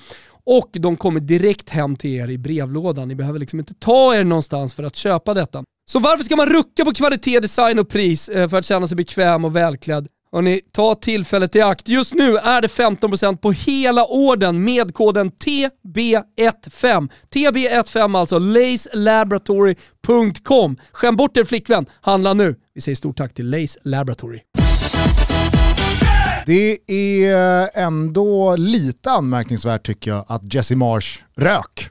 Och 0.43 0.69
de 0.73 0.97
kommer 0.97 1.19
direkt 1.19 1.69
hem 1.69 1.95
till 1.95 2.11
er 2.11 2.29
i 2.29 2.37
brevlådan. 2.37 3.07
Ni 3.07 3.15
behöver 3.15 3.39
liksom 3.39 3.59
inte 3.59 3.73
ta 3.73 4.15
er 4.15 4.23
någonstans 4.23 4.73
för 4.73 4.83
att 4.83 4.95
köpa 4.95 5.33
detta. 5.33 5.63
Så 5.91 5.99
varför 5.99 6.23
ska 6.23 6.35
man 6.35 6.49
rucka 6.49 6.85
på 6.85 6.93
kvalitet, 6.93 7.39
design 7.39 7.79
och 7.79 7.89
pris 7.89 8.29
eh, 8.29 8.49
för 8.49 8.57
att 8.57 8.65
känna 8.65 8.87
sig 8.87 8.95
bekväm 8.95 9.45
och 9.45 9.55
välklädd? 9.55 10.07
Hörrni, 10.31 10.61
ta 10.71 10.95
tillfället 10.95 11.55
i 11.55 11.61
akt. 11.61 11.87
Just 11.87 12.13
nu 12.13 12.37
är 12.37 12.61
det 12.61 12.67
15% 12.67 13.37
på 13.37 13.51
hela 13.51 14.05
orden 14.05 14.63
med 14.63 14.93
koden 14.93 15.31
TB15. 15.31 17.09
TB15 17.33 18.19
alltså, 18.19 18.39
lacelaboratory.com. 18.39 20.77
Skäm 20.91 21.15
bort 21.15 21.37
er 21.37 21.43
flickvän, 21.43 21.85
handla 22.01 22.33
nu. 22.33 22.55
Vi 22.73 22.81
säger 22.81 22.95
stort 22.95 23.17
tack 23.17 23.33
till 23.33 23.49
Lace 23.49 23.79
Laboratory. 23.83 24.39
Det 26.45 26.77
är 26.87 27.69
ändå 27.73 28.55
lite 28.55 29.11
anmärkningsvärt 29.11 29.85
tycker 29.85 30.11
jag 30.11 30.25
att 30.27 30.53
Jesse 30.53 30.75
Marsh 30.75 31.19
rök. 31.35 31.89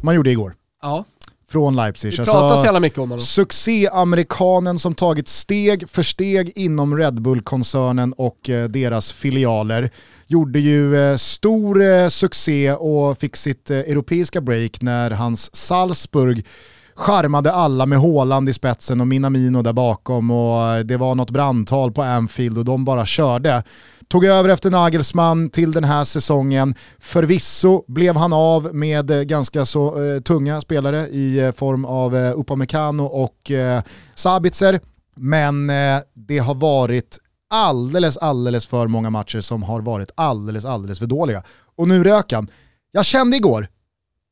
Man 0.00 0.14
gjorde 0.14 0.30
igår. 0.30 0.54
Ja. 0.82 1.04
Från 1.50 1.76
Leipzig. 1.76 2.10
Vi 2.10 2.16
pratar 2.16 2.56
så 2.56 2.64
jävla 2.64 2.80
mycket 2.80 2.98
om 2.98 3.10
honom. 3.10 3.24
Succé-amerikanen 3.24 4.78
som 4.78 4.94
tagit 4.94 5.28
steg 5.28 5.88
för 5.88 6.02
steg 6.02 6.52
inom 6.54 6.96
Red 6.96 7.22
Bull-koncernen 7.22 8.12
och 8.12 8.50
eh, 8.50 8.68
deras 8.68 9.12
filialer. 9.12 9.90
Gjorde 10.26 10.60
ju 10.60 10.96
eh, 10.96 11.16
stor 11.16 11.82
eh, 11.82 12.08
succé 12.08 12.72
och 12.72 13.18
fick 13.18 13.36
sitt 13.36 13.70
europeiska 13.70 14.40
break 14.40 14.82
när 14.82 15.10
hans 15.10 15.56
Salzburg 15.56 16.46
charmade 16.94 17.52
alla 17.52 17.86
med 17.86 17.98
Håland 17.98 18.48
i 18.48 18.52
spetsen 18.52 19.00
och 19.00 19.06
Minamino 19.06 19.62
där 19.62 19.72
bakom 19.72 20.30
och 20.30 20.86
det 20.86 20.96
var 20.96 21.14
något 21.14 21.30
brandtal 21.30 21.92
på 21.92 22.02
Anfield 22.02 22.58
och 22.58 22.64
de 22.64 22.84
bara 22.84 23.06
körde. 23.06 23.62
Tog 24.08 24.24
över 24.24 24.48
efter 24.48 24.70
Nagelsmann 24.70 25.50
till 25.50 25.72
den 25.72 25.84
här 25.84 26.04
säsongen. 26.04 26.74
Förvisso 26.98 27.84
blev 27.86 28.16
han 28.16 28.32
av 28.32 28.74
med 28.74 29.10
eh, 29.10 29.22
ganska 29.22 29.64
så 29.64 30.04
eh, 30.04 30.20
tunga 30.20 30.60
spelare 30.60 31.08
i 31.08 31.38
eh, 31.38 31.52
form 31.52 31.84
av 31.84 32.16
eh, 32.16 32.38
Upamecano 32.38 33.04
och 33.04 33.50
eh, 33.50 33.82
Sabitzer. 34.14 34.80
Men 35.16 35.70
eh, 35.70 35.98
det 36.14 36.38
har 36.38 36.54
varit 36.54 37.18
alldeles, 37.50 38.16
alldeles 38.16 38.66
för 38.66 38.86
många 38.86 39.10
matcher 39.10 39.40
som 39.40 39.62
har 39.62 39.80
varit 39.80 40.10
alldeles, 40.14 40.64
alldeles 40.64 40.98
för 40.98 41.06
dåliga. 41.06 41.42
Och 41.76 41.88
nu 41.88 42.04
rök 42.04 42.32
han. 42.32 42.48
Jag 42.92 43.04
kände 43.04 43.36
igår, 43.36 43.68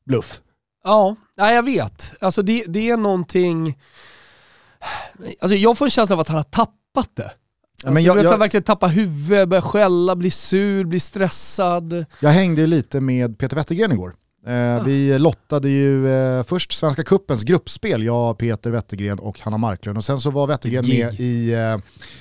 bluff. 0.05 0.41
Ja, 0.83 1.15
nej, 1.37 1.55
jag 1.55 1.63
vet. 1.63 2.13
Alltså 2.21 2.41
det, 2.41 2.63
det 2.67 2.89
är 2.89 2.97
någonting... 2.97 3.77
Alltså 5.41 5.55
jag 5.55 5.77
får 5.77 5.85
en 5.85 5.91
känsla 5.91 6.15
av 6.15 6.19
att 6.19 6.27
han 6.27 6.37
har 6.37 6.43
tappat 6.43 7.15
det. 7.15 7.31
Alltså, 7.83 7.93
men 7.93 8.03
jag, 8.03 8.23
jag, 8.23 8.37
verkligen 8.37 8.63
tappa 8.63 8.87
huvudet, 8.87 9.49
börja 9.49 9.61
skälla, 9.61 10.15
bli 10.15 10.31
sur, 10.31 10.83
bli 10.85 10.99
stressad. 10.99 12.05
Jag 12.19 12.29
hängde 12.29 12.67
lite 12.67 13.01
med 13.01 13.37
Peter 13.37 13.55
Wettergren 13.55 13.91
igår. 13.91 14.15
Eh, 14.47 14.75
ah. 14.75 14.83
Vi 14.83 15.19
lottade 15.19 15.69
ju 15.69 16.09
eh, 16.09 16.43
först 16.43 16.73
Svenska 16.73 17.03
Kuppens 17.03 17.43
gruppspel, 17.43 18.03
jag, 18.03 18.37
Peter 18.37 18.71
Wettergren 18.71 19.19
och 19.19 19.39
Hanna 19.39 19.57
Marklund. 19.57 19.97
Och 19.97 20.03
sen 20.03 20.17
så 20.17 20.31
var 20.31 20.47
Wettergren 20.47 20.87
med 20.87 21.19
i 21.19 21.53
eh, 21.53 21.77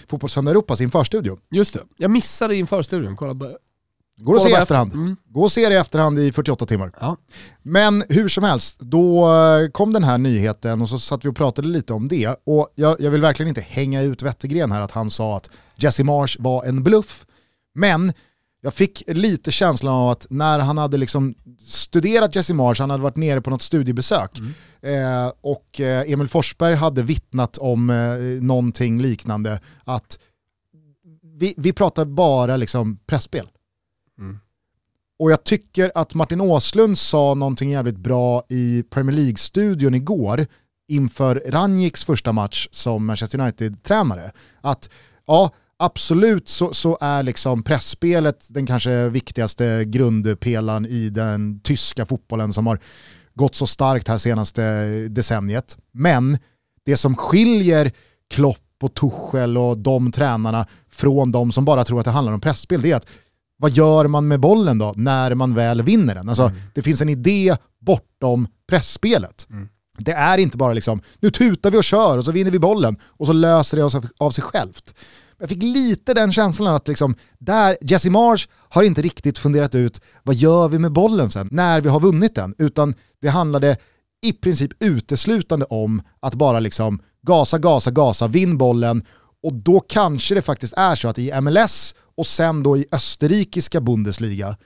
Fotbollssöndag 0.09 0.51
Europas 0.51 0.81
införstudio. 0.81 1.38
Just 1.51 1.75
det, 1.75 1.81
jag 1.97 2.11
missade 2.11 2.57
införstudion. 2.57 3.16
Kolla, 3.16 3.35
Går 4.18 4.37
att 4.37 4.42
se 4.42 4.50
i 4.50 4.52
efterhand. 4.52 4.94
Mm. 4.94 5.16
Gå 5.29 5.42
och 5.42 5.52
se 5.52 5.68
det 5.68 5.74
i 5.74 5.79
efterhand 5.79 6.18
i 6.18 6.33
48 6.33 6.66
timmar. 6.66 6.92
Ja. 7.00 7.16
Men 7.62 8.05
hur 8.09 8.29
som 8.29 8.44
helst, 8.44 8.81
då 8.81 9.33
eh, 9.35 9.70
kom 9.70 9.92
den 9.92 10.05
här 10.05 10.18
nyheten 10.18 10.83
och 10.83 10.88
så 10.88 10.98
satt 10.98 11.24
vi 11.24 11.29
och 11.29 11.37
pratade 11.37 11.68
lite 11.68 11.92
om 11.92 12.09
det. 12.09 12.37
Och 12.44 12.68
jag, 12.74 13.00
jag 13.00 13.11
vill 13.11 13.20
verkligen 13.20 13.48
inte 13.48 13.61
hänga 13.61 14.02
ut 14.02 14.22
Wettergren 14.22 14.72
här 14.72 14.81
att 14.81 14.90
han 14.90 15.11
sa 15.11 15.37
att 15.37 15.50
Jesse 15.76 16.05
Marsh 16.05 16.37
var 16.38 16.64
en 16.64 16.83
bluff. 16.83 17.26
Men 17.74 18.12
jag 18.62 18.74
fick 18.74 19.02
lite 19.07 19.50
känslan 19.50 19.94
av 19.94 20.11
att 20.11 20.26
när 20.31 20.59
han 20.59 20.79
hade 20.79 20.96
liksom 20.96 21.35
studerat 21.59 22.37
Jesse 22.37 22.55
Marsh, 22.55 22.81
han 22.81 22.90
hade 22.90 23.02
varit 23.02 23.16
nere 23.16 23.40
på 23.40 23.50
något 23.50 23.62
studiebesök 23.62 24.38
mm. 24.38 25.24
eh, 25.26 25.33
och 25.40 25.81
eh, 25.81 26.12
Emil 26.12 26.29
Forsberg 26.29 26.74
hade 26.74 27.02
vittnat 27.02 27.59
om 27.59 27.90
eh, 27.90 28.42
någonting 28.42 29.02
liknande, 29.02 29.61
att 29.85 30.18
vi, 31.38 31.55
vi 31.57 31.72
pratar 31.72 32.05
bara 32.05 32.57
liksom 32.57 32.98
pressspel. 33.07 33.48
Och 35.18 35.31
jag 35.31 35.44
tycker 35.44 35.92
att 35.94 36.14
Martin 36.14 36.40
Åslund 36.40 36.98
sa 36.98 37.35
någonting 37.35 37.70
jävligt 37.70 37.98
bra 37.98 38.42
i 38.48 38.83
Premier 38.90 39.16
League-studion 39.16 39.94
igår 39.94 40.46
inför 40.88 41.42
Ranjiks 41.46 42.05
första 42.05 42.33
match 42.33 42.68
som 42.70 43.07
Manchester 43.07 43.40
United-tränare. 43.40 44.31
Att 44.61 44.90
ja, 45.26 45.50
absolut 45.76 46.48
så, 46.48 46.72
så 46.72 46.98
är 47.00 47.22
liksom 47.22 47.62
pressspelet 47.62 48.46
den 48.50 48.66
kanske 48.66 49.09
viktigaste 49.09 49.85
grundpelaren 49.87 50.87
i 50.87 51.11
den 51.11 51.61
tyska 51.61 52.07
fotbollen 52.07 52.52
som 52.52 52.66
har 52.66 52.81
gått 53.35 53.55
så 53.55 53.66
starkt 53.66 54.09
här 54.09 54.18
senaste 54.18 54.62
decenniet. 55.09 55.79
Men 55.92 56.38
det 56.85 56.96
som 56.96 57.16
skiljer 57.16 57.92
Klopp 58.31 58.59
och 58.83 58.94
Tuchel 58.94 59.59
och 59.59 59.79
de 59.79 60.12
tränarna 60.12 60.66
från 60.90 61.33
de 61.33 61.52
som 61.52 61.64
bara 61.64 61.85
tror 61.85 61.98
att 61.98 62.05
det 62.05 62.11
handlar 62.11 62.33
om 62.33 62.40
pressspel 62.40 62.83
det 62.83 62.92
är 62.92 62.96
att 62.96 63.07
vad 63.57 63.71
gör 63.71 64.07
man 64.07 64.29
med 64.29 64.40
bollen 64.40 64.79
då 64.79 64.95
när 64.97 65.35
man 65.35 65.55
väl 65.55 65.83
vinner 65.83 66.14
den? 66.14 66.29
Alltså, 66.29 66.42
mm. 66.42 66.59
Det 66.75 66.83
finns 66.83 67.03
en 67.03 67.09
idé 67.09 67.57
bortom 67.81 68.49
pressspelet. 68.69 69.47
Mm. 69.51 69.69
Det 69.99 70.12
är 70.12 70.38
inte 70.38 70.57
bara 70.57 70.73
liksom, 70.73 71.01
nu 71.21 71.31
tutar 71.31 71.71
vi 71.71 71.79
och 71.79 71.85
kör 71.85 72.19
och 72.19 72.25
så 72.25 72.33
vinner 72.33 72.51
vi 72.51 72.59
bollen 72.59 72.97
och 73.03 73.27
så 73.27 73.33
löser 73.33 73.77
det 73.77 73.85
oss 73.85 73.97
av 74.19 74.31
sig 74.31 74.45
självt. 74.45 74.95
Jag 75.38 75.49
fick 75.49 75.62
lite 75.62 76.14
den 76.14 76.33
känslan 76.33 76.75
att 76.75 76.88
liksom, 76.88 77.14
där, 77.38 77.77
Jesse 77.81 78.11
Marsh 78.11 78.49
har 78.69 78.83
inte 78.83 79.03
riktigt 79.03 79.38
funderat 79.38 79.75
ut 79.75 80.01
vad 80.23 80.35
gör 80.35 80.69
vi 80.69 80.79
med 80.79 80.92
bollen 80.92 81.31
sen 81.31 81.49
när 81.51 81.81
vi 81.81 81.88
har 81.88 82.01
vunnit 82.01 82.35
den, 82.35 82.55
utan 82.59 82.95
det 83.21 83.29
handlade 83.29 83.77
i 84.23 84.33
princip 84.33 84.73
uteslutande 84.83 85.64
om 85.64 86.03
att 86.21 86.35
bara 86.35 86.61
liksom 86.61 87.01
gasa, 87.23 87.59
gasa, 87.59 87.90
gasa, 87.90 88.27
vinn 88.27 88.59
bollen 88.59 89.05
och 89.42 89.53
då 89.53 89.81
kanske 89.81 90.35
det 90.35 90.42
faktiskt 90.42 90.75
är 90.77 90.94
så 90.94 91.09
att 91.09 91.18
i 91.18 91.40
MLS 91.40 91.94
och 92.16 92.27
sen 92.27 92.62
då 92.62 92.77
i 92.77 92.87
österrikiska 92.92 93.81
Bundesliga, 93.81 94.57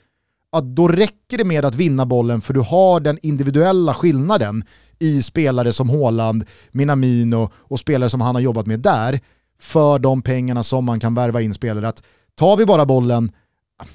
att 0.53 0.65
då 0.65 0.89
räcker 0.89 1.39
det 1.39 1.45
med 1.45 1.65
att 1.65 1.75
vinna 1.75 2.07
bollen 2.07 2.41
för 2.41 2.55
du 2.55 2.61
har 2.61 3.01
den 3.01 3.19
individuella 3.23 3.95
skillnaden 3.95 4.65
i 4.99 5.23
spelare 5.23 5.73
som 5.73 5.91
Haaland, 5.91 6.45
Minamino 6.73 7.51
och 7.55 7.81
spelare 7.81 8.11
som 8.11 8.21
han 8.21 8.35
har 8.35 8.43
jobbat 8.43 8.67
med 8.67 8.81
där 8.81 9.21
för 9.61 9.99
de 9.99 10.23
pengarna 10.23 10.63
som 10.63 10.85
man 10.85 11.01
kan 11.01 11.15
värva 11.15 11.41
in 11.41 11.55
spelare. 11.55 11.89
Att 11.89 12.03
tar 12.35 12.57
vi 12.57 12.67
bara 12.67 12.87
bollen, 12.87 13.33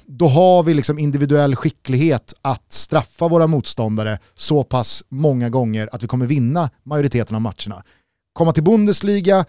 då 0.06 0.28
har 0.28 0.62
vi 0.62 0.74
liksom 0.74 0.98
individuell 0.98 1.56
skicklighet 1.56 2.34
att 2.42 2.72
straffa 2.72 3.28
våra 3.28 3.46
motståndare 3.46 4.18
så 4.34 4.64
pass 4.64 5.04
många 5.08 5.48
gånger 5.48 5.88
att 5.92 6.02
vi 6.02 6.06
kommer 6.06 6.26
vinna 6.26 6.70
majoriteten 6.82 7.34
av 7.34 7.42
matcherna. 7.42 7.82
Komma 8.32 8.52
till 8.52 8.62
Bundesliga, 8.62 9.44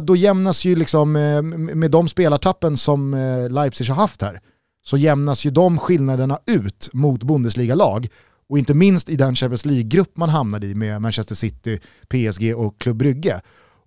då 0.00 0.16
jämnas 0.16 0.64
ju 0.64 0.76
liksom 0.76 1.16
eh, 1.16 1.42
med 1.42 1.90
de 1.90 2.08
spelartappen 2.08 2.76
som 2.76 3.14
eh, 3.14 3.50
Leipzig 3.50 3.86
har 3.88 3.94
haft 3.96 4.22
här, 4.22 4.40
så 4.84 4.96
jämnas 4.96 5.46
ju 5.46 5.50
de 5.50 5.78
skillnaderna 5.78 6.38
ut 6.46 6.88
mot 6.92 7.22
Bundesliga-lag. 7.22 8.08
Och 8.48 8.58
inte 8.58 8.74
minst 8.74 9.08
i 9.08 9.16
den 9.16 9.36
Champions 9.36 9.64
League-grupp 9.64 10.16
man 10.16 10.28
hamnade 10.28 10.66
i 10.66 10.74
med 10.74 11.02
Manchester 11.02 11.34
City, 11.34 11.80
PSG 12.08 12.56
och 12.56 12.78
Club 12.78 12.96
Brygge. 12.96 13.40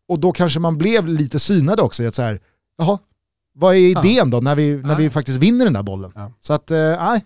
Och 0.08 0.20
då 0.20 0.32
kanske 0.32 0.60
man 0.60 0.78
blev 0.78 1.08
lite 1.08 1.39
synade 1.39 1.82
också 1.82 2.04
i 2.04 2.08
att 2.08 2.16
så 2.16 2.22
här, 2.22 2.41
jaha, 2.78 2.97
vad 3.54 3.76
är 3.76 3.80
idén 3.80 4.30
då 4.30 4.39
när 4.39 4.56
vi, 4.56 4.78
när 4.78 4.95
vi 4.95 5.10
faktiskt 5.10 5.38
vinner 5.38 5.66
den 5.66 5.74
där 5.74 5.84
bollen? 5.84 6.12
Så 6.41 6.54
att, 6.54 6.72
eh, 6.72 6.78
nej. 6.78 7.26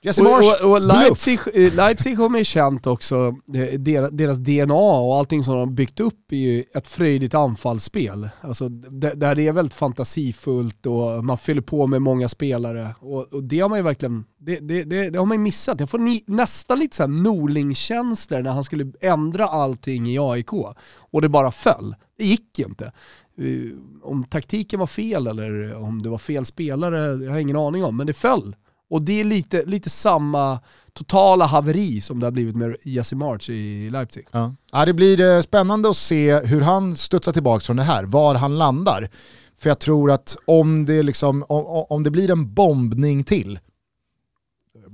Jesse 0.00 0.22
Marsh, 0.22 0.64
och, 0.64 0.70
och, 0.70 0.76
och. 0.76 0.82
Leipzig, 0.82 1.40
eh, 1.54 1.74
Leipzig 1.74 2.16
har 2.16 2.28
man 2.28 2.38
ju 2.38 2.44
känt 2.44 2.86
också, 2.86 3.34
eh, 3.54 3.80
deras, 4.10 4.38
DNA 4.38 4.74
och 4.74 5.16
allting 5.16 5.44
som 5.44 5.54
de 5.54 5.58
har 5.60 5.66
byggt 5.66 6.00
upp 6.00 6.32
är 6.32 6.36
ju 6.36 6.64
ett 6.74 6.88
fröjdigt 6.88 7.34
anfallsspel. 7.34 8.28
Alltså, 8.40 8.68
det, 8.68 9.14
där 9.14 9.34
det 9.34 9.46
är 9.46 9.52
väldigt 9.52 9.74
fantasifullt 9.74 10.86
och 10.86 11.24
man 11.24 11.38
fyller 11.38 11.62
på 11.62 11.86
med 11.86 12.02
många 12.02 12.28
spelare. 12.28 12.94
Och, 13.00 13.32
och 13.32 13.44
det 13.44 13.60
har 13.60 13.68
man 13.68 13.78
ju 13.78 13.82
verkligen, 13.82 14.24
det, 14.38 14.58
det, 14.58 14.82
det, 14.82 15.10
det 15.10 15.18
har 15.18 15.26
man 15.26 15.36
ju 15.36 15.42
missat. 15.42 15.80
Jag 15.80 15.90
får 15.90 15.98
ni, 15.98 16.24
nästan 16.26 16.78
lite 16.78 16.96
såhär 16.96 17.08
Norling-känslor 17.08 18.42
när 18.42 18.50
han 18.50 18.64
skulle 18.64 18.92
ändra 19.00 19.44
allting 19.44 20.06
i 20.06 20.18
AIK 20.18 20.52
och 20.96 21.22
det 21.22 21.28
bara 21.28 21.52
föll. 21.52 21.94
Det 22.18 22.24
gick 22.24 22.58
inte. 22.58 22.92
Eh, 23.38 23.72
Om 24.02 24.24
taktiken 24.24 24.80
var 24.80 24.86
fel 24.86 25.26
eller 25.26 25.76
om 25.82 26.02
det 26.02 26.08
var 26.08 26.18
fel 26.18 26.44
spelare, 26.44 27.24
jag 27.24 27.32
har 27.32 27.38
ingen 27.38 27.56
aning 27.56 27.84
om, 27.84 27.96
men 27.96 28.06
det 28.06 28.12
föll. 28.12 28.54
Och 28.90 29.02
det 29.02 29.20
är 29.20 29.24
lite, 29.24 29.64
lite 29.66 29.90
samma 29.90 30.60
totala 30.92 31.46
haveri 31.46 32.00
som 32.00 32.20
det 32.20 32.26
har 32.26 32.30
blivit 32.30 32.56
med 32.56 32.76
Jesse 32.82 33.16
March 33.16 33.50
i 33.50 33.90
Leipzig. 33.90 34.26
Ja. 34.30 34.54
Ja, 34.72 34.86
det 34.86 34.94
blir 34.94 35.20
eh, 35.20 35.40
spännande 35.40 35.90
att 35.90 35.96
se 35.96 36.38
hur 36.38 36.60
han 36.60 36.96
studsar 36.96 37.32
tillbaka 37.32 37.60
från 37.60 37.76
det 37.76 37.82
här, 37.82 38.04
var 38.04 38.34
han 38.34 38.58
landar. 38.58 39.08
För 39.56 39.70
jag 39.70 39.78
tror 39.78 40.10
att 40.10 40.36
om 40.44 40.86
det, 40.86 41.02
liksom, 41.02 41.44
om, 41.48 41.86
om 41.88 42.02
det 42.02 42.10
blir 42.10 42.30
en 42.30 42.54
bombning 42.54 43.24
till, 43.24 43.58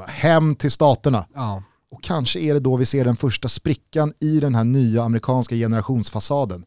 hem 0.07 0.57
till 0.57 0.71
staterna. 0.71 1.27
Ja. 1.35 1.63
Och 1.91 2.03
kanske 2.03 2.41
är 2.41 2.55
det 2.55 2.61
då 2.61 2.77
vi 2.77 2.87
ser 2.87 3.05
den 3.05 3.17
första 3.17 3.49
sprickan 3.49 4.13
i 4.21 4.41
den 4.41 4.55
här 4.55 4.65
nya 4.65 5.03
amerikanska 5.03 5.55
generationsfasaden. 5.55 6.65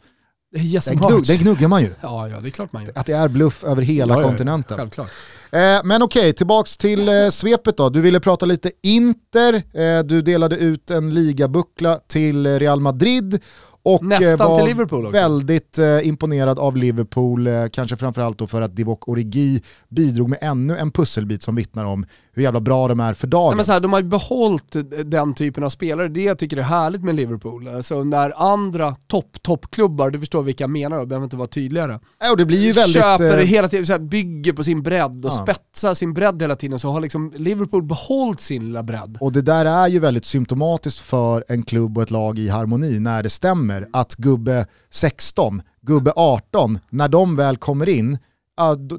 Jesse 0.55 0.89
Den, 0.89 0.99
gnugg, 0.99 1.25
den 1.27 1.37
gnuggar 1.37 1.67
man 1.67 1.81
ju. 1.81 1.89
Ja, 2.01 2.27
ja, 2.29 2.39
det 2.39 2.47
är 2.47 2.51
klart 2.51 2.73
man 2.73 2.83
gör. 2.83 2.91
Att 2.95 3.05
det 3.05 3.13
är 3.13 3.27
bluff 3.27 3.63
över 3.63 3.81
hela 3.81 4.13
Ja, 4.13 4.23
kontinenten. 4.23 4.77
Självklart. 4.77 5.09
Eh, 5.51 5.79
men 5.83 6.01
okej, 6.01 6.33
tillbaks 6.33 6.77
till 6.77 7.09
eh, 7.09 7.29
svepet 7.29 7.77
då. 7.77 7.89
Du 7.89 8.01
ville 8.01 8.19
prata 8.19 8.45
lite 8.45 8.71
Inter, 8.83 9.53
eh, 9.53 10.03
du 10.03 10.21
delade 10.21 10.55
ut 10.55 10.91
en 10.91 11.13
ligabuckla 11.13 11.99
till 12.07 12.59
Real 12.59 12.79
Madrid 12.79 13.43
och 13.87 14.03
eh, 14.03 14.07
Nästan 14.07 14.49
var 14.49 14.57
till 14.57 14.65
Liverpool 14.65 15.05
också. 15.05 15.11
väldigt 15.11 15.77
eh, 15.77 16.07
imponerad 16.07 16.59
av 16.59 16.77
Liverpool, 16.77 17.47
eh, 17.47 17.53
kanske 17.71 17.95
framförallt 17.97 18.37
då 18.37 18.47
för 18.47 18.61
att 18.61 18.75
Divock 18.75 19.07
Origi 19.07 19.61
bidrog 19.89 20.29
med 20.29 20.39
ännu 20.41 20.77
en 20.77 20.91
pusselbit 20.91 21.43
som 21.43 21.55
vittnar 21.55 21.85
om 21.85 22.05
hur 22.33 22.43
jävla 22.43 22.59
bra 22.59 22.87
de 22.87 22.99
är 22.99 23.13
för 23.13 23.27
dagen. 23.27 23.47
Nej, 23.47 23.55
men 23.55 23.65
så 23.65 23.71
här, 23.71 23.79
de 23.79 23.93
har 23.93 23.99
ju 23.99 24.07
behållit 24.07 24.75
den 25.05 25.33
typen 25.33 25.63
av 25.63 25.69
spelare, 25.69 26.07
det 26.07 26.23
jag 26.23 26.39
tycker 26.39 26.57
är 26.57 26.61
härligt 26.61 27.03
med 27.03 27.15
Liverpool. 27.15 27.67
Alltså 27.67 28.03
när 28.03 28.53
andra 28.53 28.95
topp, 29.07 29.37
toppklubbar, 29.41 30.09
du 30.09 30.19
förstår 30.19 30.43
vilka 30.43 30.63
jag 30.63 30.69
menar, 30.69 30.97
och 30.97 31.07
behöver 31.07 31.23
inte 31.23 31.35
vara 31.37 31.47
tydligare. 31.47 31.99
Ja, 32.19 32.31
och 32.31 32.37
det 32.37 32.45
blir 32.45 32.59
ju 32.63 32.71
väldigt... 32.71 32.93
köper 33.03 33.37
eh, 33.37 33.45
hela 33.45 33.67
tiden, 33.67 33.85
så 33.85 33.91
här, 33.91 33.99
bygger 33.99 34.53
på 34.53 34.63
sin 34.63 34.83
bredd 34.83 35.25
och 35.25 35.31
Ja. 35.31 35.43
spetsar 35.43 35.93
sin 35.93 36.13
bredd 36.13 36.41
hela 36.41 36.55
tiden, 36.55 36.79
så 36.79 36.91
har 36.91 37.01
liksom 37.01 37.33
Liverpool 37.35 37.83
behållit 37.83 38.41
sin 38.41 38.65
lilla 38.65 38.83
bredd. 38.83 39.17
Och 39.19 39.31
det 39.31 39.41
där 39.41 39.65
är 39.65 39.87
ju 39.87 39.99
väldigt 39.99 40.25
symptomatiskt 40.25 40.99
för 40.99 41.43
en 41.47 41.63
klubb 41.63 41.97
och 41.97 42.03
ett 42.03 42.11
lag 42.11 42.39
i 42.39 42.49
harmoni 42.49 42.99
när 42.99 43.23
det 43.23 43.29
stämmer 43.29 43.76
att 43.93 44.15
gubbe 44.15 44.65
16, 44.89 45.61
gubbe 45.81 46.13
18, 46.15 46.79
när 46.89 47.07
de 47.07 47.35
väl 47.35 47.57
kommer 47.57 47.89
in, 47.89 48.17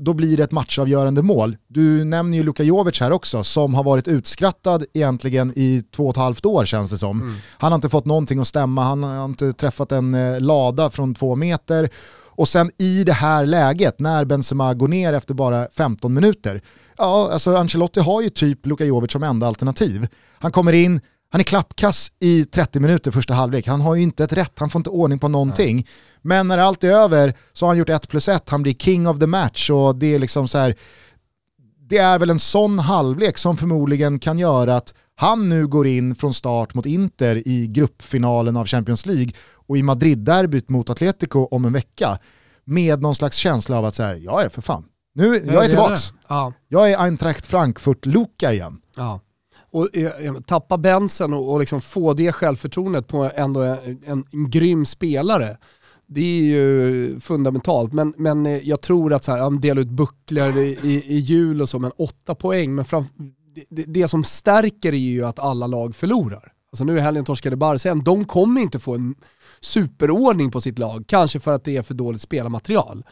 då, 0.00 0.14
blir 0.14 0.36
det 0.36 0.42
ett 0.42 0.52
matchavgörande 0.52 1.22
mål. 1.22 1.56
Du 1.66 2.04
nämner 2.04 2.38
ju 2.38 2.44
Luka 2.44 2.62
Jovic 2.62 3.00
här 3.00 3.12
också, 3.12 3.44
som 3.44 3.74
har 3.74 3.84
varit 3.84 4.08
utskrattad 4.08 4.84
egentligen 4.94 5.52
i 5.56 5.82
två 5.96 6.04
och 6.04 6.10
ett 6.10 6.16
halvt 6.16 6.46
år 6.46 6.64
känns 6.64 6.90
det 6.90 6.98
som. 6.98 7.40
Han 7.58 7.72
har 7.72 7.74
inte 7.76 7.88
fått 7.88 8.04
någonting 8.04 8.38
att 8.38 8.46
stämma, 8.46 8.82
han 8.82 9.02
har 9.02 9.24
inte 9.24 9.52
träffat 9.52 9.92
en 9.92 10.14
eh, 10.14 10.40
lada 10.40 10.90
från 10.90 11.14
två 11.14 11.36
meter. 11.36 11.90
Och 12.38 12.48
sen 12.48 12.70
i 12.78 13.04
det 13.04 13.12
här 13.12 13.46
läget, 13.46 14.00
när 14.00 14.24
Benzema 14.24 14.74
går 14.74 14.88
ner 14.88 15.12
efter 15.12 15.34
bara 15.34 15.68
15 15.76 16.14
minuter, 16.14 16.62
ja, 16.98 17.30
alltså 17.32 17.56
Ancelotti 17.56 18.00
har 18.00 18.22
ju 18.22 18.30
typ 18.30 18.66
Luka 18.66 18.84
Jovic 18.84 19.12
som 19.12 19.22
enda 19.22 19.46
alternativ. 19.46 20.08
Han 20.38 20.52
kommer 20.52 20.72
in, 20.72 21.00
han 21.30 21.40
är 21.40 21.44
klappkass 21.44 22.12
i 22.20 22.44
30 22.44 22.80
minuter 22.80 23.10
första 23.10 23.34
halvlek, 23.34 23.66
han 23.66 23.80
har 23.80 23.94
ju 23.94 24.02
inte 24.02 24.24
ett 24.24 24.32
rätt, 24.32 24.58
han 24.58 24.70
får 24.70 24.78
inte 24.78 24.90
ordning 24.90 25.18
på 25.18 25.28
någonting. 25.28 25.86
Men 26.22 26.48
när 26.48 26.58
allt 26.58 26.84
är 26.84 26.90
över 26.90 27.34
så 27.52 27.66
har 27.66 27.70
han 27.70 27.78
gjort 27.78 27.88
ett 27.88 28.08
plus 28.08 28.28
ett, 28.28 28.48
han 28.48 28.62
blir 28.62 28.74
king 28.74 29.08
of 29.08 29.18
the 29.18 29.26
match 29.26 29.70
och 29.70 29.96
det 29.96 30.14
är 30.14 30.18
liksom 30.18 30.48
så 30.48 30.58
här, 30.58 30.74
det 31.88 31.98
är 31.98 32.18
väl 32.18 32.30
en 32.30 32.38
sån 32.38 32.78
halvlek 32.78 33.38
som 33.38 33.56
förmodligen 33.56 34.18
kan 34.18 34.38
göra 34.38 34.76
att 34.76 34.94
han 35.14 35.48
nu 35.48 35.66
går 35.66 35.86
in 35.86 36.14
från 36.14 36.34
start 36.34 36.74
mot 36.74 36.86
Inter 36.86 37.48
i 37.48 37.66
gruppfinalen 37.66 38.56
av 38.56 38.66
Champions 38.66 39.06
League 39.06 39.32
och 39.54 39.78
i 39.78 39.82
Madrid-derbyt 39.82 40.68
mot 40.68 40.90
Atletico 40.90 41.48
om 41.50 41.64
en 41.64 41.72
vecka 41.72 42.18
med 42.64 43.02
någon 43.02 43.14
slags 43.14 43.36
känsla 43.36 43.78
av 43.78 43.84
att 43.84 43.94
så 43.94 44.02
här, 44.02 44.44
är 44.44 44.48
för 44.48 44.62
fan, 44.62 44.84
nu, 45.14 45.44
jag 45.46 45.64
är 45.64 45.68
tillbaks. 45.68 46.10
det. 46.10 46.16
Ja. 46.28 46.52
Jag 46.68 46.90
är 46.90 46.98
Eintracht 46.98 47.46
Frankfurt-Luka 47.46 48.52
igen. 48.52 48.80
Ja. 48.96 49.20
Och 49.70 49.96
eh, 49.96 50.26
eh, 50.26 50.34
tappa 50.40 50.78
Benson 50.78 51.34
och, 51.34 51.52
och 51.52 51.60
liksom 51.60 51.80
få 51.80 52.12
det 52.12 52.32
självförtroendet 52.32 53.06
på 53.06 53.30
ändå 53.34 53.62
en, 53.62 54.00
en, 54.06 54.24
en 54.32 54.50
grym 54.50 54.86
spelare, 54.86 55.56
det 56.06 56.20
är 56.20 56.42
ju 56.42 57.20
fundamentalt. 57.20 57.92
Men, 57.92 58.14
men 58.16 58.46
eh, 58.46 58.68
jag 58.68 58.80
tror 58.80 59.12
att 59.12 59.24
så 59.24 59.32
här, 59.32 59.60
dela 59.60 59.80
ut 59.80 59.88
bucklor 59.88 60.58
i, 60.58 60.78
i, 60.82 61.04
i 61.06 61.18
jul 61.18 61.62
och 61.62 61.68
så, 61.68 61.78
men 61.78 61.92
åtta 61.98 62.34
poäng. 62.34 62.74
Men 62.74 62.84
fram, 62.84 63.04
det, 63.68 63.84
det, 63.86 64.08
som 64.08 64.24
stärker 64.24 64.92
är 64.92 64.98
ju 64.98 65.24
att 65.24 65.38
alla 65.38 65.66
lag 65.66 65.94
förlorar. 65.94 66.52
Alltså 66.72 66.84
nu 66.84 66.96
i 66.96 67.00
helgen 67.00 67.24
torskade 67.24 67.56
Barsen. 67.56 68.04
de 68.04 68.24
kommer 68.24 68.60
inte 68.60 68.78
få 68.78 68.94
en 68.94 69.14
superordning 69.60 70.50
på 70.50 70.60
sitt 70.60 70.78
lag, 70.78 71.04
kanske 71.06 71.40
för 71.40 71.52
att 71.52 71.64
det 71.64 71.76
är 71.76 71.82
för 71.82 71.94
dåligt 71.94 72.22
spelarmaterial. 72.22 73.04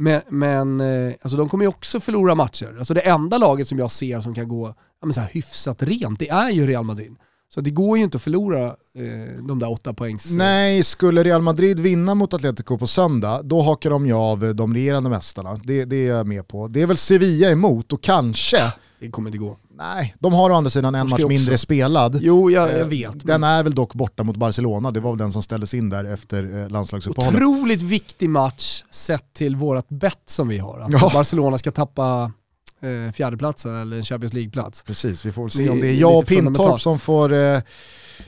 Men, 0.00 0.20
men 0.28 0.80
eh, 0.80 1.14
alltså 1.22 1.36
de 1.36 1.48
kommer 1.48 1.64
ju 1.64 1.68
också 1.68 2.00
förlora 2.00 2.34
matcher. 2.34 2.76
Alltså 2.78 2.94
det 2.94 3.00
enda 3.00 3.38
laget 3.38 3.68
som 3.68 3.78
jag 3.78 3.90
ser 3.90 4.20
som 4.20 4.34
kan 4.34 4.48
gå 4.48 4.74
ja, 5.00 5.06
men 5.06 5.12
så 5.12 5.20
här, 5.20 5.28
hyfsat 5.32 5.82
rent, 5.82 6.18
det 6.18 6.28
är 6.28 6.50
ju 6.50 6.66
Real 6.66 6.84
Madrid. 6.84 7.16
Så 7.54 7.60
det 7.60 7.70
går 7.70 7.98
ju 7.98 8.04
inte 8.04 8.16
att 8.16 8.22
förlora 8.22 8.66
eh, 8.66 9.42
de 9.42 9.58
där 9.58 9.70
åtta 9.70 9.94
poängs... 9.94 10.30
Eh. 10.30 10.36
Nej, 10.36 10.82
skulle 10.82 11.22
Real 11.22 11.42
Madrid 11.42 11.80
vinna 11.80 12.14
mot 12.14 12.34
Atletico 12.34 12.78
på 12.78 12.86
söndag, 12.86 13.42
då 13.42 13.62
hakar 13.62 13.90
de 13.90 14.06
ju 14.06 14.12
av 14.12 14.44
eh, 14.44 14.50
de 14.50 14.74
regerande 14.74 15.10
mästarna. 15.10 15.60
Det, 15.64 15.84
det 15.84 15.96
är 15.96 16.08
jag 16.08 16.26
med 16.26 16.48
på. 16.48 16.68
Det 16.68 16.82
är 16.82 16.86
väl 16.86 16.96
Sevilla 16.96 17.50
emot 17.50 17.92
och 17.92 18.02
kanske, 18.02 18.60
det 19.00 19.10
kommer 19.10 19.28
inte 19.28 19.38
gå. 19.38 19.56
nej, 19.76 20.14
de 20.18 20.32
har 20.32 20.50
å 20.50 20.54
andra 20.54 20.70
sidan 20.70 20.94
en 20.94 21.00
match 21.08 21.12
också- 21.12 21.28
mindre 21.28 21.58
spelad. 21.58 22.18
Jo, 22.22 22.50
jag, 22.50 22.70
jag 22.70 22.80
Eh, 22.80 22.86
vet. 22.86 23.26
Den 23.26 23.44
är 23.44 23.62
väl 23.62 23.74
dock 23.74 23.94
borta 23.94 24.22
mot 24.22 24.36
Barcelona, 24.36 24.90
det 24.90 25.00
var 25.00 25.10
väl 25.10 25.18
den 25.18 25.32
som 25.32 25.42
ställdes 25.42 25.74
in 25.74 25.88
där 25.90 26.04
efter 26.04 26.62
eh, 26.62 26.68
landslagsuppehållet. 26.70 27.34
otroligt 27.34 27.82
viktig 27.82 28.30
match 28.30 28.84
sett 28.90 29.32
till 29.32 29.56
vårt 29.56 29.88
bett 29.88 30.22
som 30.26 30.48
vi 30.48 30.58
har. 30.58 30.78
Att 30.80 30.92
Ja. 30.92 31.10
Barcelona 31.14 31.58
ska 31.58 31.70
tappa 31.70 32.32
eh, 32.80 33.12
fjärdeplatsen 33.12 33.76
eller 33.76 33.96
en 33.96 34.04
Champions 34.04 34.32
League-plats. 34.32 34.82
Precis, 34.82 35.24
vi 35.26 35.32
får 35.32 35.42
väl 35.42 35.50
se 35.50 35.68
om 35.68 35.80
det 35.80 35.88
är 35.88 35.94
jag 35.94 36.16
och 36.16 36.26
Pintorp 36.26 36.80
som 36.80 36.98
får, 36.98 37.32
eh, 37.32 37.60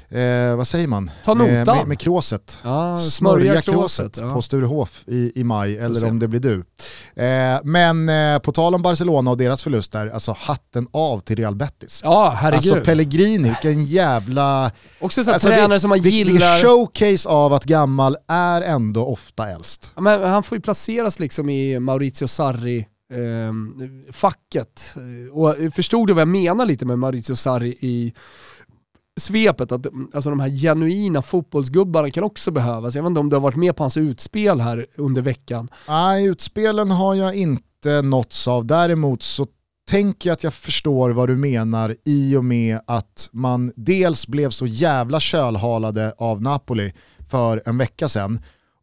eh, 0.08 0.56
vad 0.56 0.66
säger 0.68 0.88
man? 0.88 1.10
Ta 1.24 1.34
Med, 1.34 1.58
notan. 1.58 1.76
med, 1.76 1.86
med 1.88 1.98
kråset. 1.98 2.58
Ja, 2.62 2.96
Smörja 2.96 3.00
smörja 3.44 3.62
kråset 3.62 4.14
kråset. 4.14 4.34
på 4.34 4.42
Sturehof 4.42 5.04
i, 5.06 5.32
i 5.40 5.44
maj, 5.44 5.78
eller 5.78 6.08
om 6.08 6.18
det 6.18 6.28
blir 6.28 6.40
du. 6.40 6.64
Eh, 7.24 7.60
men 7.64 8.08
eh, 8.08 8.38
på 8.38 8.52
tal 8.52 8.74
om 8.74 8.82
Barcelona 8.82 9.30
och 9.30 9.36
deras 9.36 9.62
förlust 9.62 9.92
där, 9.92 10.06
alltså 10.06 10.34
hatten 10.38 10.88
av 10.92 11.20
till 11.20 11.36
Real 11.36 11.54
Betis. 11.56 12.00
Ja, 12.04 12.34
herregud. 12.36 12.72
Alltså 12.72 12.84
Pellegrini, 12.84 13.48
vilken 13.48 13.84
jävla... 13.84 14.70
Också 15.00 15.22
så 15.22 15.30
här 15.30 15.34
Alltså, 15.34 15.48
tränare 15.48 15.72
vi- 15.72 15.80
som 15.80 15.88
man 15.88 15.98
vil- 15.98 16.02
Vilken 16.24 16.34
gillar. 16.34 16.62
showcase 16.62 17.28
av 17.28 17.52
att 17.52 17.64
gammal 17.64 18.16
är 18.28 18.62
ändå 18.62 19.06
ofta 19.06 19.48
äldst. 19.50 19.92
Ja, 19.94 20.00
men 20.02 20.22
han 20.30 20.42
får 20.42 20.58
ju 20.58 20.62
placeras 20.62 21.18
liksom 21.20 21.50
i 21.50 21.78
Maurizio 21.78 22.26
Sarri 22.26 22.78
eh, 23.12 23.52
facket. 24.12 24.94
Och 25.32 25.54
jag 25.58 25.74
förstod 25.74 26.06
du 26.06 26.12
vad 26.12 26.20
jag 26.20 26.28
menar 26.28 26.64
lite 26.66 26.84
med 26.84 26.98
Maurizio 26.98 27.34
Sarri 27.36 27.76
i 27.80 28.12
svepet? 29.20 29.72
Att 29.72 29.86
alltså, 30.14 30.30
de 30.30 30.40
här 30.40 30.48
genuina 30.48 31.22
fotbollsgubbarna 31.22 32.10
kan 32.10 32.24
också 32.24 32.50
behövas. 32.50 32.94
Jag 32.94 33.02
vet 33.02 33.10
inte 33.10 33.20
om 33.20 33.30
du 33.30 33.36
har 33.36 33.40
varit 33.40 33.56
med 33.56 33.76
på 33.76 33.82
hans 33.82 33.96
utspel 33.96 34.60
här 34.60 34.86
under 34.96 35.22
veckan. 35.22 35.70
Nej, 35.88 36.24
utspelen 36.24 36.90
har 36.90 37.14
jag 37.14 37.34
inte 37.34 38.02
nåtts 38.02 38.48
av. 38.48 38.66
Däremot 38.66 39.22
så 39.22 39.46
tänker 39.90 40.28
jag 40.28 40.34
att 40.34 40.44
jag 40.44 40.54
förstår 40.54 41.10
vad 41.10 41.28
du 41.28 41.36
menar 41.36 41.96
i 42.04 42.36
och 42.36 42.44
med 42.44 42.80
att 42.86 43.28
man 43.32 43.72
dels 43.76 44.26
blev 44.26 44.50
så 44.50 44.66
jävla 44.66 45.20
kölhalade 45.20 46.14
av 46.18 46.42
Napoli 46.42 46.92
för 47.30 47.62
en 47.66 47.78
vecka 47.78 48.08
sedan 48.08 48.40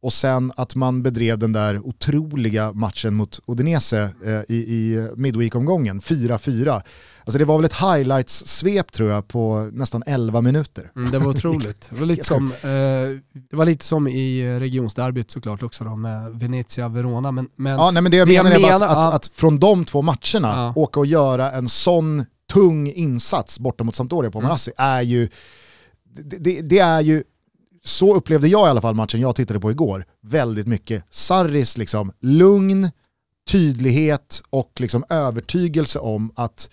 och 0.08 0.14
sen 0.14 0.52
att 0.56 0.76
man 0.76 1.04
bedrev 1.04 1.40
den 1.40 1.54
där 1.54 1.88
otroliga 1.88 2.74
matchen 2.74 3.14
mot 3.14 3.40
Udinese 3.48 4.10
eh, 4.26 4.42
i, 4.48 4.56
i 4.56 5.10
Midweek-omgången, 5.16 6.02
4-4. 6.02 6.82
Alltså 7.24 7.40
det 7.40 7.46
var 7.46 7.58
väl 7.58 7.66
ett 7.66 7.74
highlights-svep 7.74 8.92
tror 8.92 9.10
jag 9.12 9.28
på 9.28 9.70
nästan 9.74 10.04
11 10.06 10.42
minuter. 10.42 10.92
Mm, 10.96 11.12
det 11.12 11.20
var 11.20 11.28
otroligt. 11.28 11.90
Det 11.90 12.00
var 12.00 12.06
lite 12.06 12.26
som, 12.26 12.46
eh, 12.46 13.40
det 13.50 13.56
var 13.56 13.66
lite 13.66 13.86
som 13.86 14.08
i 14.08 14.60
regionsderbyt 14.60 15.32
såklart 15.32 15.64
också 15.64 15.84
då 15.84 15.96
med 15.96 16.32
Venezia-Verona. 16.32 17.32
Men, 17.32 17.50
men 17.56 17.74
Ja, 17.74 17.92
nej, 17.92 18.02
men 18.04 18.12
det 18.12 18.18
jag 18.18 18.28
Det 18.28 18.34
jag 18.34 18.44
menar 18.44 18.58
är 18.58 18.62
bara 18.62 18.74
att, 18.74 18.80
menar, 18.80 18.98
att, 18.98 19.04
ja. 19.06 19.14
att 19.14 19.28
från 19.28 19.60
de 19.60 19.86
två 19.86 20.02
matcherna 20.02 20.18
Ja. 20.54 20.74
åka 20.76 21.00
och 21.00 21.06
göra 21.06 21.52
en 21.52 21.68
sån 21.70 22.26
tung 22.54 22.92
insats 22.92 23.60
borta 23.60 23.84
mot 23.84 23.96
Sampdoria 23.96 24.32
på 24.32 24.38
Mm. 24.40 24.48
Marassi 24.48 24.72
är 24.78 25.02
ju, 25.02 25.30
det, 26.16 26.38
det, 26.38 26.62
det 26.62 26.80
är 26.80 27.02
ju, 27.02 27.24
så 27.88 28.16
upplevde 28.16 28.48
jag 28.48 28.68
i 28.68 28.70
alla 28.70 28.82
fall 28.82 28.96
matchen 28.96 29.22
jag 29.22 29.36
tittade 29.36 29.60
på 29.60 29.72
igår, 29.72 30.06
väldigt 30.22 30.68
mycket 30.68 31.04
Sarris 31.10 31.78
liksom 31.78 32.12
lugn, 32.20 32.92
tydlighet 33.50 34.44
och 34.50 34.72
liksom 34.80 35.04
övertygelse 35.10 36.00
om 36.00 36.32
att 36.36 36.70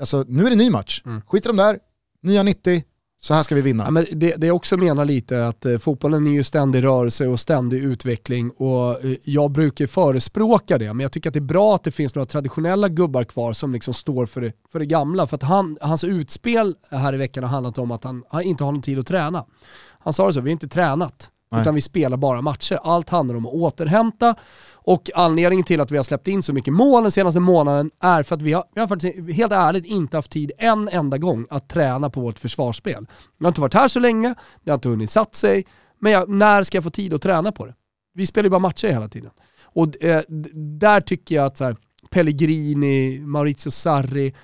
alltså, 0.00 0.24
nu 0.28 0.46
är 0.46 0.50
det 0.50 0.56
ny 0.56 0.70
match. 0.70 1.02
Mm. 1.06 1.22
Skit 1.26 1.46
i 1.46 1.48
de 1.48 1.56
där, 1.56 1.78
nya 2.22 2.42
90, 2.42 2.82
så 3.20 3.34
här 3.34 3.42
ska 3.42 3.54
vi 3.54 3.60
vinna. 3.60 3.84
Ja, 3.84 3.90
men 3.90 4.06
det, 4.12 4.34
det 4.36 4.46
jag 4.46 4.56
också 4.56 4.76
menar 4.76 5.04
lite 5.04 5.48
att 5.48 5.66
eh, 5.66 5.78
fotbollen 5.78 6.26
är 6.26 6.30
ju 6.30 6.42
ständig 6.42 6.84
rörelse 6.84 7.26
och 7.26 7.40
ständig 7.40 7.84
utveckling 7.84 8.50
och 8.50 9.04
eh, 9.04 9.16
jag 9.24 9.50
brukar 9.50 9.86
förespråka 9.86 10.78
det 10.78 10.92
men 10.92 11.00
jag 11.00 11.12
tycker 11.12 11.30
att 11.30 11.34
det 11.34 11.38
är 11.38 11.40
bra 11.40 11.74
att 11.74 11.84
det 11.84 11.90
finns 11.90 12.14
några 12.14 12.26
traditionella 12.26 12.88
gubbar 12.88 13.24
kvar 13.24 13.52
som 13.52 13.72
liksom 13.72 13.94
står 13.94 14.26
för 14.26 14.40
det, 14.40 14.52
för 14.72 14.78
det 14.78 14.86
gamla. 14.86 15.26
För 15.26 15.36
att 15.36 15.42
han, 15.42 15.78
hans 15.80 16.04
utspel 16.04 16.74
här 16.90 17.14
i 17.14 17.16
veckan 17.16 17.44
har 17.44 17.50
handlat 17.50 17.78
om 17.78 17.90
att 17.90 18.04
han, 18.04 18.24
han 18.28 18.42
inte 18.42 18.64
har 18.64 18.72
någon 18.72 18.82
tid 18.82 18.98
att 18.98 19.06
träna. 19.06 19.44
Han 20.06 20.12
sa 20.12 20.26
det 20.26 20.32
så, 20.32 20.40
vi 20.40 20.50
har 20.50 20.52
inte 20.52 20.68
tränat. 20.68 21.30
Nej. 21.50 21.60
Utan 21.60 21.74
vi 21.74 21.80
spelar 21.80 22.16
bara 22.16 22.42
matcher. 22.42 22.78
Allt 22.82 23.10
handlar 23.10 23.36
om 23.36 23.46
att 23.46 23.52
återhämta 23.52 24.34
och 24.74 25.10
anledningen 25.14 25.64
till 25.64 25.80
att 25.80 25.90
vi 25.90 25.96
har 25.96 26.04
släppt 26.04 26.28
in 26.28 26.42
så 26.42 26.52
mycket 26.52 26.74
mål 26.74 27.02
den 27.02 27.12
senaste 27.12 27.40
månaden 27.40 27.90
är 28.00 28.22
för 28.22 28.34
att 28.34 28.42
vi 28.42 28.52
har, 28.52 28.64
vi 28.74 28.80
har 28.80 28.88
faktiskt 28.88 29.30
helt 29.32 29.52
ärligt 29.52 29.86
inte 29.86 30.16
haft 30.16 30.30
tid 30.30 30.52
en 30.58 30.88
enda 30.88 31.18
gång 31.18 31.46
att 31.50 31.68
träna 31.68 32.10
på 32.10 32.20
vårt 32.20 32.38
försvarsspel. 32.38 33.06
Jag 33.38 33.44
har 33.44 33.48
inte 33.48 33.60
varit 33.60 33.74
här 33.74 33.88
så 33.88 34.00
länge, 34.00 34.34
det 34.64 34.70
har 34.70 34.74
inte 34.74 34.88
hunnit 34.88 35.10
satt 35.10 35.34
sig, 35.34 35.66
men 36.00 36.12
jag, 36.12 36.28
när 36.28 36.62
ska 36.62 36.76
jag 36.76 36.84
få 36.84 36.90
tid 36.90 37.14
att 37.14 37.22
träna 37.22 37.52
på 37.52 37.66
det? 37.66 37.74
Vi 38.14 38.26
spelar 38.26 38.44
ju 38.44 38.50
bara 38.50 38.60
matcher 38.60 38.88
hela 38.88 39.08
tiden. 39.08 39.30
Och 39.62 40.04
eh, 40.04 40.22
där 40.78 41.00
tycker 41.00 41.34
jag 41.34 41.46
att 41.46 41.56
så 41.56 41.64
här, 41.64 41.76
Pellegrini, 42.10 43.20
Maurizio 43.20 43.70
Sarri, 43.70 44.34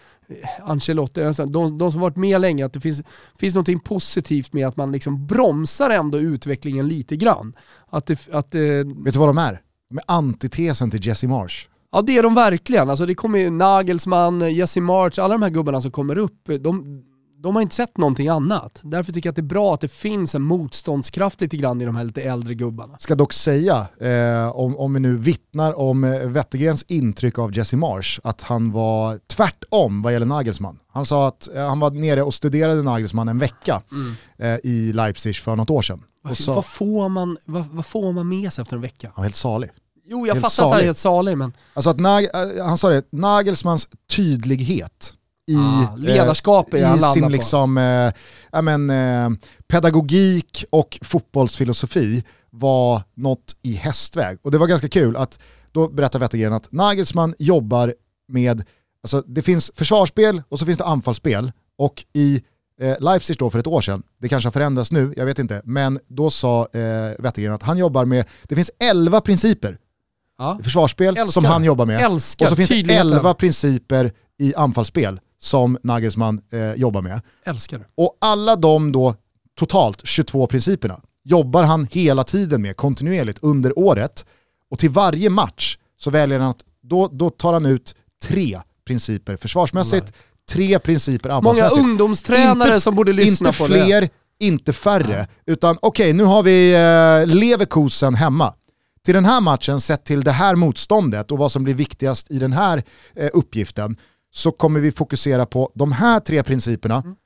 Ancelotti, 0.65 1.21
de, 1.49 1.79
de 1.79 1.93
som 1.93 2.01
varit 2.01 2.17
med 2.17 2.41
länge, 2.41 2.67
att 2.67 2.73
det 2.73 2.81
finns, 2.81 3.03
finns 3.39 3.55
något 3.55 3.85
positivt 3.85 4.53
med 4.53 4.67
att 4.67 4.77
man 4.77 4.93
liksom 4.93 5.27
bromsar 5.27 5.91
ändå 5.91 6.19
utvecklingen 6.19 6.89
lite 6.89 7.17
grann. 7.17 7.57
Att 7.91 8.07
det, 8.07 8.29
att, 8.33 8.55
eh, 8.55 8.61
Vet 9.05 9.13
du 9.13 9.19
vad 9.19 9.29
de 9.29 9.39
är? 9.39 9.61
De 9.91 9.99
är 9.99 10.05
antitesen 10.07 10.91
till 10.91 11.07
Jesse 11.07 11.29
Marsh. 11.29 11.69
Ja 11.93 12.03
det 12.03 12.19
är 12.19 12.23
de 12.23 12.35
verkligen. 12.35 12.91
Alltså 12.91 13.07
det 13.07 13.15
kommer 13.15 13.39
ju 13.39 13.51
Nagelsmann, 13.51 14.55
Jesse 14.55 14.81
March, 14.81 15.19
alla 15.19 15.35
de 15.35 15.43
här 15.43 15.51
gubbarna 15.51 15.81
som 15.81 15.91
kommer 15.91 16.19
upp, 16.19 16.51
de, 16.61 17.03
de 17.43 17.55
har 17.55 17.63
inte 17.63 17.75
sett 17.75 17.99
någonting 17.99 18.29
annat. 18.29 18.81
Därför 18.83 19.13
tycker 19.13 19.27
jag 19.27 19.33
att 19.33 19.37
det 19.37 19.41
är 19.41 19.43
bra 19.43 19.75
att 19.75 19.81
det 19.81 19.89
finns 19.89 20.35
en 20.35 20.43
motståndskraft 20.43 21.41
lite 21.41 21.57
grann 21.57 21.81
i 21.81 21.85
de 21.85 21.97
här 21.97 22.05
lite 22.05 22.23
äldre 22.23 22.55
gubbarna. 22.55 22.99
Ska 22.99 23.15
dock 23.15 23.33
säga, 23.33 23.87
eh, 24.01 24.57
om, 24.57 24.77
om 24.77 24.95
vi 24.95 25.01
nu 25.01 25.17
vittnar 25.17 25.79
om 25.79 26.05
eh, 26.05 26.11
Wettergrens 26.21 26.85
intryck 26.89 27.39
av 27.39 27.57
Jesse 27.57 27.77
Marsh, 27.77 28.21
att 28.25 28.43
han 28.43 28.73
var 28.73 29.19
tvärtom 29.27 30.03
vad 30.03 30.13
gäller 30.13 30.27
Nagelsmann. 30.27 30.79
Han 30.93 31.07
sa 31.07 31.29
att 31.29 31.55
eh, 31.55 31.69
han 31.69 31.81
var 31.81 31.91
nere 31.91 32.23
och 32.23 32.35
studerade 32.35 32.83
Nagelsmann 32.83 33.29
en 33.29 33.39
vecka 33.39 33.83
eh, 34.39 34.57
i 34.63 34.93
Leipzig 34.93 35.37
för 35.37 35.57
något 35.57 35.71
år 35.71 35.83
sedan. 35.83 36.03
Och 36.29 36.37
sa, 36.37 36.55
Vad, 36.55 36.65
får 36.65 37.09
man, 37.09 37.37
vad, 37.45 37.67
vad 37.67 37.87
får 37.87 38.13
man 38.13 38.29
med 38.29 38.53
sig 38.53 38.63
efter 38.63 38.77
en 38.77 38.83
vecka? 38.83 39.07
han 39.15 39.23
var 39.23 39.25
helt 39.25 39.37
salig. 39.37 39.71
Jo 40.07 40.27
jag 40.27 40.41
fattar 40.41 40.65
att 40.65 40.71
han 40.71 40.81
är 40.81 40.85
helt 40.85 40.99
salig 40.99 41.39
men 41.39 41.53
Alltså 41.75 41.91
att 41.91 42.01
Nag, 42.01 42.25
eh, 42.25 42.65
han 42.65 42.79
sa 42.79 42.89
det, 42.89 43.13
Nagelsmans 43.13 43.89
tydlighet 44.11 45.15
i, 45.47 45.57
Ah, 45.57 45.97
ledarskap 45.97 46.75
eh, 46.75 46.89
han 46.89 46.99
i 46.99 47.03
sin 47.03 47.29
liksom, 47.29 47.79
eh, 47.79 48.63
men, 48.63 48.91
eh, 48.91 49.31
pedagogik 49.69 50.65
och 50.71 50.99
fotbollsfilosofi 51.03 52.25
var 52.51 53.03
något 53.15 53.57
i 53.63 53.75
hästväg. 53.75 54.39
Och 54.43 54.51
det 54.51 54.59
var 54.59 54.67
ganska 54.67 54.89
kul 54.89 55.17
att 55.17 55.39
då 55.73 55.89
berättar 55.89 56.19
Wettergren 56.19 56.53
att 56.53 56.73
Nagelsmann 56.73 57.35
jobbar 57.39 57.95
med, 58.29 58.65
alltså 59.03 59.23
det 59.27 59.43
finns 59.43 59.73
försvarsspel 59.75 60.43
och 60.49 60.59
så 60.59 60.67
finns 60.67 60.79
det 60.79 60.85
anfallsspel 60.85 61.53
och 61.79 62.05
i 62.13 62.43
eh, 62.81 62.97
Leipzig 63.01 63.39
då 63.39 63.51
för 63.51 63.59
ett 63.59 63.67
år 63.67 63.81
sedan, 63.81 64.03
det 64.19 64.29
kanske 64.29 64.47
har 64.47 64.53
förändrats 64.53 64.93
nu, 64.93 65.15
jag 65.17 65.27
vet 65.27 65.39
inte, 65.39 65.63
men 65.65 65.99
då 66.09 66.31
sa 66.31 66.69
eh, 66.73 66.81
Wettergren 67.19 67.53
att 67.53 67.63
han 67.63 67.79
jobbar 67.79 68.05
med, 68.05 68.25
det 68.43 68.55
finns 68.55 68.71
11 68.79 69.21
principer 69.21 69.79
ja. 70.39 70.57
i 70.61 70.63
försvarsspel 70.63 71.17
Älskar 71.17 71.33
som 71.33 71.45
han 71.45 71.65
jobbar 71.65 71.87
med. 71.87 72.01
älskar 72.01 72.47
Och 72.47 72.51
så 72.51 72.57
finns 72.57 72.69
det. 72.69 72.95
11 72.95 73.35
principer 73.35 74.13
i 74.39 74.55
anfallsspel 74.55 75.21
som 75.43 75.79
Nagelsmann 75.83 76.41
eh, 76.53 76.73
jobbar 76.75 77.03
med. 77.03 77.21
Älskar. 77.45 77.87
Och 77.95 78.17
alla 78.21 78.57
de 78.57 78.93
då, 78.93 79.15
totalt 79.59 80.07
22 80.07 80.47
principerna, 80.47 81.01
jobbar 81.25 81.63
han 81.63 81.87
hela 81.91 82.25
tiden 82.25 82.63
med 82.63 82.77
kontinuerligt 82.77 83.39
under 83.43 83.79
året. 83.79 84.25
Och 84.71 84.79
till 84.79 84.91
varje 84.91 85.31
match 85.31 85.79
så 85.97 86.11
väljer 86.11 86.39
han 86.39 86.51
att, 86.51 86.65
då, 86.83 87.09
då 87.13 87.31
tar 87.31 87.53
han 87.53 87.67
ut 87.67 87.95
tre 88.25 88.61
principer 88.87 89.37
försvarsmässigt, 89.37 90.13
tre 90.51 90.79
principer 90.79 91.29
Många 91.29 91.37
anfallsmässigt. 91.39 91.81
ungdomstränare 91.81 92.69
Inte- 92.69 92.81
som 92.81 92.95
borde 92.95 93.13
lyssna 93.13 93.49
Inte 93.49 93.59
på 93.59 93.67
fler, 93.67 94.01
det. 94.01 94.09
inte 94.39 94.73
färre, 94.73 95.27
utan 95.47 95.79
okej 95.83 96.13
nu 96.13 96.25
har 96.25 96.43
vi 96.43 96.73
eh, 96.75 97.35
Leverkusen 97.37 98.15
hemma. 98.15 98.55
Till 99.05 99.15
den 99.15 99.25
här 99.25 99.41
matchen, 99.41 99.81
sett 99.81 100.05
till 100.05 100.23
det 100.23 100.31
här 100.33 100.55
motståndet 100.57 101.31
och 101.31 101.39
vad 101.39 101.53
som 101.53 101.65
blir 101.65 101.75
viktigast 101.75 102.31
i 102.31 102.39
den 102.39 102.53
här 102.53 102.83
eh, 103.17 103.31
uppgiften, 103.33 103.97
så 104.35 104.53
kommer 104.53 104.81
vi 104.81 104.93
fokusera 104.93 105.47
på 105.47 105.71
de 105.75 105.93
här 105.93 106.21
tre 106.21 106.43
principerna 106.43 106.97
Mm. 107.05 107.17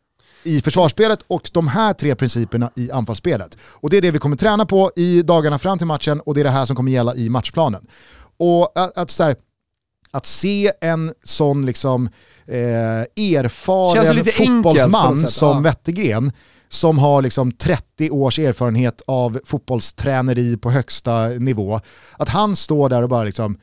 i 0.43 0.61
försvarsspelet 0.61 1.21
och 1.27 1.51
de 1.53 1.69
här 1.69 1.93
tre 1.93 2.15
principerna 2.15 2.71
i 2.77 2.91
anfallsspelet. 2.91 3.59
Och 3.63 3.91
det 3.91 3.97
är 3.97 4.03
det 4.03 4.11
vi 4.11 4.19
kommer 4.19 4.37
träna 4.37 4.67
på 4.67 4.93
i 4.97 5.23
dagarna 5.23 5.59
fram 5.59 5.79
till 5.79 5.87
matchen 5.87 6.21
och 6.21 6.35
det 6.35 6.41
är 6.41 6.45
det 6.45 6.51
här 6.51 6.65
som 6.65 6.77
kommer 6.77 6.93
gälla 6.93 7.15
i 7.15 7.29
matchplanen. 7.29 7.83
Och 8.37 8.73
att, 8.79 8.99
att, 8.99 9.11
så 9.11 9.25
här, 9.25 9.37
att 10.11 10.27
se 10.27 10.73
en 10.81 11.15
sån 11.25 11.67
liksom, 11.67 12.07
eh, 12.47 13.35
erfaren 13.35 14.25
fotbollsman 14.25 15.29
som 15.29 15.57
ja. 15.57 15.61
Wettergren, 15.61 16.33
som 16.69 16.99
har 16.99 17.23
liksom 17.23 17.53
30 17.53 18.11
års 18.11 18.39
erfarenhet 18.39 19.03
av 19.07 19.41
fotbollsträneri 19.45 20.57
på 20.57 20.71
högsta 20.71 21.29
nivå, 21.29 21.81
att 22.19 22.29
han 22.29 22.57
står 22.57 22.89
där 22.89 23.03
och 23.03 23.09
bara 23.09 23.25
liksom, 23.25 23.59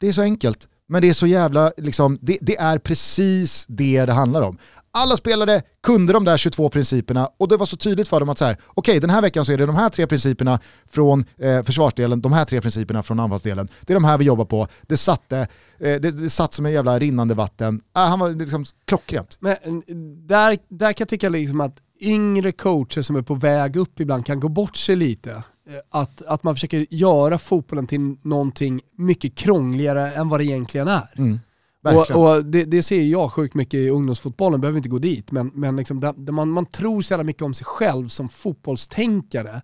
det 0.00 0.08
är 0.08 0.12
så 0.12 0.22
enkelt, 0.22 0.68
men 0.92 1.02
det 1.02 1.08
är 1.08 1.12
så 1.12 1.26
jävla, 1.26 1.72
liksom, 1.76 2.18
det, 2.22 2.38
det 2.40 2.56
är 2.56 2.78
precis 2.78 3.66
det 3.68 4.04
det 4.06 4.12
handlar 4.12 4.42
om. 4.42 4.58
Alla 4.90 5.16
spelare 5.16 5.62
kunde 5.82 6.12
de 6.12 6.24
där 6.24 6.36
22 6.36 6.68
principerna 6.68 7.28
och 7.38 7.48
det 7.48 7.56
var 7.56 7.66
så 7.66 7.76
tydligt 7.76 8.08
för 8.08 8.20
dem 8.20 8.28
att 8.28 8.38
så 8.38 8.44
här, 8.44 8.56
okej 8.66 9.00
den 9.00 9.10
här 9.10 9.22
veckan 9.22 9.44
så 9.44 9.52
är 9.52 9.58
det 9.58 9.66
de 9.66 9.76
här 9.76 9.88
tre 9.88 10.06
principerna 10.06 10.60
från 10.90 11.24
eh, 11.38 11.62
försvarsdelen, 11.62 12.20
de 12.20 12.32
här 12.32 12.44
tre 12.44 12.60
principerna 12.60 13.02
från 13.02 13.20
anfallsdelen. 13.20 13.68
Det 13.80 13.92
är 13.92 13.94
de 13.94 14.04
här 14.04 14.18
vi 14.18 14.24
jobbar 14.24 14.44
på. 14.44 14.68
Det 14.82 14.96
satte, 14.96 15.38
eh, 15.38 15.46
det, 15.78 16.10
det 16.10 16.30
satt 16.30 16.54
som 16.54 16.66
en 16.66 16.72
jävla 16.72 16.98
rinnande 16.98 17.34
vatten. 17.34 17.80
Äh, 17.96 18.02
han 18.02 18.18
var 18.18 18.30
liksom 18.30 18.64
klockrent. 18.84 19.36
Men 19.40 19.56
mm, 19.64 20.26
där, 20.26 20.58
där 20.68 20.92
kan 20.92 21.04
jag 21.04 21.08
tycka 21.08 21.28
liksom 21.28 21.60
att 21.60 21.76
yngre 22.02 22.52
coacher 22.52 23.02
som 23.02 23.16
är 23.16 23.22
på 23.22 23.34
väg 23.34 23.76
upp 23.76 24.00
ibland 24.00 24.26
kan 24.26 24.40
gå 24.40 24.48
bort 24.48 24.76
sig 24.76 24.96
lite. 24.96 25.30
Eh, 25.30 26.00
att, 26.00 26.22
att 26.22 26.42
man 26.44 26.54
försöker 26.54 26.86
göra 26.90 27.38
fotbollen 27.38 27.86
till 27.86 28.16
någonting 28.22 28.80
mycket 28.96 29.34
krångligare 29.34 30.10
än 30.10 30.28
vad 30.28 30.40
det 30.40 30.44
egentligen 30.44 30.88
är. 30.88 31.08
Mm. 31.16 31.40
Och, 31.84 32.10
och 32.10 32.44
det, 32.44 32.64
det 32.64 32.82
ser 32.82 33.02
jag 33.02 33.32
sjukt 33.32 33.54
mycket 33.54 33.74
i 33.74 33.88
ungdomsfotbollen, 33.88 34.60
behöver 34.60 34.76
inte 34.76 34.88
gå 34.88 34.98
dit, 34.98 35.32
men, 35.32 35.50
men 35.54 35.76
liksom 35.76 36.00
där, 36.00 36.14
där 36.16 36.32
man, 36.32 36.50
man 36.50 36.66
tror 36.66 37.02
så 37.02 37.12
jävla 37.12 37.24
mycket 37.24 37.42
om 37.42 37.54
sig 37.54 37.64
själv 37.64 38.08
som 38.08 38.28
fotbollstänkare. 38.28 39.62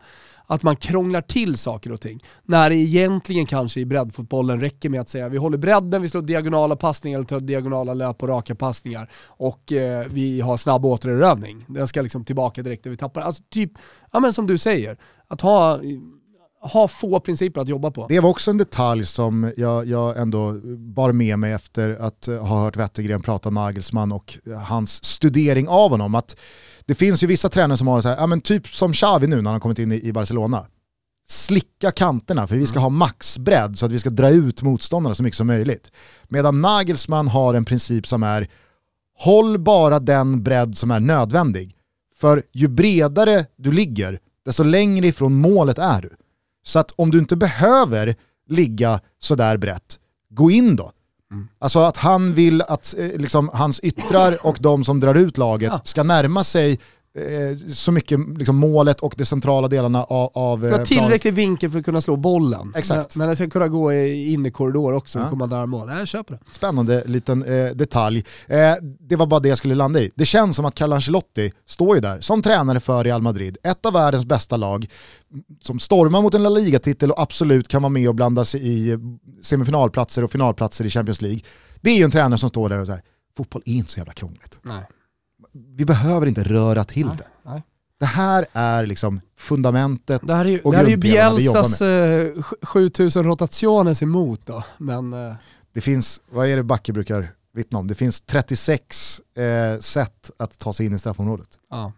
Att 0.50 0.62
man 0.62 0.76
krånglar 0.76 1.20
till 1.20 1.56
saker 1.56 1.92
och 1.92 2.00
ting. 2.00 2.24
När 2.44 2.70
det 2.70 2.76
egentligen 2.76 3.46
kanske 3.46 3.80
i 3.80 3.86
breddfotbollen 3.86 4.60
räcker 4.60 4.88
med 4.88 5.00
att 5.00 5.08
säga 5.08 5.28
vi 5.28 5.36
håller 5.36 5.58
bredden, 5.58 6.02
vi 6.02 6.08
slår 6.08 6.22
diagonala 6.22 6.76
passningar 6.76 7.18
eller 7.18 7.26
tar 7.26 7.40
diagonala 7.40 7.94
löp 7.94 8.22
och 8.22 8.28
raka 8.28 8.54
passningar 8.54 9.10
och 9.26 9.72
eh, 9.72 10.06
vi 10.10 10.40
har 10.40 10.56
snabb 10.56 10.84
återerövring. 10.84 11.64
Den 11.68 11.88
ska 11.88 12.02
liksom 12.02 12.24
tillbaka 12.24 12.62
direkt 12.62 12.84
när 12.84 12.90
vi 12.90 12.96
tappar. 12.96 13.20
Alltså 13.20 13.42
typ, 13.50 13.72
ja 14.12 14.20
men 14.20 14.32
som 14.32 14.46
du 14.46 14.58
säger, 14.58 14.98
att 15.28 15.40
ha, 15.40 15.80
ha 16.60 16.88
få 16.88 17.20
principer 17.20 17.60
att 17.60 17.68
jobba 17.68 17.90
på. 17.90 18.06
Det 18.08 18.20
var 18.20 18.30
också 18.30 18.50
en 18.50 18.58
detalj 18.58 19.06
som 19.06 19.52
jag, 19.56 19.86
jag 19.86 20.18
ändå 20.18 20.52
bar 20.76 21.12
med 21.12 21.38
mig 21.38 21.52
efter 21.52 21.96
att 22.00 22.28
eh, 22.28 22.46
ha 22.46 22.64
hört 22.64 22.76
Wettergren 22.76 23.22
prata 23.22 23.50
Nagelsmann 23.50 24.12
och 24.12 24.38
eh, 24.46 24.52
hans 24.52 25.04
studering 25.04 25.68
av 25.68 25.90
honom. 25.90 26.14
Att 26.14 26.36
det 26.86 26.94
finns 26.94 27.22
ju 27.22 27.26
vissa 27.26 27.48
tränare 27.48 27.78
som 27.78 27.86
har 27.86 28.00
så 28.00 28.08
här, 28.08 28.16
ja, 28.16 28.26
men 28.26 28.40
typ 28.40 28.66
som 28.66 28.92
Xavi 28.92 29.26
nu 29.26 29.36
när 29.36 29.42
han 29.42 29.52
har 29.52 29.60
kommit 29.60 29.78
in 29.78 29.92
i, 29.92 30.06
i 30.08 30.12
Barcelona. 30.12 30.66
Slicka 31.28 31.90
kanterna 31.90 32.46
för 32.46 32.56
vi 32.56 32.66
ska 32.66 32.78
ha 32.78 32.88
maxbredd 32.88 33.78
så 33.78 33.86
att 33.86 33.92
vi 33.92 33.98
ska 33.98 34.10
dra 34.10 34.30
ut 34.30 34.62
motståndarna 34.62 35.14
så 35.14 35.22
mycket 35.22 35.36
som 35.36 35.46
möjligt. 35.46 35.92
Medan 36.28 36.60
Nagelsmann 36.60 37.28
har 37.28 37.54
en 37.54 37.64
princip 37.64 38.06
som 38.06 38.22
är 38.22 38.48
håll 39.18 39.58
bara 39.58 39.98
den 39.98 40.42
bredd 40.42 40.78
som 40.78 40.90
är 40.90 41.00
nödvändig. 41.00 41.74
För 42.16 42.42
ju 42.52 42.68
bredare 42.68 43.46
du 43.56 43.72
ligger, 43.72 44.18
desto 44.44 44.62
längre 44.62 45.06
ifrån 45.06 45.34
målet 45.34 45.78
är 45.78 46.02
du. 46.02 46.10
Så 46.68 46.78
att 46.78 46.92
om 46.96 47.10
du 47.10 47.18
inte 47.18 47.36
behöver 47.36 48.16
ligga 48.48 49.00
sådär 49.18 49.56
brett, 49.56 49.98
gå 50.30 50.50
in 50.50 50.76
då. 50.76 50.90
Alltså 51.58 51.78
att 51.78 51.96
han 51.96 52.34
vill 52.34 52.62
att 52.62 52.94
eh, 52.98 53.06
liksom, 53.06 53.50
hans 53.52 53.80
yttrar 53.80 54.46
och 54.46 54.56
de 54.60 54.84
som 54.84 55.00
drar 55.00 55.14
ut 55.14 55.38
laget 55.38 55.70
Ja. 55.72 55.80
ska 55.84 56.02
närma 56.02 56.44
sig 56.44 56.78
så 57.74 57.92
mycket 57.92 58.20
liksom, 58.38 58.56
målet 58.56 59.00
och 59.00 59.14
de 59.16 59.24
centrala 59.24 59.68
delarna 59.68 60.04
av, 60.04 60.30
av 60.34 60.58
ska 60.58 60.66
eh, 60.68 60.70
ha 60.70 60.84
planen. 60.84 60.86
tillräcklig 60.86 61.34
vinkel 61.34 61.70
för 61.70 61.78
att 61.78 61.84
kunna 61.84 62.00
slå 62.00 62.16
bollen. 62.16 62.72
Exakt. 62.76 63.16
Men, 63.16 63.18
men 63.26 63.28
det 63.28 63.36
ska 63.36 63.50
kunna 63.50 63.68
gå 63.68 63.92
i 63.92 64.32
innerkorridor 64.32 64.92
också, 64.92 65.18
Ja. 65.18 65.24
ja. 65.24 65.30
komma 65.30 65.46
nära 65.46 65.66
mål. 65.66 65.88
Jag 65.98 66.08
köper 66.08 66.34
det. 66.34 66.40
Spännande 66.52 67.04
liten 67.06 67.44
eh, 67.44 67.70
detalj. 67.74 68.24
Eh, 68.46 68.58
det 69.00 69.16
var 69.16 69.26
bara 69.26 69.40
det 69.40 69.48
jag 69.48 69.58
skulle 69.58 69.74
landa 69.74 70.00
i. 70.00 70.10
Det 70.14 70.24
känns 70.24 70.56
som 70.56 70.64
att 70.64 70.74
Carlo 70.74 70.94
Ancelotti 70.94 71.52
står 71.66 71.94
ju 71.96 72.00
där 72.00 72.20
som 72.20 72.42
tränare 72.42 72.80
för 72.80 73.04
Real 73.04 73.22
Madrid, 73.22 73.56
ett 73.62 73.86
av 73.86 73.92
världens 73.92 74.24
bästa 74.24 74.56
lag, 74.56 74.86
som 75.62 75.78
stormar 75.78 76.22
mot 76.22 76.34
en 76.34 76.42
La 76.42 76.48
Liga-titel 76.48 77.10
och 77.10 77.22
absolut 77.22 77.68
kan 77.68 77.82
vara 77.82 77.90
med 77.90 78.08
och 78.08 78.14
blanda 78.14 78.44
sig 78.44 78.68
i 78.68 78.98
semifinalplatser 79.42 80.24
och 80.24 80.32
finalplatser 80.32 80.84
i 80.84 80.90
Champions 80.90 81.22
League. 81.22 81.40
Det 81.80 81.90
är 81.90 81.96
ju 81.96 82.04
en 82.04 82.10
tränare 82.10 82.38
som 82.38 82.48
står 82.48 82.68
där 82.68 82.80
och 82.80 82.86
säger 82.86 83.02
fotboll 83.36 83.62
är 83.66 83.72
inte 83.72 83.90
så 83.90 83.98
jävla 83.98 84.12
krångligt. 84.12 84.58
Nej. 84.62 84.82
Vi 85.52 85.84
behöver 85.84 86.26
inte 86.26 86.42
röra 86.42 86.84
till 86.84 87.06
Nej, 87.06 87.16
det. 87.16 87.50
nej. 87.50 87.62
Det 88.00 88.06
här 88.06 88.46
är 88.52 88.86
liksom 88.86 89.20
fundamentet. 89.36 90.22
Det 90.24 90.34
här 90.34 90.44
är 90.44 90.48
ju, 90.48 90.60
och 90.60 90.72
det 90.72 90.78
här 90.78 90.84
är 90.84 90.88
ju 90.88 90.96
Bielsas 90.96 91.80
eh, 91.80 92.42
7000 92.62 93.24
rotationes 93.24 94.02
emot 94.02 94.40
då. 94.46 94.64
Men 94.78 95.12
eh, 95.12 95.34
Det 95.72 95.80
finns, 95.80 96.20
vad 96.30 96.48
är 96.48 96.56
det 96.56 96.62
Backe 96.62 96.92
brukar 96.92 97.32
vittna 97.54 97.78
om? 97.78 97.86
Det 97.86 97.94
finns 97.94 98.20
36 98.20 99.20
eh, 99.36 99.80
sätt 99.80 100.30
att 100.38 100.58
ta 100.58 100.72
sig 100.72 100.86
in 100.86 100.94
i 100.94 100.98
straffområdet. 100.98 101.48
ja. 101.70 101.92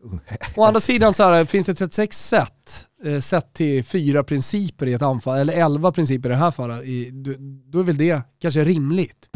Å 0.56 0.64
andra 0.64 0.80
sidan 0.80 1.14
så 1.14 1.22
här, 1.22 1.44
finns 1.44 1.66
det 1.66 1.74
36 1.74 2.28
sätt, 2.28 2.86
eh, 3.04 3.20
sett 3.20 3.52
till 3.52 3.84
fyra 3.84 4.24
principer 4.24 4.86
i 4.86 4.92
ett 4.92 5.02
anfall, 5.02 5.38
eller 5.38 5.52
11 5.52 5.92
principer 5.92 6.28
i 6.28 6.32
det 6.32 6.38
här 6.38 6.50
fallet, 6.50 6.84
i, 6.84 7.10
då, 7.10 7.32
då 7.64 7.78
är 7.78 7.82
väl 7.82 7.96
det 7.96 8.22
kanske 8.40 8.64
rimligt. 8.64 9.28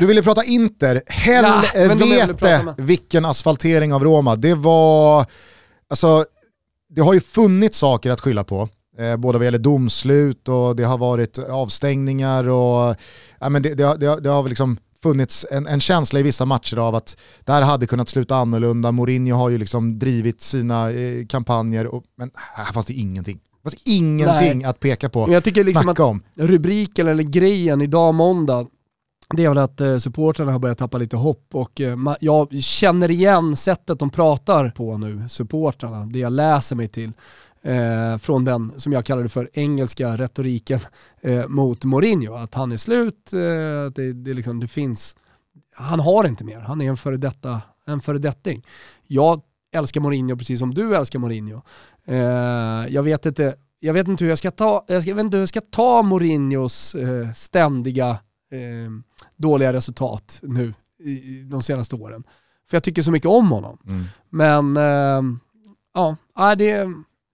Du 0.00 0.06
ville 0.06 0.22
prata 0.22 0.44
Inter, 0.44 1.02
helvete 1.06 2.62
med. 2.64 2.74
vilken 2.78 3.24
asfaltering 3.24 3.92
av 3.94 4.04
Roma. 4.04 4.36
Det 4.36 4.54
var, 4.54 5.26
alltså, 5.90 6.24
det 6.88 7.00
har 7.00 7.14
ju 7.14 7.20
funnits 7.20 7.78
saker 7.78 8.10
att 8.10 8.20
skylla 8.20 8.44
på. 8.44 8.68
Eh, 8.98 9.16
både 9.16 9.38
vad 9.38 9.44
gäller 9.44 9.58
domslut 9.58 10.48
och 10.48 10.76
det 10.76 10.84
har 10.84 10.98
varit 10.98 11.38
avstängningar 11.38 12.48
och 12.48 12.96
ja, 13.40 13.48
men 13.48 13.62
det, 13.62 13.74
det, 13.74 13.82
har- 13.82 13.96
det, 13.96 14.06
har- 14.06 14.20
det 14.20 14.28
har 14.30 14.48
liksom 14.48 14.78
funnits 15.02 15.46
en, 15.50 15.66
en 15.66 15.80
känsla 15.80 16.20
i 16.20 16.22
vissa 16.22 16.44
matcher 16.44 16.76
av 16.76 16.94
att 16.94 17.16
det 17.44 17.52
här 17.52 17.62
hade 17.62 17.86
kunnat 17.86 18.08
sluta 18.08 18.36
annorlunda. 18.36 18.92
Mourinho 18.92 19.36
har 19.36 19.48
ju 19.48 19.58
liksom 19.58 19.98
drivit 19.98 20.40
sina 20.40 20.90
eh, 20.90 21.26
kampanjer, 21.26 21.86
och, 21.86 22.02
men 22.18 22.30
här 22.34 22.72
fanns 22.72 22.86
det 22.86 22.92
ingenting. 22.94 23.38
Det 23.64 23.70
fanns 23.70 23.82
ingenting 23.84 24.64
att 24.64 24.80
peka 24.80 25.08
på, 25.08 25.24
Men 25.26 25.32
jag 25.34 25.44
tycker 25.44 25.64
liksom 25.64 25.82
snacka 25.82 26.02
att 26.02 26.08
om. 26.08 26.22
rubriken 26.34 27.08
eller 27.08 27.22
grejen 27.22 27.82
idag 27.82 28.14
måndag, 28.14 28.66
det 29.34 29.44
är 29.44 29.48
väl 29.48 29.58
att 29.58 29.80
eh, 29.80 29.98
supportrarna 29.98 30.52
har 30.52 30.58
börjat 30.58 30.78
tappa 30.78 30.98
lite 30.98 31.16
hopp 31.16 31.54
och 31.54 31.80
eh, 31.80 31.96
ma- 31.96 32.16
jag 32.20 32.62
känner 32.62 33.10
igen 33.10 33.56
sättet 33.56 33.98
de 33.98 34.10
pratar 34.10 34.68
på 34.70 34.98
nu, 34.98 35.28
supportrarna, 35.28 36.06
det 36.06 36.18
jag 36.18 36.32
läser 36.32 36.76
mig 36.76 36.88
till. 36.88 37.12
Eh, 37.62 38.18
från 38.18 38.44
den, 38.44 38.72
som 38.80 38.92
jag 38.92 39.04
kallar 39.04 39.22
det 39.22 39.28
för, 39.28 39.50
engelska 39.52 40.16
retoriken 40.16 40.80
eh, 41.20 41.48
mot 41.48 41.84
Mourinho. 41.84 42.34
Att 42.34 42.54
han 42.54 42.72
är 42.72 42.76
slut, 42.76 43.32
eh, 43.32 43.86
att 43.86 43.94
det, 43.94 44.12
det, 44.12 44.34
liksom, 44.34 44.60
det 44.60 44.68
finns, 44.68 45.16
han 45.74 46.00
har 46.00 46.24
inte 46.26 46.44
mer, 46.44 46.58
han 46.58 46.80
är 46.80 46.88
en 46.88 46.96
före 46.96 47.16
detta, 47.16 47.60
en 47.86 48.00
föredetting. 48.00 48.64
Jag 49.06 49.40
älskar 49.74 50.00
Mourinho 50.00 50.36
precis 50.36 50.58
som 50.58 50.74
du 50.74 50.96
älskar 50.96 51.18
Mourinho. 51.18 51.62
Eh, 52.06 52.16
jag 52.88 53.02
vet 53.02 53.26
inte 53.26 53.54
jag 53.80 53.92
vet 53.94 54.08
inte 54.08 54.24
hur 54.24 54.28
jag 54.28 54.38
ska 54.38 54.50
ta, 54.50 54.84
jag 54.88 55.02
ska- 55.02 55.08
jag 55.10 55.16
vet 55.16 55.24
inte 55.24 55.36
hur 55.36 55.42
jag 55.42 55.48
ska 55.48 55.60
ta 55.60 56.02
Mourinhos 56.02 56.94
eh, 56.94 57.32
ständiga 57.32 58.18
dåliga 59.36 59.72
resultat 59.72 60.38
nu 60.42 60.74
i, 61.04 61.42
de 61.42 61.62
senaste 61.62 61.94
åren. 61.94 62.24
För 62.70 62.76
jag 62.76 62.82
tycker 62.82 63.02
så 63.02 63.10
mycket 63.10 63.28
om 63.28 63.50
honom. 63.50 63.78
Mm. 63.86 64.04
Men 64.30 64.76
eh, 64.76 65.38
ja, 66.34 66.54
det, 66.54 66.86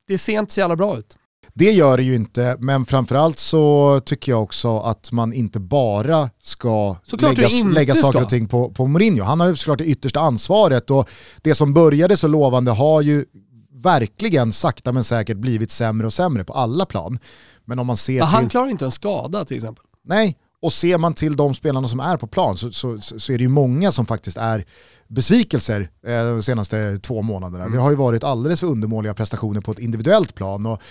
det 0.08 0.18
ser 0.18 0.38
inte 0.38 0.52
så 0.52 0.60
jävla 0.60 0.76
bra 0.76 0.98
ut. 0.98 1.16
Det 1.54 1.72
gör 1.72 1.96
det 1.96 2.02
ju 2.02 2.14
inte, 2.14 2.56
men 2.58 2.86
framförallt 2.86 3.38
så 3.38 4.00
tycker 4.04 4.32
jag 4.32 4.42
också 4.42 4.78
att 4.78 5.12
man 5.12 5.32
inte 5.32 5.60
bara 5.60 6.30
ska 6.42 6.96
Såklart 7.04 7.36
lägga, 7.36 7.48
inte 7.48 7.74
lägga 7.74 7.94
saker 7.94 8.18
ska. 8.18 8.24
och 8.24 8.28
ting 8.28 8.48
på, 8.48 8.70
på 8.70 8.86
Mourinho. 8.86 9.24
Han 9.24 9.40
har 9.40 9.48
ju 9.48 9.56
såklart 9.56 9.78
det 9.78 9.84
yttersta 9.84 10.20
ansvaret 10.20 10.90
och 10.90 11.08
det 11.42 11.54
som 11.54 11.74
började 11.74 12.16
så 12.16 12.28
lovande 12.28 12.70
har 12.70 13.00
ju 13.00 13.24
verkligen 13.72 14.52
sakta 14.52 14.92
men 14.92 15.04
säkert 15.04 15.36
blivit 15.36 15.70
sämre 15.70 16.06
och 16.06 16.12
sämre 16.12 16.44
på 16.44 16.52
alla 16.52 16.86
plan. 16.86 17.18
Men 17.64 17.78
om 17.78 17.86
man 17.86 17.96
ser 17.96 18.18
Ja, 18.18 18.24
han 18.24 18.42
till... 18.42 18.50
klarar 18.50 18.68
inte 18.68 18.84
en 18.84 18.90
skada 18.90 19.44
till 19.44 19.56
exempel. 19.56 19.84
Nej, 20.04 20.36
och 20.62 20.72
ser 20.72 20.98
man 20.98 21.14
till 21.14 21.36
de 21.36 21.54
spelarna 21.54 21.88
som 21.88 22.00
är 22.00 22.16
på 22.16 22.26
plan 22.26 22.56
så, 22.56 22.72
så, 22.72 22.98
så 23.00 23.32
är 23.32 23.38
det 23.38 23.42
ju 23.44 23.48
många 23.48 23.92
som 23.92 24.06
faktiskt 24.06 24.36
är 24.36 24.64
besvikelser 25.08 25.90
eh, 26.06 26.24
de 26.26 26.42
senaste 26.42 26.98
två 26.98 27.22
månaderna. 27.22 27.68
Det 27.68 27.78
har 27.78 27.90
ju 27.90 27.96
varit 27.96 28.24
alldeles 28.24 28.60
för 28.60 28.66
undermåliga 28.66 29.14
prestationer 29.14 29.60
på 29.60 29.72
ett 29.72 29.78
individuellt 29.78 30.34
plan. 30.34 30.66
Och, 30.66 30.82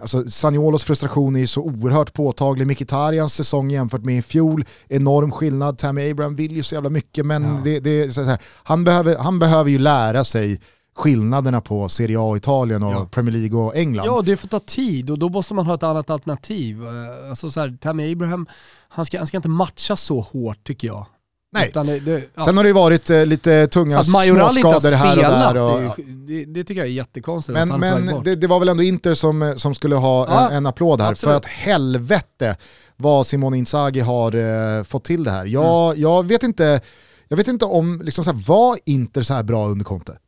alltså, 0.00 0.28
Saniolos 0.28 0.84
frustration 0.84 1.36
är 1.36 1.40
ju 1.40 1.46
så 1.46 1.62
oerhört 1.62 2.12
påtaglig. 2.12 2.66
Mkhitarjans 2.66 3.34
säsong 3.34 3.70
jämfört 3.70 4.04
med 4.04 4.18
i 4.18 4.22
fjol, 4.22 4.64
enorm 4.88 5.30
skillnad. 5.32 5.78
Tammy 5.78 6.10
Abraham 6.10 6.36
vill 6.36 6.56
ju 6.56 6.62
så 6.62 6.74
jävla 6.74 6.90
mycket 6.90 7.26
men 7.26 7.42
Ja. 7.42 7.60
det, 7.64 7.80
det, 7.80 8.10
så 8.14 8.22
här, 8.22 8.38
han, 8.64 8.84
behöver, 8.84 9.16
han 9.16 9.38
behöver 9.38 9.70
ju 9.70 9.78
lära 9.78 10.24
sig 10.24 10.60
skillnaderna 10.94 11.60
på 11.60 11.88
Serie 11.88 12.18
A 12.18 12.22
och 12.22 12.36
Italien 12.36 12.82
och 12.82 12.92
Ja. 12.92 13.08
Premier 13.10 13.32
League 13.32 13.58
och 13.58 13.76
England. 13.76 14.06
Ja, 14.06 14.22
det 14.22 14.36
får 14.36 14.48
ta 14.48 14.58
tid 14.60 15.10
och 15.10 15.18
då 15.18 15.28
måste 15.28 15.54
man 15.54 15.66
ha 15.66 15.74
ett 15.74 15.82
annat 15.82 16.10
alternativ. 16.10 16.82
Eh, 16.82 17.30
Alltså 17.30 17.50
så 17.50 17.60
här, 17.60 17.76
Tammy 17.80 18.12
Abraham, 18.12 18.46
han 18.88 19.06
ska, 19.06 19.18
han 19.18 19.26
ska 19.26 19.36
inte 19.36 19.48
matcha 19.48 19.96
så 19.96 20.20
hårt 20.20 20.64
tycker 20.64 20.88
jag. 20.88 21.06
Nej. 21.52 21.70
Det, 21.74 22.00
det, 22.00 22.22
ja. 22.34 22.44
Sen 22.44 22.56
har 22.56 22.64
det 22.64 22.68
ju 22.68 22.72
varit 22.74 23.10
eh, 23.10 23.26
lite 23.26 23.66
tunga 23.66 24.04
småskador 24.04 24.94
här 24.94 25.16
och 25.16 25.22
där. 25.22 25.56
Och, 25.56 25.96
det, 26.26 26.44
det, 26.44 26.64
tycker 26.64 26.80
jag 26.80 26.88
är 26.88 26.92
jättekonstigt 26.92 27.58
Men, 27.58 27.80
men 27.80 28.24
det, 28.24 28.36
det 28.36 28.46
var 28.46 28.58
väl 28.58 28.68
ändå 28.68 28.82
Inter 28.82 29.14
som, 29.14 29.54
som 29.56 29.74
skulle 29.74 29.94
ha 29.96 30.26
Ja, 30.28 30.48
en, 30.50 30.56
en 30.56 30.66
applåd 30.66 31.00
här. 31.00 31.10
absolut. 31.10 31.30
För 31.32 31.36
att 31.36 31.46
helvete 31.46 32.56
vad 32.96 33.26
Simone 33.26 33.58
Inzaghi 33.58 34.00
har 34.00 34.34
eh, 34.78 34.82
fått 34.84 35.04
till 35.04 35.24
det 35.24 35.30
här. 35.30 35.46
Jag, 35.46 35.90
Mm. 35.90 36.02
jag, 36.02 36.28
vet, 36.28 36.42
inte, 36.42 36.80
jag 37.28 37.36
vet 37.36 37.48
inte 37.48 37.64
om, 37.64 38.00
liksom 38.04 38.24
så 38.24 38.30
här, 38.32 38.42
var 38.48 38.78
Inter 38.86 39.22
så 39.22 39.34
här 39.34 39.42
bra 39.42 39.66
under 39.68 39.84
Conte? 39.84 40.18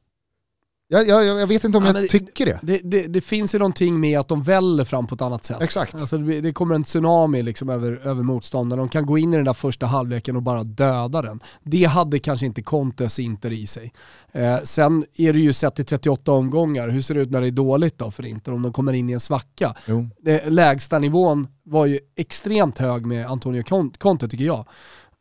Jag, 0.88 1.08
jag, 1.08 1.24
jag 1.40 1.46
vet 1.46 1.64
inte 1.64 1.78
om 1.78 1.84
Ja, 1.84 1.92
jag 1.92 2.02
det- 2.02 2.08
tycker 2.08 2.46
det. 2.46 2.58
Det, 2.62 2.80
det, 2.84 3.06
det 3.06 3.20
finns 3.20 3.54
ju 3.54 3.58
någonting 3.58 4.00
med 4.00 4.18
att 4.20 4.28
de 4.28 4.42
väller 4.42 4.84
fram 4.84 5.06
på 5.06 5.14
ett 5.14 5.20
annat 5.22 5.44
sätt. 5.44 5.62
Exakt. 5.62 5.94
Alltså 5.94 6.18
det, 6.18 6.52
kommer 6.52 6.74
en 6.74 6.84
tsunami 6.84 7.42
liksom 7.42 7.68
över, 7.68 7.92
över 8.06 8.22
motståndaren. 8.22 8.78
De 8.78 8.88
kan 8.88 9.06
gå 9.06 9.18
in 9.18 9.32
i 9.34 9.36
den 9.36 9.44
där 9.44 9.52
första 9.52 9.86
halvleken 9.86 10.36
och 10.36 10.42
bara 10.42 10.64
döda 10.64 11.22
den. 11.22 11.40
Det 11.62 11.84
hade 11.84 12.18
kanske 12.18 12.46
inte 12.46 12.62
Contes 12.62 13.18
Inter 13.18 13.52
i 13.52 13.66
sig. 13.66 13.92
Eh, 14.32 14.56
sen 14.64 15.04
är 15.16 15.32
det 15.32 15.38
ju 15.40 15.52
sett 15.52 15.78
i 15.80 15.84
38 15.84 16.32
omgångar, 16.32 16.88
hur 16.88 17.00
ser 17.00 17.14
det 17.14 17.20
ut 17.20 17.30
när 17.30 17.40
det 17.40 17.46
är 17.46 17.50
dåligt 17.50 17.98
då 17.98 18.10
för 18.10 18.26
Inter? 18.26 18.52
Om 18.52 18.62
de 18.62 18.72
kommer 18.72 18.92
in 18.92 19.10
i 19.10 19.12
en 19.12 19.20
svacka. 19.20 19.74
Jo. 19.88 20.08
Det, 20.20 20.50
lägsta 20.50 20.98
nivån 20.98 21.48
var 21.64 21.86
ju 21.86 21.98
extremt 22.16 22.78
hög 22.78 23.06
med 23.06 23.26
Antonio 23.26 23.62
Con- 23.62 23.98
Conte 23.98 24.28
tycker 24.28 24.44
jag. 24.44 24.66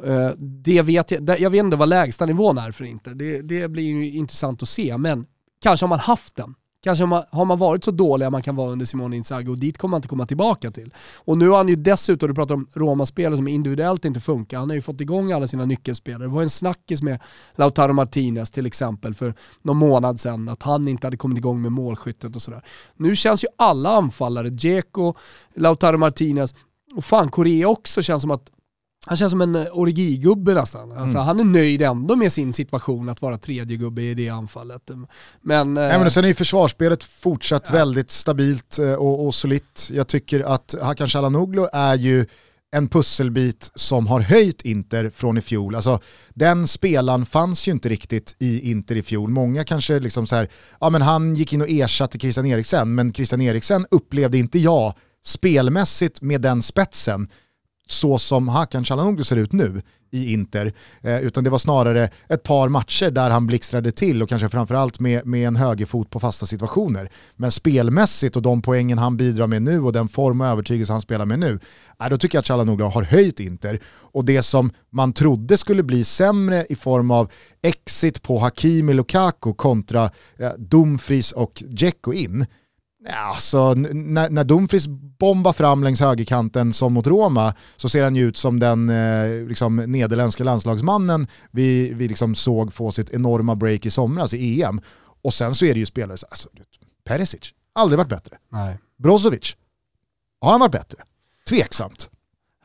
Eh, 0.03 0.29
det 0.37 0.81
vet 0.81 1.11
jag, 1.11 1.39
jag 1.39 1.49
vet 1.49 1.59
inte 1.59 1.77
vad 1.77 1.89
lägsta 1.89 2.25
nivån 2.25 2.57
är 2.57 2.71
för 2.71 2.83
Inter. 2.85 3.13
Det, 3.13 3.41
det 3.41 3.67
blir 3.67 3.83
ju 3.83 4.11
intressant 4.11 4.63
att 4.63 4.69
se, 4.69 4.97
men 4.97 5.25
kanske 5.61 5.83
har 5.83 5.89
man 5.89 5.99
haft 5.99 6.35
den. 6.35 6.55
Kanske 6.85 7.03
har 7.03 7.07
man, 7.07 7.23
har 7.31 7.45
man 7.45 7.57
varit 7.57 7.83
så 7.83 7.91
dåliga 7.91 8.29
man 8.29 8.41
kan 8.41 8.55
vara 8.55 8.71
under 8.71 8.85
Simone 8.85 9.15
Inzaghi 9.15 9.49
och 9.49 9.57
dit 9.57 9.77
kommer 9.77 9.91
man 9.91 9.97
inte 9.97 10.07
komma 10.07 10.25
tillbaka 10.25 10.71
till. 10.71 10.93
Och 11.17 11.37
nu 11.37 11.49
har 11.49 11.57
han 11.57 11.67
ju 11.67 11.75
dessutom, 11.75 12.29
du 12.29 12.35
pratar 12.35 12.55
om 12.55 12.67
Roma-spelare 12.73 13.37
som 13.37 13.47
individuellt 13.47 14.05
inte 14.05 14.19
funkar, 14.19 14.59
han 14.59 14.69
har 14.69 14.75
ju 14.75 14.81
fått 14.81 15.01
igång 15.01 15.31
alla 15.31 15.47
sina 15.47 15.65
nyckelspelare. 15.65 16.23
Det 16.23 16.27
var 16.27 16.41
en 16.41 16.49
snackis 16.49 17.01
med 17.01 17.19
Lautaro 17.55 17.93
Martinez 17.93 18.51
till 18.51 18.65
exempel 18.65 19.13
för 19.13 19.33
någon 19.61 19.77
månad 19.77 20.19
sedan, 20.19 20.49
att 20.49 20.63
han 20.63 20.87
inte 20.87 21.07
hade 21.07 21.17
kommit 21.17 21.37
igång 21.37 21.61
med 21.61 21.71
målskyttet 21.71 22.35
och 22.35 22.41
sådär. 22.41 22.65
Nu 22.95 23.15
känns 23.15 23.43
ju 23.43 23.47
alla 23.57 23.89
anfallare, 23.89 24.49
Dzeko, 24.49 25.13
Lautaro 25.55 25.97
Martinez 25.97 26.55
och 26.95 27.05
fan 27.05 27.29
Korea 27.29 27.67
också 27.67 28.01
känns 28.01 28.21
som 28.21 28.31
att 28.31 28.51
han 29.05 29.17
känns 29.17 29.31
som 29.31 29.41
en 29.41 29.55
eh, 29.55 29.65
origigubbe 29.71 30.53
nästan. 30.53 30.91
Alltså, 30.91 31.17
Han 31.17 31.39
är 31.39 31.43
nöjd 31.43 31.81
ändå 31.81 32.15
med 32.15 32.33
sin 32.33 32.53
situation 32.53 33.09
att 33.09 33.21
vara 33.21 33.37
tredje 33.37 33.77
gubbe 33.77 34.01
i 34.01 34.13
det 34.13 34.29
anfallet. 34.29 34.91
Men, 35.41 35.77
eh, 35.77 35.83
Nej, 35.83 35.99
men 35.99 36.11
sen 36.11 36.23
är 36.23 36.27
ju 36.27 36.33
försvarsspelet 36.33 37.03
fortsatt 37.03 37.73
väldigt 37.73 38.11
stabilt 38.11 38.79
eh, 38.79 38.93
och, 38.93 39.25
och 39.25 39.35
solitt. 39.35 39.89
Jag 39.93 40.07
tycker 40.07 40.39
att 40.39 40.75
Hakan 40.81 41.07
Calhanoglu 41.07 41.67
är 41.73 41.95
ju 41.95 42.25
en 42.75 42.87
pusselbit 42.87 43.71
som 43.75 44.07
har 44.07 44.19
höjt 44.19 44.61
Inter 44.61 45.09
från 45.09 45.37
i 45.37 45.41
fjol. 45.41 45.75
Alltså, 45.75 45.99
den 46.33 46.67
spelaren 46.67 47.25
fanns 47.25 47.67
ju 47.67 47.71
inte 47.71 47.89
riktigt 47.89 48.35
i 48.39 48.71
Inter 48.71 48.95
i 48.95 49.03
fjol. 49.03 49.29
Många 49.29 49.63
kanske 49.63 49.99
liksom 49.99 50.27
så 50.27 50.35
här, 50.35 50.49
ja 50.79 50.89
men 50.89 51.01
han 51.01 51.35
gick 51.35 51.53
in 51.53 51.61
och 51.61 51.69
ersatte 51.69 52.19
Christian 52.19 52.45
Eriksen, 52.45 52.95
men 52.95 53.13
Christian 53.13 53.41
Eriksen 53.41 53.85
upplevde 53.91 54.37
inte 54.37 54.59
jag 54.59 54.93
spelmässigt 55.25 56.21
med 56.21 56.41
den 56.41 56.61
spetsen 56.61 57.29
så 57.87 58.19
som 58.19 58.47
Hakan 58.47 58.83
Calhanoglu 58.83 59.23
ser 59.23 59.35
ut 59.35 59.51
nu 59.51 59.81
i 60.11 60.33
Inter, 60.33 60.73
eh, 61.01 61.19
utan 61.19 61.43
det 61.43 61.49
var 61.49 61.57
snarare 61.57 62.09
ett 62.29 62.43
par 62.43 62.69
matcher 62.69 63.11
där 63.11 63.29
han 63.29 63.47
blixtrade 63.47 63.91
till 63.91 64.23
och 64.23 64.29
kanske 64.29 64.49
framförallt 64.49 64.99
med, 64.99 65.25
med 65.25 65.47
en 65.47 65.55
högerfot 65.55 66.09
på 66.09 66.19
fasta 66.19 66.45
situationer. 66.45 67.09
Men 67.35 67.51
spelmässigt 67.51 68.35
och 68.35 68.41
de 68.41 68.61
poängen 68.61 68.97
han 68.97 69.17
bidrar 69.17 69.47
med 69.47 69.61
nu 69.61 69.81
och 69.81 69.93
den 69.93 70.07
form 70.07 70.41
och 70.41 70.47
övertygelse 70.47 70.93
han 70.93 71.01
spelar 71.01 71.25
med 71.25 71.39
nu, 71.39 71.59
eh, 72.01 72.09
då 72.09 72.17
tycker 72.17 72.35
jag 72.35 72.39
att 72.39 72.45
Calhanoglu 72.45 72.83
har 72.83 73.03
höjt 73.03 73.39
Inter. 73.39 73.79
Och 73.85 74.25
det 74.25 74.41
som 74.41 74.71
man 74.89 75.13
trodde 75.13 75.57
skulle 75.57 75.83
bli 75.83 76.03
sämre 76.03 76.65
i 76.69 76.75
form 76.75 77.11
av 77.11 77.31
exit 77.61 78.21
på 78.21 78.39
Hakimi 78.39 78.93
Lukaku 78.93 79.53
kontra 79.53 80.09
eh, 80.39 80.51
Dumfries 80.57 81.31
och 81.31 81.63
Dzeko 81.65 82.13
in, 82.13 82.45
Alltså, 83.13 83.73
när, 83.73 84.29
när 84.29 84.43
Dumfries 84.43 84.87
bombar 85.19 85.53
fram 85.53 85.83
längs 85.83 85.99
högerkanten 85.99 86.73
som 86.73 86.93
mot 86.93 87.07
Roma 87.07 87.53
så 87.75 87.89
ser 87.89 88.03
han 88.03 88.15
ju 88.15 88.27
ut 88.27 88.37
som 88.37 88.59
den 88.59 88.89
eh, 88.89 89.47
liksom, 89.47 89.75
nederländska 89.75 90.43
landslagsmannen 90.43 91.27
vi, 91.51 91.93
vi 91.93 92.07
liksom 92.07 92.35
såg 92.35 92.73
få 92.73 92.91
sitt 92.91 93.09
enorma 93.09 93.55
break 93.55 93.85
i 93.85 93.89
somras 93.89 94.33
i 94.33 94.61
EM. 94.63 94.81
Och 95.23 95.33
sen 95.33 95.55
så 95.55 95.65
är 95.65 95.73
det 95.73 95.79
ju 95.79 95.85
spelare, 95.85 96.17
så- 96.17 96.27
alltså, 96.29 96.49
Perisic, 97.03 97.53
aldrig 97.73 97.97
varit 97.97 98.09
bättre. 98.09 98.37
nej. 98.51 98.77
Brozovic, 98.97 99.55
har 100.41 100.51
han 100.51 100.59
varit 100.59 100.71
bättre? 100.71 100.97
Tveksamt. 101.49 102.09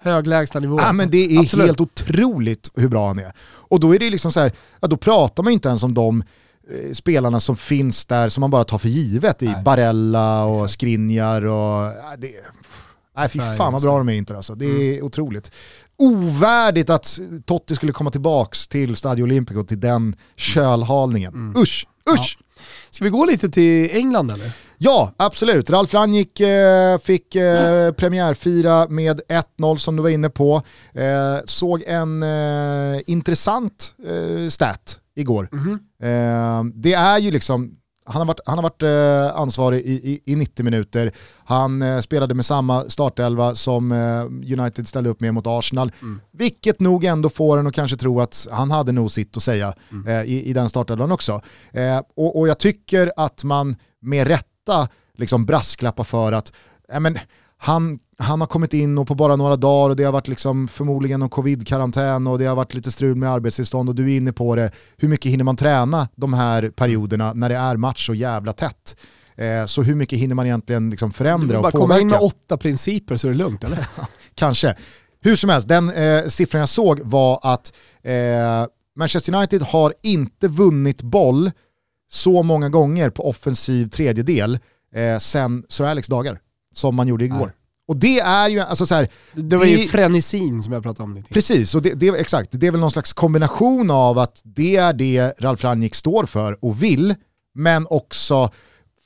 Hög 0.02 0.26
lägstanivå. 0.26 0.78
Ja, 0.80 0.92
men 0.92 1.10
det 1.10 1.36
är 1.36 1.38
Absolut. 1.40 1.66
helt 1.66 1.80
otroligt 1.80 2.70
hur 2.74 2.88
bra 2.88 3.06
han 3.08 3.18
är. 3.18 3.32
Och 3.42 3.80
då 3.80 3.94
är 3.94 3.98
det 3.98 4.10
liksom 4.10 4.32
så 4.32 4.40
här, 4.40 4.52
ja, 4.80 4.88
då 4.88 4.96
pratar 4.96 5.42
man 5.42 5.52
inte 5.52 5.68
ens 5.68 5.82
om 5.82 5.94
de 5.94 6.20
eh, 6.20 6.26
spelarna 6.92 7.40
som 7.40 7.56
finns 7.56 8.06
där 8.06 8.28
som 8.28 8.40
man 8.40 8.50
bara 8.50 8.64
tar 8.64 8.78
för 8.78 8.88
givet 8.88 9.42
i 9.42 9.46
Nej. 9.46 9.62
Barella 9.64 10.44
och 10.44 10.54
Exakt. 10.54 10.72
Skriniar 10.72 11.44
och... 11.44 11.82
Ja, 11.86 12.16
det, 12.18 12.30
nej 13.16 13.28
fy 13.28 13.38
fan 13.38 13.72
vad 13.72 13.82
bra 13.82 13.98
de 13.98 14.08
är 14.08 14.12
inte 14.12 14.36
alltså. 14.36 14.54
Det 14.54 14.66
är 14.66 15.02
otroligt. 15.02 15.52
Ovärdigt 15.96 16.90
att 16.90 17.20
Totti 17.44 17.74
skulle 17.76 17.92
komma 17.92 18.10
tillbaks 18.10 18.68
till 18.68 18.96
Stadio 18.96 19.22
Olimpico 19.22 19.64
till 19.64 19.80
den 19.80 20.16
kölhalningen. 20.36 21.54
Usch, 21.56 21.86
usch! 22.10 22.38
Ska 22.90 23.04
vi 23.04 23.10
gå 23.10 23.24
lite 23.24 23.48
till 23.48 23.90
England 23.96 24.30
eller? 24.30 24.52
Ja, 24.78 25.12
absolut. 25.16 25.70
Ralf 25.70 25.94
Rangnick 25.94 26.40
eh, 26.40 26.98
fick 26.98 27.34
eh, 27.34 27.92
premiärfira 27.92 28.88
med 28.88 29.20
1-0 29.58 29.76
som 29.76 29.96
du 29.96 30.02
var 30.02 30.10
inne 30.10 30.30
på. 30.30 30.62
Eh, 30.92 31.36
såg 31.44 31.82
en 31.86 32.22
eh, 32.22 33.00
intressant 33.06 33.94
eh, 34.06 34.48
stat 34.48 34.99
igår. 35.16 35.48
Eh, 36.02 36.64
det 36.74 36.94
är 36.94 37.18
ju 37.18 37.30
liksom, 37.30 37.74
han 38.06 38.20
har 38.20 38.26
varit, 38.26 38.40
han 38.46 38.58
har 38.58 38.62
varit 38.62 38.82
eh, 38.82 39.40
ansvarig 39.40 39.80
i, 39.80 39.92
i, 39.92 40.20
i 40.32 40.36
90 40.36 40.64
minuter. 40.64 41.12
Han 41.44 41.82
eh, 41.82 42.00
spelade 42.00 42.34
med 42.34 42.44
samma 42.44 42.84
startelva 42.88 43.54
som 43.54 43.92
eh, 43.92 44.24
United 44.60 44.88
ställde 44.88 45.10
upp 45.10 45.20
med 45.20 45.34
mot 45.34 45.46
Arsenal. 45.46 45.92
Vilket 46.32 46.80
nog 46.80 47.04
ändå 47.04 47.28
får 47.28 47.58
en 47.58 47.66
att 47.66 47.74
kanske 47.74 47.96
tro 47.96 48.20
att 48.20 48.48
han 48.50 48.70
hade 48.70 48.92
nog 48.92 49.10
sitt 49.10 49.36
att 49.36 49.42
säga 49.42 49.74
eh, 50.06 50.22
i, 50.22 50.42
i 50.44 50.52
den 50.52 50.68
startelvan 50.68 51.12
också. 51.12 51.40
Eh, 51.72 51.98
och, 52.16 52.38
och 52.38 52.48
jag 52.48 52.58
tycker 52.58 53.12
att 53.16 53.44
man 53.44 53.76
med 54.00 54.26
rätta 54.26 54.88
liksom 55.18 55.46
brasklappar 55.46 56.04
för 56.04 56.32
att 56.32 56.52
men, 57.00 57.18
han, 57.56 57.98
han 58.20 58.40
har 58.40 58.46
kommit 58.46 58.74
in 58.74 58.98
och 58.98 59.08
på 59.08 59.14
bara 59.14 59.36
några 59.36 59.56
dagar 59.56 59.90
och 59.90 59.96
det 59.96 60.04
har 60.04 60.12
varit 60.12 60.28
liksom 60.28 60.68
förmodligen 60.68 61.20
någon 61.20 61.28
covid-karantän 61.30 62.26
och 62.26 62.38
det 62.38 62.44
har 62.44 62.56
varit 62.56 62.74
lite 62.74 62.90
strul 62.90 63.16
med 63.16 63.30
arbetstillstånd 63.30 63.88
och 63.88 63.94
du 63.94 64.12
är 64.12 64.16
inne 64.16 64.32
på 64.32 64.56
det. 64.56 64.70
Hur 64.96 65.08
mycket 65.08 65.32
hinner 65.32 65.44
man 65.44 65.56
träna 65.56 66.08
de 66.16 66.32
här 66.32 66.70
perioderna 66.70 67.32
när 67.32 67.48
det 67.48 67.56
är 67.56 67.76
match 67.76 68.06
så 68.06 68.14
jävla 68.14 68.52
tätt? 68.52 68.96
Eh, 69.36 69.66
så 69.66 69.82
hur 69.82 69.94
mycket 69.94 70.18
hinner 70.18 70.34
man 70.34 70.46
egentligen 70.46 70.90
liksom 70.90 71.08
Du 71.10 71.14
förändra 71.14 71.56
och 71.56 71.62
bara 71.62 71.72
komma 71.72 72.00
in 72.00 72.08
påverka? 72.08 72.24
med 72.24 72.32
åtta 72.32 72.56
principer 72.56 73.16
så 73.16 73.28
är 73.28 73.32
det 73.32 73.38
lugnt 73.38 73.64
eller? 73.64 73.86
Kanske. 74.34 74.74
Hur 75.20 75.36
som 75.36 75.50
helst, 75.50 75.68
den 75.68 75.90
eh, 75.90 76.26
siffran 76.26 76.60
jag 76.60 76.68
såg 76.68 77.00
var 77.00 77.40
att 77.42 77.72
eh, 78.02 78.12
Manchester 78.96 79.34
United 79.34 79.62
har 79.62 79.94
inte 80.02 80.48
vunnit 80.48 81.02
boll 81.02 81.50
så 82.10 82.42
många 82.42 82.68
gånger 82.68 83.10
på 83.10 83.28
offensiv 83.28 83.86
tredjedel 83.86 84.58
eh, 84.94 85.18
sen 85.18 85.64
Sir 85.68 85.84
Alex 85.84 86.08
dagar 86.08 86.40
som 86.74 86.94
man 86.94 87.08
gjorde 87.08 87.24
igår. 87.24 87.46
Nej. 87.46 87.54
Och 87.90 87.96
det 87.96 88.20
är 88.20 88.48
ju, 88.48 88.60
alltså 88.60 88.86
så 88.86 88.94
här, 88.94 89.08
Det 89.34 89.56
var 89.56 89.64
ju 89.64 89.76
Det- 89.76 89.82
frenesin 89.88 90.62
som 90.62 90.72
jag 90.72 90.82
pratade 90.82 91.02
om 91.04 91.14
lite. 91.14 91.34
precis, 91.34 91.74
och 91.74 91.82
det, 91.82 91.94
det, 91.94 92.08
exakt, 92.08 92.48
det 92.52 92.66
är 92.66 92.70
väl 92.70 92.80
någon 92.80 92.90
slags 92.90 93.12
kombination 93.12 93.90
av 93.90 94.18
att 94.18 94.40
det 94.44 94.76
är 94.76 94.92
det 94.92 95.32
Ralf 95.40 95.64
Rangnick 95.64 95.94
står 95.94 96.26
för 96.26 96.64
och 96.64 96.82
vill, 96.82 97.14
men 97.54 97.86
också 97.90 98.50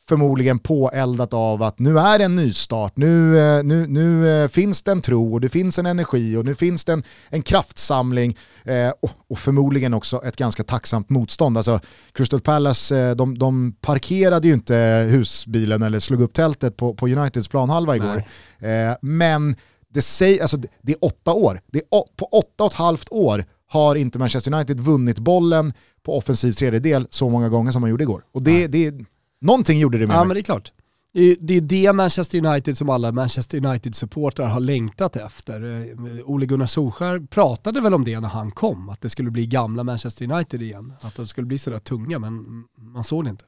förmodligen 0.08 0.58
påeldat 0.58 1.32
av 1.32 1.62
att 1.62 1.78
nu 1.78 1.98
är 1.98 2.18
det 2.18 2.24
en 2.24 2.36
nystart, 2.36 2.96
nu, 2.96 3.38
eh, 3.38 3.62
nu, 3.62 3.86
nu 3.86 4.42
eh, 4.42 4.48
finns 4.48 4.82
det 4.82 4.92
en 4.92 5.02
tro 5.02 5.32
och 5.32 5.40
det 5.40 5.48
finns 5.48 5.78
en 5.78 5.86
energi 5.86 6.36
och 6.36 6.44
nu 6.44 6.54
finns 6.54 6.84
det 6.84 6.92
en, 6.92 7.02
en 7.28 7.42
kraftsamling 7.42 8.36
eh, 8.64 8.92
och, 9.02 9.10
och 9.28 9.38
förmodligen 9.38 9.94
också 9.94 10.24
ett 10.24 10.36
ganska 10.36 10.64
tacksamt 10.64 11.10
motstånd. 11.10 11.56
Alltså 11.56 11.80
Crystal 12.12 12.40
Palace, 12.40 12.98
eh, 12.98 13.16
de, 13.16 13.38
de 13.38 13.72
parkerade 13.80 14.48
ju 14.48 14.54
inte 14.54 14.74
husbilen 15.10 15.82
eller 15.82 16.00
slog 16.00 16.20
upp 16.20 16.32
tältet 16.32 16.76
på, 16.76 16.94
på 16.94 17.08
Uniteds 17.08 17.48
planhalva 17.48 17.96
igår. 17.96 18.22
Eh, 18.58 18.96
men 19.00 19.56
det, 19.88 20.02
säger, 20.02 20.40
alltså, 20.42 20.56
det, 20.56 20.92
är 20.92 21.04
åtta 21.04 21.32
år. 21.32 21.60
Det 21.72 21.78
är 21.78 21.84
på 22.16 22.24
åtta 22.24 22.64
och 22.64 22.72
ett 22.72 22.78
halvt 22.78 23.08
år 23.10 23.44
har 23.66 23.94
inte 23.94 24.18
Manchester 24.18 24.54
United 24.54 24.80
vunnit 24.80 25.18
bollen 25.18 25.72
på 26.02 26.16
offensiv 26.18 26.52
tredjedel 26.52 27.06
så 27.10 27.30
många 27.30 27.48
gånger 27.48 27.72
som 27.72 27.80
man 27.80 27.90
gjorde 27.90 28.04
igår. 28.04 28.24
Och 28.32 28.42
det, 28.42 28.66
det, 28.66 28.94
någonting 29.40 29.78
gjorde 29.78 29.98
det 29.98 30.06
med 30.06 30.14
Ja 30.16 30.20
mig. 30.20 30.28
men 30.28 30.34
det 30.34 30.40
är 30.40 30.42
klart. 30.42 30.72
Det 31.12 31.20
är- 31.20 31.36
Det 31.40 31.60
det 31.60 31.92
Manchester 31.92 32.46
United 32.46 32.78
som 32.78 32.90
alla 32.90 33.12
Manchester 33.12 33.58
United-supportrar 33.66 34.46
har 34.46 34.60
längtat 34.60 35.16
efter. 35.16 35.64
Eh, 35.64 36.24
Ole 36.24 36.46
Gunnar 36.46 36.66
Solskjaer 36.66 37.20
pratade 37.20 37.80
väl 37.80 37.94
om 37.94 38.04
det 38.04 38.20
när 38.20 38.28
han 38.28 38.50
kom, 38.50 38.88
att 38.88 39.00
det 39.00 39.08
skulle 39.10 39.30
bli 39.30 39.46
gamla 39.46 39.84
Manchester 39.84 40.32
United 40.32 40.62
igen. 40.62 40.92
Att 41.00 41.14
de 41.16 41.26
skulle 41.26 41.46
bli 41.46 41.58
sådär 41.58 41.78
tunga, 41.78 42.18
men 42.18 42.64
man 42.76 43.04
såg 43.04 43.24
det 43.24 43.30
inte. 43.30 43.44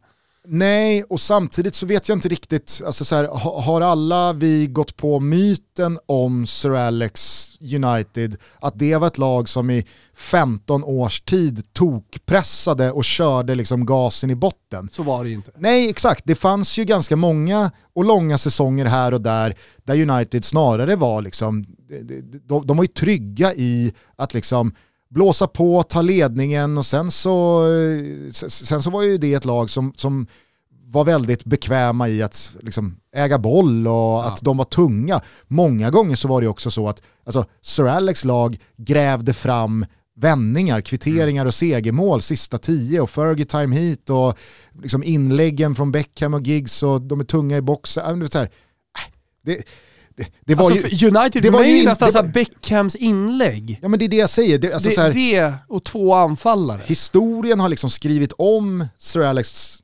Nej, 0.48 1.02
och 1.08 1.20
samtidigt 1.20 1.74
så 1.74 1.86
vet 1.86 2.08
jag 2.08 2.16
inte 2.16 2.28
riktigt, 2.28 2.82
alltså 2.86 3.04
så 3.04 3.16
här, 3.16 3.24
ha- 3.24 3.60
har 3.60 3.80
alla 3.80 4.32
vi 4.32 4.66
gått 4.66 4.96
på 4.96 5.20
myten 5.20 5.98
om 6.06 6.46
Sir 6.46 6.70
Alex 6.74 7.48
United, 7.60 8.36
att 8.60 8.78
det 8.78 8.96
var 8.96 9.06
ett 9.06 9.18
lag 9.18 9.48
som 9.48 9.70
i 9.70 9.84
15 10.16 10.84
års 10.84 11.20
tid 11.20 11.72
tokpressade 11.72 12.92
och 12.92 13.04
körde 13.04 13.54
liksom 13.54 13.86
gasen 13.86 14.30
i 14.30 14.34
botten. 14.34 14.88
Så 14.92 15.02
var 15.02 15.24
det 15.24 15.28
ju 15.30 15.34
inte. 15.36 15.50
Nej, 15.58 15.88
exakt. 15.90 16.22
Det 16.24 16.34
fanns 16.34 16.78
ju 16.78 16.84
ganska 16.84 17.16
många 17.16 17.70
och 17.94 18.04
långa 18.04 18.38
säsonger 18.38 18.84
här 18.84 19.14
och 19.14 19.20
där 19.20 19.54
där 19.84 20.10
United 20.10 20.44
snarare 20.44 20.96
var 20.96 21.22
liksom, 21.22 21.64
de, 21.88 22.22
de, 22.48 22.66
de 22.66 22.76
var 22.76 22.84
ju 22.84 22.88
trygga 22.88 23.54
i 23.54 23.92
att 24.16 24.34
liksom 24.34 24.74
blåsa 25.08 25.46
på, 25.46 25.82
ta 25.82 26.02
ledningen 26.02 26.78
och 26.78 26.86
sen 26.86 27.10
så, 27.10 27.66
eh, 27.72 28.30
sen 28.48 28.82
så 28.82 28.90
var 28.90 29.02
ju 29.02 29.18
det 29.18 29.34
ett 29.34 29.44
lag 29.44 29.70
som, 29.70 29.92
som 29.96 30.26
var 30.86 31.04
väldigt 31.04 31.44
bekväma 31.44 32.08
i 32.08 32.22
att 32.22 32.56
liksom 32.60 32.96
äga 33.16 33.38
boll 33.38 33.86
och 33.86 34.26
att 34.26 34.42
de 34.42 34.56
var 34.56 34.64
tunga. 34.64 35.20
Många 35.46 35.90
gånger 35.90 36.16
så 36.16 36.28
var 36.28 36.40
det 36.40 36.48
också 36.48 36.70
så 36.70 36.88
att 36.88 37.02
alltså, 37.24 37.44
Sir 37.62 37.86
Alex 37.86 38.24
lag 38.24 38.58
grävde 38.76 39.34
fram 39.34 39.86
vändningar, 40.16 40.80
kvitteringar 40.80 41.46
och 41.46 41.54
segermål 41.54 42.22
sista 42.22 42.58
tio 42.58 43.00
och 43.00 43.10
Fergie 43.10 43.44
time 43.44 43.76
hit 43.76 44.10
och 44.10 44.38
liksom 44.82 45.04
inläggen 45.04 45.74
från 45.74 45.92
Beckham 45.92 46.34
och 46.34 46.46
Giggs 46.46 46.82
och 46.82 47.02
de 47.02 47.20
är 47.20 47.24
tunga 47.24 47.56
i 47.56 47.60
boxen. 47.60 48.04
Ja, 48.06 48.16
men 48.16 48.48
det, 49.42 49.62
så 50.16 50.22
det, 50.22 50.24
det, 50.24 50.30
det 50.46 50.54
var 50.54 50.70
Alltså, 50.70 50.88
ju... 50.88 51.08
United 51.16 51.42
det 51.42 51.50
var 51.50 51.62
ju 51.64 51.76
inte- 51.78 51.88
nästan 51.88 52.06
det 52.08 52.12
så 52.12 52.18
var- 52.18 52.24
här 52.24 52.32
Beckhams 52.32 52.96
inlägg. 52.96 53.78
Ja 53.82 53.88
men 53.88 53.98
det 53.98 54.04
är 54.04 54.08
det 54.08 54.16
jag 54.16 54.30
säger. 54.30 54.58
Det, 54.58 54.72
alltså, 54.72 54.90
så 54.90 55.00
här, 55.00 55.12
det, 55.12 55.40
det 55.40 55.54
och 55.68 55.84
två 55.84 56.14
anfallare. 56.14 56.80
historien 56.86 57.60
har 57.60 57.68
liksom 57.68 57.90
skrivit 57.90 58.32
om 58.38 58.86
Sir 58.98 59.20
Alex 59.20 59.78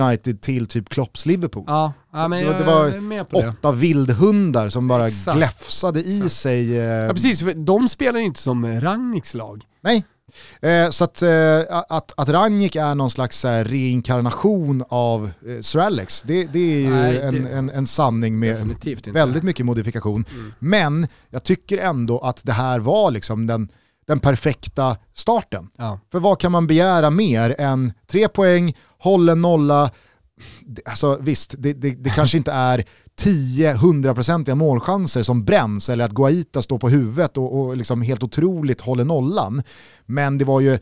United 0.00 0.40
till 0.40 0.66
typ 0.66 0.88
Klopps 0.88 1.26
Liverpool. 1.26 1.64
Ja, 1.66 1.92
ja 2.12 2.28
men 2.28 2.38
Det 2.44 2.46
var- 2.46 2.52
jag 2.52 2.60
det 2.60 2.66
var 2.72 2.86
är 2.86 3.00
med 3.00 3.28
på 3.28 3.40
det. 3.40 3.48
Åtta 3.48 3.72
vildhundar 3.72 4.68
som 4.68 4.88
bara 4.88 5.06
Exakt. 5.06 5.36
gläfsade 5.36 6.00
i 6.02 6.28
sig. 6.28 6.78
Eh, 6.78 6.84
Ja 6.84 7.12
precis, 7.12 7.44
de 7.56 7.88
spelar 7.88 8.20
inte 8.20 8.40
som 8.40 8.80
Rangnicks 8.80 9.34
lag. 9.34 9.62
Nej. 9.82 10.04
Eh, 10.60 10.90
så 10.90 11.04
att, 11.04 11.22
eh, 11.22 11.60
att, 11.88 12.12
att 12.16 12.28
Rangnick 12.28 12.76
är 12.76 12.94
någon 12.94 13.10
slags 13.10 13.44
här, 13.44 13.64
reinkarnation 13.64 14.84
av 14.88 15.30
eh, 15.48 15.60
Sir 15.60 15.78
Alex, 15.80 16.22
det, 16.26 16.44
det 16.44 16.58
är 16.58 16.78
ju 16.80 16.90
Nej, 16.90 17.12
det- 17.12 17.22
en, 17.22 17.46
en, 17.46 17.70
en 17.70 17.86
sanning 17.86 18.38
med 18.38 18.56
väldigt 19.12 19.42
mycket 19.42 19.66
modifikation. 19.66 20.24
Men 20.58 21.06
jag 21.30 21.42
tycker 21.44 21.78
ändå 21.78 22.18
att 22.18 22.40
det 22.44 22.52
här 22.52 22.78
var 22.78 23.10
liksom 23.10 23.46
den, 23.46 23.68
den 24.06 24.20
perfekta 24.20 24.96
starten. 25.14 25.68
Ja. 25.76 26.00
För 26.12 26.20
vad 26.20 26.40
kan 26.40 26.52
man 26.52 26.66
begära 26.66 27.10
mer 27.10 27.54
än 27.58 27.92
tre 28.10 28.28
poäng, 28.28 28.76
hållen 28.98 29.40
nolla, 29.42 29.90
Det- 30.60 30.82
alltså 30.88 31.18
visst, 31.20 31.54
det, 31.58 31.72
det, 31.72 31.90
det 31.90 32.10
kanske 32.10 32.36
inte 32.38 32.52
är 32.52 32.84
10 33.16 33.72
hundraprocentiga 33.72 34.54
målchanser 34.54 35.22
som 35.22 35.44
bränns 35.44 35.88
eller 35.88 36.04
att 36.04 36.12
Guaita 36.12 36.62
står 36.62 36.78
på 36.78 36.88
huvudet 36.88 37.36
och, 37.36 37.60
och 37.60 37.76
liksom 37.76 38.02
helt 38.02 38.22
otroligt 38.22 38.80
håller 38.80 39.04
nollan. 39.04 39.62
Men 40.06 40.38
det 40.38 40.44
var 40.44 40.60
ju 40.60 40.78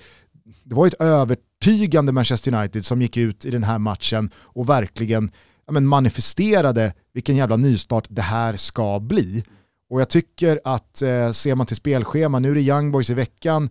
det 0.65 0.75
var 0.75 0.87
ett 0.87 1.01
övertygande 1.01 2.13
Manchester 2.13 2.55
United 2.55 2.85
som 2.85 3.03
gick 3.03 3.17
ut 3.17 3.45
i 3.45 3.51
den 3.51 3.65
här 3.65 3.79
matchen 3.79 4.31
och 4.37 4.69
verkligen 4.69 5.31
ja, 5.67 5.73
men 5.73 5.87
manifesterade 5.87 6.95
vilken 7.13 7.37
jävla 7.37 7.57
nystart 7.57 8.07
det 8.09 8.23
här 8.23 8.57
ska 8.57 9.01
bli. 9.01 9.45
Och 9.91 10.01
jag 10.01 10.09
tycker 10.09 10.61
att 10.65 11.03
eh, 11.03 11.31
ser 11.31 11.55
man 11.55 11.67
till 11.67 11.77
spelschema, 11.77 12.39
nu 12.39 12.51
är 12.51 12.55
det 12.55 12.61
Young 12.61 12.93
Boys 12.93 13.11
i 13.11 13.15
veckan, 13.15 13.71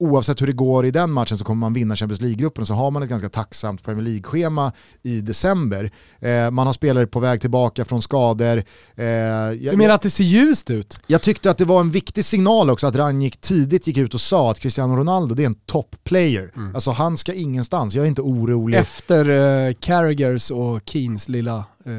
oavsett 0.00 0.42
hur 0.42 0.46
det 0.46 0.52
går 0.52 0.86
i 0.86 0.90
den 0.90 1.10
matchen 1.12 1.38
så 1.38 1.44
kommer 1.44 1.60
man 1.60 1.72
vinna 1.72 1.96
Champions 1.96 2.20
League-gruppen 2.20 2.62
och 2.62 2.66
så 2.68 2.74
har 2.74 2.90
man 2.90 3.02
ett 3.02 3.08
ganska 3.08 3.28
tacksamt 3.28 3.82
Premier 3.84 4.04
League-schema 4.04 4.72
i 5.02 5.20
december. 5.20 5.90
Eh, 6.20 6.50
man 6.50 6.66
har 6.66 6.72
spelare 6.74 7.06
på 7.06 7.20
väg 7.20 7.40
tillbaka 7.40 7.84
från 7.84 8.02
skador. 8.02 8.62
Eh, 8.96 9.06
jag, 9.06 9.58
Du 9.60 9.76
menar 9.76 9.94
att 9.94 10.02
det 10.02 10.10
ser 10.10 10.24
ljust 10.24 10.70
ut? 10.70 11.00
jag 11.06 11.22
tyckte 11.22 11.50
att 11.50 11.58
det 11.58 11.64
var 11.64 11.80
en 11.80 11.90
viktig 11.90 12.24
signal 12.24 12.70
också 12.70 12.86
att 12.86 12.96
Rangnick 12.96 13.40
tidigt 13.40 13.86
gick 13.86 13.96
ut 13.96 14.14
och 14.14 14.20
sa 14.20 14.50
att 14.50 14.60
Cristiano 14.60 14.96
Ronaldo 14.96 15.34
det 15.34 15.42
är 15.42 15.46
en 15.46 15.54
top 15.54 15.96
player. 16.04 16.52
Alltså 16.74 16.90
han 16.90 17.16
ska 17.16 17.32
ingenstans, 17.34 17.94
jag 17.94 18.04
är 18.04 18.08
inte 18.08 18.22
orolig. 18.22 18.78
Efter 18.78 19.30
uh, 19.30 19.74
Carragers 19.80 20.50
och 20.50 20.80
Keens 20.84 21.28
lilla 21.28 21.56
eh, 21.84 21.92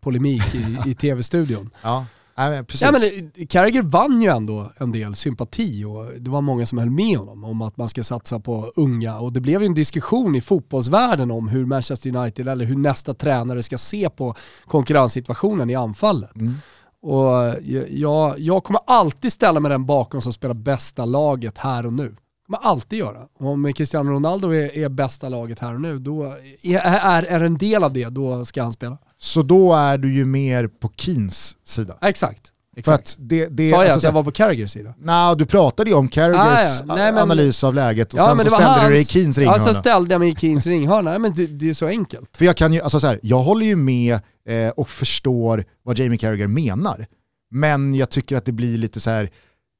polemik 0.00 0.54
i, 0.54 0.90
i 0.90 0.94
tv-studion. 1.00 1.70
ja. 1.82 2.06
Nej, 2.36 2.64
precis. 2.64 2.82
Ja, 2.82 2.92
men, 2.92 3.30
eh, 3.34 3.46
Carragher 3.46 3.82
vann 3.82 4.22
ju 4.22 4.28
ändå 4.28 4.72
en 4.76 4.92
del 4.92 5.14
sympati 5.14 5.84
och 5.84 6.06
det 6.20 6.30
var 6.30 6.40
många 6.40 6.66
som 6.66 6.78
höll 6.78 6.90
med 6.90 7.18
honom 7.18 7.44
om 7.44 7.62
att 7.62 7.76
man 7.76 7.88
ska 7.88 8.02
satsa 8.02 8.40
på 8.40 8.72
unga 8.76 9.18
och 9.18 9.32
det 9.32 9.40
blev 9.40 9.60
ju 9.60 9.66
en 9.66 9.74
diskussion 9.74 10.34
i 10.34 10.40
fotbollsvärlden 10.40 11.30
om 11.30 11.48
hur 11.48 11.66
Manchester 11.66 12.16
United 12.16 12.48
eller 12.48 12.64
hur 12.64 12.76
nästa 12.76 13.14
tränare 13.14 13.62
ska 13.62 13.78
se 13.78 14.10
på 14.10 14.34
konkurrenssituationen 14.64 15.70
i 15.70 15.74
anfallet. 15.74 16.36
Mm. 16.36 16.54
Och 17.02 17.54
jag, 17.90 18.38
jag 18.38 18.64
kommer 18.64 18.80
alltid 18.86 19.32
ställa 19.32 19.60
mig 19.60 19.70
den 19.70 19.86
bakom 19.86 20.22
som 20.22 20.32
spelar 20.32 20.54
bästa 20.54 21.04
laget 21.04 21.58
här 21.58 21.86
och 21.86 21.92
nu. 21.92 22.16
kommer 22.46 22.58
alltid 22.68 22.98
göra. 22.98 23.22
Om 23.38 23.72
Cristiano 23.72 24.10
Ronaldo 24.10 24.48
är, 24.48 24.78
är 24.78 24.88
bästa 24.88 25.28
laget 25.28 25.58
här 25.58 25.74
och 25.74 25.80
nu, 25.80 25.98
då 25.98 26.24
är, 26.62 26.80
är, 26.84 27.22
är 27.22 27.40
en 27.40 27.58
del 27.58 27.84
av 27.84 27.92
det, 27.92 28.08
då 28.08 28.44
ska 28.44 28.62
han 28.62 28.72
spela. 28.72 28.98
Så 29.24 29.42
då 29.42 29.74
är 29.74 29.98
du 29.98 30.14
ju 30.14 30.24
mer 30.26 30.66
på 30.66 30.90
Keens 30.96 31.56
sida? 31.64 31.96
Exakt. 32.02 32.50
För 32.84 32.92
att 32.92 33.16
det, 33.18 33.46
det, 33.46 33.70
Sa 33.70 33.76
jag 33.76 33.82
alltså, 33.82 33.98
att 33.98 34.02
jag 34.04 34.12
var 34.12 34.22
på 34.22 34.30
Carragers 34.30 34.70
sida? 34.70 34.94
Nej, 34.98 35.36
du 35.36 35.46
pratade 35.46 35.90
ju 35.90 35.96
om 35.96 36.08
Carragers 36.08 36.80
Ah, 36.80 36.84
ja. 36.88 36.94
Nej, 36.94 37.12
men- 37.12 37.22
analys 37.22 37.64
av 37.64 37.74
läget 37.74 38.12
och 38.14 38.18
Ja, 38.20 38.24
sen 38.24 38.38
så 38.38 38.56
ställde 38.56 38.82
du 38.84 38.92
dig 38.92 39.00
i 39.02 39.04
Keens 39.04 39.36
Ja, 39.38 39.42
ringhörna. 39.42 39.58
så 39.64 39.74
ställde 39.74 40.14
jag 40.14 40.18
mig 40.20 40.28
i 40.28 40.34
Keens 40.36 40.66
ringhörna. 40.66 41.10
Nej, 41.10 41.18
men 41.18 41.34
det, 41.34 41.46
det 41.46 41.68
är 41.70 41.74
så 41.74 41.86
enkelt. 41.86 42.36
För 42.36 42.44
jag 42.44 42.56
kan 42.56 42.72
ju, 42.72 42.80
alltså 42.80 43.00
så 43.00 43.06
här, 43.06 43.20
jag 43.22 43.38
håller 43.42 43.66
ju 43.66 43.76
med 43.76 44.20
eh, 44.48 44.68
och 44.68 44.88
förstår 44.88 45.64
vad 45.82 45.98
Jamie 45.98 46.18
Carragher 46.18 46.46
menar. 46.46 47.06
Men 47.50 47.94
jag 47.94 48.10
tycker 48.10 48.36
att 48.36 48.44
det 48.44 48.52
blir 48.52 48.78
lite 48.78 49.00
så 49.00 49.10
här, 49.10 49.30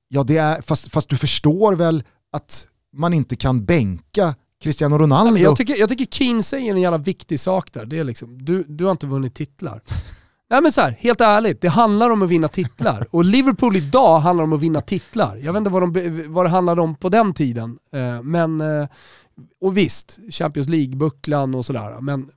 ja 0.09 0.23
det 0.23 0.37
är, 0.37 0.61
fast, 0.63 0.91
fast 0.93 1.09
du 1.09 1.17
förstår 1.17 1.73
väl 1.75 2.03
att 2.33 2.67
man 2.97 3.15
inte 3.15 3.37
kan 3.37 3.65
bänka 3.65 4.35
Cristiano 4.65 4.99
Ronaldo. 4.99 5.41
Jag, 5.41 5.57
tycker, 5.57 5.77
jag 5.77 5.89
tycker 5.89 6.07
Keane 6.07 6.43
säger 6.43 6.75
en 6.75 6.81
jävla 6.81 6.99
viktig 6.99 7.41
sak 7.41 7.73
där. 7.73 7.87
Det 7.87 7.99
är 7.99 8.05
liksom, 8.05 8.45
du, 8.45 8.65
du 8.69 8.85
har 8.85 8.91
inte 8.91 9.07
vunnit 9.07 9.35
titlar. 9.35 9.81
Nej 10.51 10.63
men 10.63 10.73
så 10.73 10.81
här, 10.81 10.97
helt 11.01 11.21
ärligt, 11.21 11.61
det 11.61 11.69
handlar 11.69 12.11
om 12.11 12.23
att 12.23 12.29
vinna 12.29 12.49
titlar. 12.49 13.07
Och 13.11 13.25
Liverpool 13.25 13.77
idag 13.77 14.19
handlar 14.19 14.45
om 14.45 14.53
att 14.53 14.61
vinna 14.61 14.81
titlar. 14.81 15.37
Jag 15.37 15.53
vet 15.53 15.61
inte 15.61 15.71
vad, 15.71 15.83
de, 15.83 16.25
vad 16.33 16.45
det 16.45 16.49
handlade 16.49 16.81
om 16.81 16.95
på 16.95 17.09
den 17.09 17.35
tiden. 17.35 17.79
Eh, 17.93 18.23
men, 18.23 18.61
eh, 18.61 18.89
och 19.61 19.77
visst, 19.77 20.19
Champions 20.31 20.69
League-bucklan 20.69 21.55
och 21.55 21.67
sådär. 21.67 22.01
Men 22.01 22.31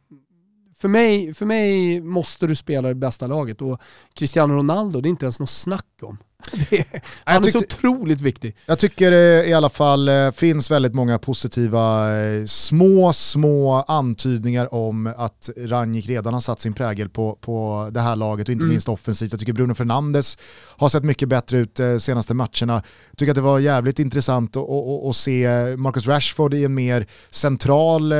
för 0.77 0.87
mig, 0.87 1.33
för 1.33 1.45
mig 1.45 2.01
måste 2.01 2.47
du 2.47 2.55
spela 2.55 2.87
det 2.87 2.95
bästa 2.95 3.27
laget 3.27 3.61
och 3.61 3.81
Cristiano 4.13 4.53
Ronaldo, 4.53 5.01
det 5.01 5.07
är 5.07 5.09
inte 5.09 5.25
ens 5.25 5.39
något 5.39 5.49
snack 5.49 5.85
om. 6.01 6.17
Det 6.69 6.79
är, 6.79 6.85
han 7.23 7.43
är 7.45 7.47
så 7.49 7.59
tyckte- 7.59 7.77
otroligt 7.87 8.21
viktig. 8.21 8.55
Jag 8.65 8.79
tycker 8.79 9.11
det 9.11 9.45
i 9.45 9.53
alla 9.53 9.69
fall 9.69 10.07
eh, 10.09 10.31
finns 10.31 10.71
väldigt 10.71 10.93
många 10.93 11.19
positiva 11.19 12.15
eh, 12.19 12.45
små, 12.45 13.13
små 13.13 13.83
antydningar 13.87 14.73
om 14.73 15.13
att 15.17 15.49
Ranjik 15.57 16.09
redan 16.09 16.33
har 16.33 16.41
satt 16.41 16.59
sin 16.61 16.73
prägel 16.73 17.09
på, 17.09 17.37
på 17.41 17.87
det 17.91 17.99
här 18.01 18.15
laget 18.15 18.47
och 18.47 18.51
inte 18.51 18.63
Mm. 18.63 18.69
minst 18.73 18.89
offensivt. 18.89 19.31
Jag 19.31 19.39
tycker 19.39 19.53
Bruno 19.53 19.75
Fernandes 19.75 20.37
har 20.77 20.89
sett 20.89 21.03
mycket 21.03 21.29
bättre 21.29 21.57
ut 21.57 21.75
de 21.75 21.99
senaste 21.99 22.33
matcherna. 22.33 22.83
Jag 23.09 23.17
tycker 23.17 23.31
att 23.31 23.35
det 23.35 23.41
var 23.41 23.59
jävligt 23.59 23.99
intressant 23.99 24.55
att, 24.57 25.15
se 25.15 25.47
Marcus 25.77 26.07
Rashford 26.07 26.53
i 26.53 26.63
en 26.63 26.73
mer 26.73 27.05
central 27.29 28.11
eh, 28.11 28.17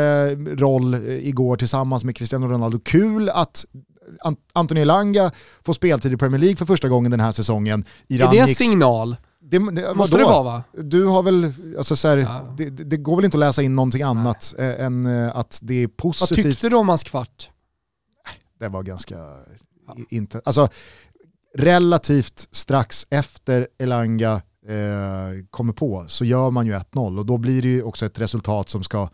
roll 0.57 0.93
eh, 0.93 0.99
igår 1.27 1.55
tillsammans 1.55 2.03
med 2.03 2.15
Cristiano 2.15 2.47
Ronaldo. 2.47 2.79
Kul 2.85 3.29
att 3.29 3.65
Anthony 4.53 4.81
Elanga 4.81 5.31
får 5.65 5.73
speltid 5.73 6.13
i 6.13 6.17
Premier 6.17 6.39
League 6.41 6.55
för 6.55 6.65
första 6.65 6.89
gången 6.89 7.11
den 7.11 7.19
här 7.19 7.31
säsongen. 7.31 7.85
I 8.07 8.21
Är 8.21 8.31
det 8.31 8.37
en 8.39 8.47
signal? 8.47 9.15
det, 9.41 9.59
det, 9.71 9.93
Måste 9.95 10.17
det 10.17 10.23
vara 10.23 10.43
va? 10.43 10.63
Du 10.73 11.05
har 11.05 11.23
väl, 11.23 11.53
alltså 11.77 11.95
så 11.95 12.07
här, 12.07 12.17
Ja. 12.17 12.53
det, 12.57 12.69
det 12.69 12.97
går 12.97 13.15
väl 13.15 13.25
inte 13.25 13.37
att 13.37 13.39
läsa 13.39 13.61
in 13.61 13.75
någonting 13.75 14.01
annat 14.01 14.55
eh, 14.59 14.85
än 14.85 15.05
eh, 15.05 15.37
att 15.37 15.59
det 15.61 15.73
är 15.83 15.87
Vad 15.87 15.97
positivt. 15.97 16.43
tyckte 16.45 16.69
du 16.69 16.75
om 16.75 16.89
hans 16.89 17.03
kvart? 17.03 17.49
Det 18.59 18.67
var 18.67 18.83
ganska, 18.83 19.15
i- 19.97 20.15
inte, 20.15 20.41
alltså 20.45 20.69
relativt 21.57 22.47
strax 22.51 23.07
efter 23.09 23.67
Elanga 23.79 24.33
eh, 24.67 25.45
kommer 25.49 25.73
på 25.73 26.05
så 26.07 26.25
gör 26.25 26.51
man 26.51 26.65
ju 26.65 26.73
1-0 26.73 27.19
och 27.19 27.25
då 27.25 27.37
blir 27.37 27.61
det 27.61 27.67
ju 27.67 27.83
också 27.83 28.05
ett 28.05 28.19
resultat 28.19 28.69
som 28.69 28.83
ska 28.83 29.09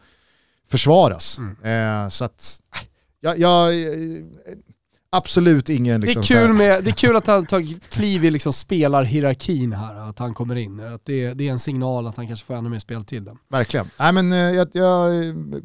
försvaras. 0.69 1.37
Mm. 1.37 2.03
Eh, 2.03 2.09
så 2.09 2.25
att, 2.25 2.61
eh, 2.75 2.81
jag, 3.19 3.39
jag, 3.39 3.81
eh, 3.81 4.19
absolut 5.13 5.69
ingen 5.69 6.01
Det 6.01 6.07
liksom, 6.07 6.19
är, 6.21 6.25
så 6.25 6.33
här- 6.33 6.47
kul 6.47 6.53
med, 6.53 6.83
det 6.83 6.89
är 6.89 6.93
kul 6.93 7.15
att 7.15 7.27
han 7.27 7.45
tar 7.45 7.89
kliv 7.91 8.25
i 8.25 8.31
liksom 8.31 8.53
spelarhierarkin 8.53 9.73
här, 9.73 10.09
att 10.09 10.19
han 10.19 10.33
kommer 10.33 10.55
in. 10.55 10.79
Att 10.79 11.05
det, 11.05 11.33
det 11.33 11.47
är 11.47 11.51
en 11.51 11.59
signal 11.59 12.07
att 12.07 12.17
han 12.17 12.27
kanske 12.27 12.45
får 12.45 12.53
ännu 12.53 12.69
mer 12.69 12.79
speltid. 12.79 13.29
Verkligen. 13.49 13.89
Nej, 13.99 14.13
men, 14.13 14.31
eh, 14.31 14.37
jag, 14.37 14.67
jag, 14.73 15.13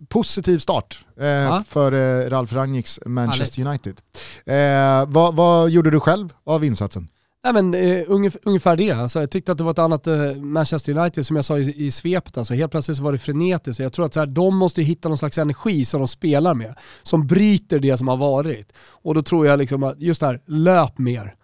positiv 0.09 0.59
start 0.59 1.05
eh, 1.20 1.62
för 1.62 1.92
eh, 1.92 2.30
Ralf 2.30 2.53
Rangnicks 2.53 3.01
Manchester 3.07 3.66
United. 3.66 4.01
Eh, 4.46 5.07
vad, 5.09 5.34
vad 5.34 5.70
gjorde 5.70 5.90
du 5.90 6.01
själv 6.01 6.32
av 6.44 6.64
insatsen? 6.64 7.09
Nej, 7.53 7.62
men, 7.62 7.74
eh, 7.74 8.05
ungefär, 8.07 8.40
ungefär 8.44 8.76
det. 8.76 8.90
Alltså, 8.90 9.20
jag 9.20 9.30
tyckte 9.30 9.53
att 9.53 9.59
det 9.59 9.64
var 9.64 9.70
ett 9.70 9.78
annat 9.78 10.07
eh, 10.07 10.34
Manchester 10.34 10.99
United 10.99 11.26
som 11.26 11.36
jag 11.36 11.44
sa 11.44 11.59
i, 11.59 11.86
i 11.86 11.90
svepet. 11.90 12.38
Alltså, 12.38 12.55
helt 12.55 12.70
plötsligt 12.70 12.96
så 12.96 13.03
var 13.03 13.12
det 13.12 13.18
frenetiskt. 13.18 13.80
Jag 13.80 13.92
tror 13.92 14.05
att 14.05 14.14
så 14.14 14.20
här, 14.20 14.26
de 14.26 14.57
måste 14.57 14.82
hitta 14.82 15.09
någon 15.09 15.18
slags 15.18 15.38
energi 15.38 15.84
som 15.84 16.01
de 16.01 16.09
spelar 16.09 16.55
med. 16.55 16.74
Som 17.03 17.26
bryter 17.26 17.78
det 17.78 17.99
som 17.99 18.09
har 18.09 18.16
varit. 18.16 18.72
Och 19.03 19.14
då 19.14 19.22
tror 19.22 19.46
jag 19.46 19.59
liksom 19.59 19.82
att 19.82 20.01
just 20.01 20.20
det 20.20 20.26
här, 20.26 20.40
löp 20.46 20.99
mer. 20.99 21.34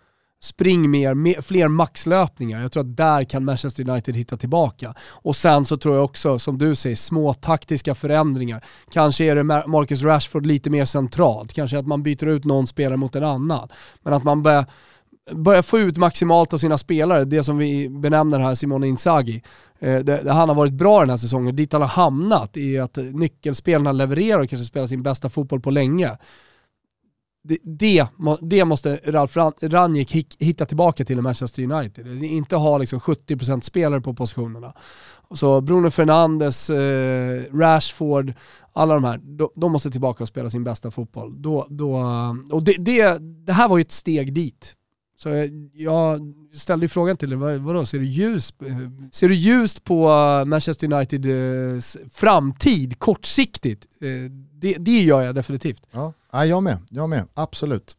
Spring 0.43 0.91
mer, 0.91 1.15
mer, 1.15 1.41
fler 1.41 1.69
maxlöpningar. 1.69 2.63
Jag 2.63 2.73
tror 2.73 2.83
att 2.83 2.97
där 2.97 3.25
kan 3.25 3.45
Manchester 3.45 3.89
United 3.91 4.17
hitta 4.17 4.37
tillbaka. 4.37 4.95
Och 5.11 5.37
sen 5.37 5.65
så 5.65 5.77
tror 5.77 5.95
jag 5.95 6.05
också, 6.05 6.39
som 6.39 6.59
du 6.59 6.75
säger, 6.75 6.97
små 6.97 7.35
taktiska 7.35 7.95
förändringar. 7.95 8.65
Kanske 8.91 9.25
är 9.25 9.37
det 9.37 9.45
Marcus 9.45 10.03
Rashford 10.03 10.47
lite 10.47 10.71
mer 10.71 10.85
centralt. 10.85 11.53
Kanske 11.53 11.79
att 11.79 11.87
man 11.87 12.03
byter 12.03 12.27
ut 12.27 12.45
någon 12.45 12.67
spelare 12.67 12.97
mot 12.97 13.17
en 13.17 13.25
annan. 13.25 13.69
Men 14.03 14.13
att 14.13 14.25
man 14.25 14.43
börjar 14.43 14.67
börja 15.33 15.63
få 15.63 15.79
ut 15.79 15.97
maximalt 15.97 16.53
av 16.53 16.59
sina 16.59 16.79
spelare, 16.79 17.25
det 17.25 17.45
som 17.45 17.59
vi 17.59 17.89
benämner 17.89 18.41
här 18.41 18.55
Simone 18.55 18.89
Inzaghi. 18.89 19.43
Eh, 19.79 19.99
det, 19.99 20.25
det, 20.25 20.33
han 20.33 20.49
har 20.49 20.57
varit 20.57 20.73
bra 20.73 21.01
den 21.01 21.11
här 21.11 21.17
säsongen, 21.17 21.57
dit 21.57 21.73
han 21.73 21.83
har 21.83 21.89
hamnat 21.89 22.57
i 22.57 22.79
att 22.79 22.97
nyckelspelarna 22.97 23.93
levererar 23.93 24.41
och 24.41 24.49
kanske 24.49 24.67
spelar 24.67 24.87
sin 24.87 25.03
bästa 25.03 25.31
fotboll 25.31 25.61
på 25.61 25.71
länge. 25.71 26.11
Det, 27.49 27.59
det, 27.63 28.07
det 28.41 28.65
måste 28.65 29.01
Ralf 29.05 29.37
Ranjek 29.63 30.13
hitta 30.39 30.65
tillbaka 30.65 31.05
till 31.05 31.19
i 31.19 31.23
Manchester 31.23 31.63
United. 31.73 32.25
Inte 32.25 32.57
ha 32.57 32.79
liksom 32.79 32.99
70% 32.99 33.61
spelare 33.61 34.01
på 34.01 34.15
positionerna. 34.15 34.73
Så 35.35 35.61
Bruno 35.61 35.91
Fernandes, 35.91 36.71
eh, 36.71 37.43
Rashford, 37.53 38.33
alla 38.73 38.95
de 38.95 39.05
här, 39.05 39.19
de, 39.19 39.49
de 39.57 39.73
måste 39.73 39.91
tillbaka 39.91 40.25
och 40.25 40.29
spela 40.29 40.51
sin 40.51 40.65
bästa 40.65 40.91
fotboll. 40.91 41.43
Då, 41.43 41.67
då, 41.71 42.03
och 42.53 42.65
det, 42.65 42.77
det, 42.79 43.19
det 43.47 43.53
här 43.53 43.69
var 43.69 43.79
ju 43.79 43.83
ett 43.83 43.93
steg 43.93 44.35
dit. 44.35 44.77
Så 45.17 45.49
jag, 45.73 46.35
ställde 46.53 46.85
ju 46.85 46.89
frågan 46.89 47.17
till 47.17 47.31
dig, 47.31 47.59
vadå, 47.59 47.87
ser 47.87 47.99
du 47.99 48.05
ljust, 48.05 48.63
eh, 48.63 48.77
ser 49.13 49.29
du 49.29 49.35
ljust 49.35 49.85
på 49.85 50.09
eh, 50.09 50.45
Manchester 50.45 50.93
Uniteds 50.93 51.97
eh, 51.97 52.09
framtid 52.13 52.99
kortsiktigt? 52.99 53.87
Det, 54.53 54.77
det 54.79 55.01
gör 55.01 55.23
jag 55.23 55.35
definitivt. 55.35 55.83
Ja, 55.91 56.47
jag 56.47 56.63
med. 56.63 56.79
Jag 56.91 57.09
med. 57.09 57.29
Absolut. 57.35 57.97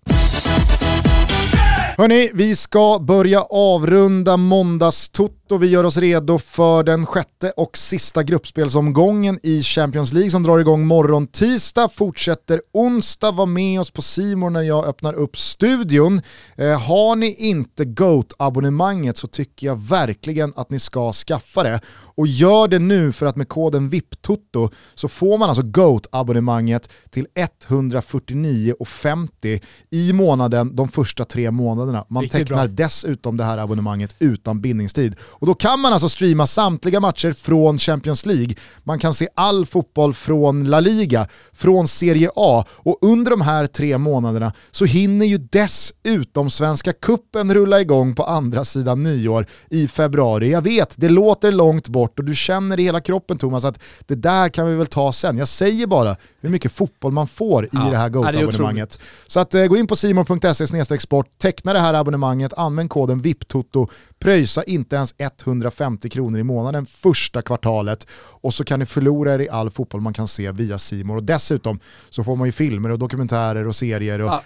Hörni, 1.98 2.30
vi 2.34 2.56
ska 2.56 3.00
börja 3.00 3.42
avrunda 3.42 4.38
måndagstoto. 4.38 5.58
Vi 5.58 5.68
gör 5.68 5.84
oss 5.84 5.98
redo 5.98 6.40
för 6.40 6.84
den 6.84 7.06
sjätte 7.06 7.52
och 7.52 7.78
sista 7.78 8.24
gruppspelsomgången 8.24 9.40
i 9.44 9.62
Champions 9.62 10.14
League 10.14 10.32
som 10.32 10.44
drar 10.44 10.60
igång 10.60 10.88
morgon 10.88 11.28
tisdag, 11.28 11.88
fortsätter 11.88 12.62
onsdag. 12.74 13.32
Var 13.32 13.46
med 13.46 13.80
oss 13.80 13.92
på 13.92 14.02
Simon 14.02 14.54
när 14.54 14.62
jag 14.62 14.86
öppnar 14.86 15.14
upp 15.14 15.38
studion. 15.38 16.22
Eh, 16.56 16.82
har 16.82 17.16
ni 17.16 17.34
inte 17.34 17.86
GOAT-abonnemanget 17.86 19.18
så 19.18 19.28
tycker 19.28 19.68
jag 19.68 19.76
verkligen 19.76 20.54
att 20.56 20.70
ni 20.70 20.80
ska 20.80 21.14
skaffa 21.14 21.64
det. 21.64 21.80
Och 22.16 22.28
gör 22.28 22.68
det 22.68 22.80
nu 22.80 23.12
för 23.12 23.26
att 23.26 23.36
med 23.36 23.50
koden 23.50 23.90
VIPTOTO 23.90 24.70
så 24.96 25.08
får 25.08 25.38
man 25.38 25.50
alltså 25.50 25.64
GOAT-abonnemanget 25.64 26.90
till 27.10 27.28
149,50 27.36 29.62
i 29.90 30.14
månaden 30.14 30.76
de 30.76 30.88
första 30.88 31.26
tre 31.26 31.52
månaderna. 31.52 31.85
Man 32.08 32.24
Riktigt 32.24 32.40
tecknar 32.40 32.68
bra. 32.68 32.76
dessutom 32.76 33.38
det 33.38 33.44
här 33.44 33.58
abonnemanget 33.58 34.16
utan 34.20 34.62
bindningstid. 34.62 35.16
Och 35.22 35.48
då 35.48 35.54
kan 35.54 35.80
man 35.80 35.94
alltså 35.94 36.10
streama 36.10 36.48
samtliga 36.48 37.00
matcher 37.00 37.32
från 37.34 37.78
Champions 37.78 38.26
League. 38.26 38.56
Man 38.84 39.00
kan 39.00 39.14
se 39.14 39.28
all 39.36 39.66
fotboll 39.66 40.14
från 40.14 40.64
La 40.64 40.80
Liga, 40.80 41.28
från 41.54 41.88
Serie 41.88 42.30
A 42.36 42.66
och 42.70 42.98
under 43.02 43.32
de 43.32 43.42
här 43.42 43.68
tre 43.68 43.98
månaderna 43.98 44.54
så 44.72 44.86
hinner 44.86 45.26
ju 45.26 45.38
dessutom 45.38 46.50
Svenska 46.50 46.94
Kuppen 46.94 47.54
rulla 47.54 47.82
igång 47.82 48.16
på 48.16 48.24
andra 48.24 48.66
sidan 48.66 49.04
nyår 49.04 49.46
i 49.70 49.88
februari. 49.88 50.52
Jag 50.52 50.62
vet, 50.62 50.94
det 50.98 51.10
låter 51.10 51.52
långt 51.52 51.88
bort 51.88 52.20
och 52.20 52.26
du 52.26 52.36
känner 52.36 52.80
i 52.80 52.84
hela 52.84 53.02
kroppen 53.02 53.38
Thomas 53.38 53.66
att 53.66 53.80
det 54.06 54.16
där 54.16 54.50
kan 54.50 54.68
vi 54.70 54.76
väl 54.76 54.88
ta 54.88 55.14
sen. 55.14 55.38
Jag 55.38 55.48
säger 55.48 55.88
bara 55.88 56.16
hur 56.42 56.50
mycket 56.50 56.72
fotboll 56.72 57.12
man 57.12 57.28
får 57.28 57.66
i 57.66 57.70
Ja, 57.72 57.80
det 57.92 57.98
här 57.98 58.10
GoAt-abonnemanget. 58.10 59.00
Så 59.28 59.40
att, 59.40 59.54
eh, 59.54 59.66
gå 59.66 59.78
in 59.78 59.88
på 59.88 59.96
simor.se 59.96 61.00
sport, 61.00 61.28
teckna 61.38 61.74
det 61.76 61.82
här 61.82 61.94
abonnemanget, 61.94 62.54
använd 62.54 62.90
koden 62.90 63.22
VIPTOTO, 63.22 63.88
pröjsa 64.20 64.64
inte 64.64 64.96
ens 64.96 65.16
150 65.18 66.10
kronor 66.10 66.40
i 66.40 66.44
månaden 66.44 66.86
första 66.86 67.42
kvartalet 67.42 68.08
och 68.42 68.54
så 68.54 68.64
kan 68.64 68.80
ni 68.80 68.86
förlora 68.86 69.34
er 69.34 69.40
i 69.40 69.50
all 69.50 69.70
fotboll 69.70 70.02
man 70.02 70.14
kan 70.14 70.28
se 70.28 70.52
via 70.52 70.78
Simor. 70.78 71.16
Och 71.16 71.24
dessutom 71.24 71.80
så 72.10 72.24
får 72.24 72.36
man 72.36 72.48
ju 72.48 72.52
filmer 72.52 72.90
och 72.90 73.00
dokumentärer 73.00 73.68
och 73.68 73.76
serier 73.76 74.22
och 74.22 74.28
Ja. 74.28 74.44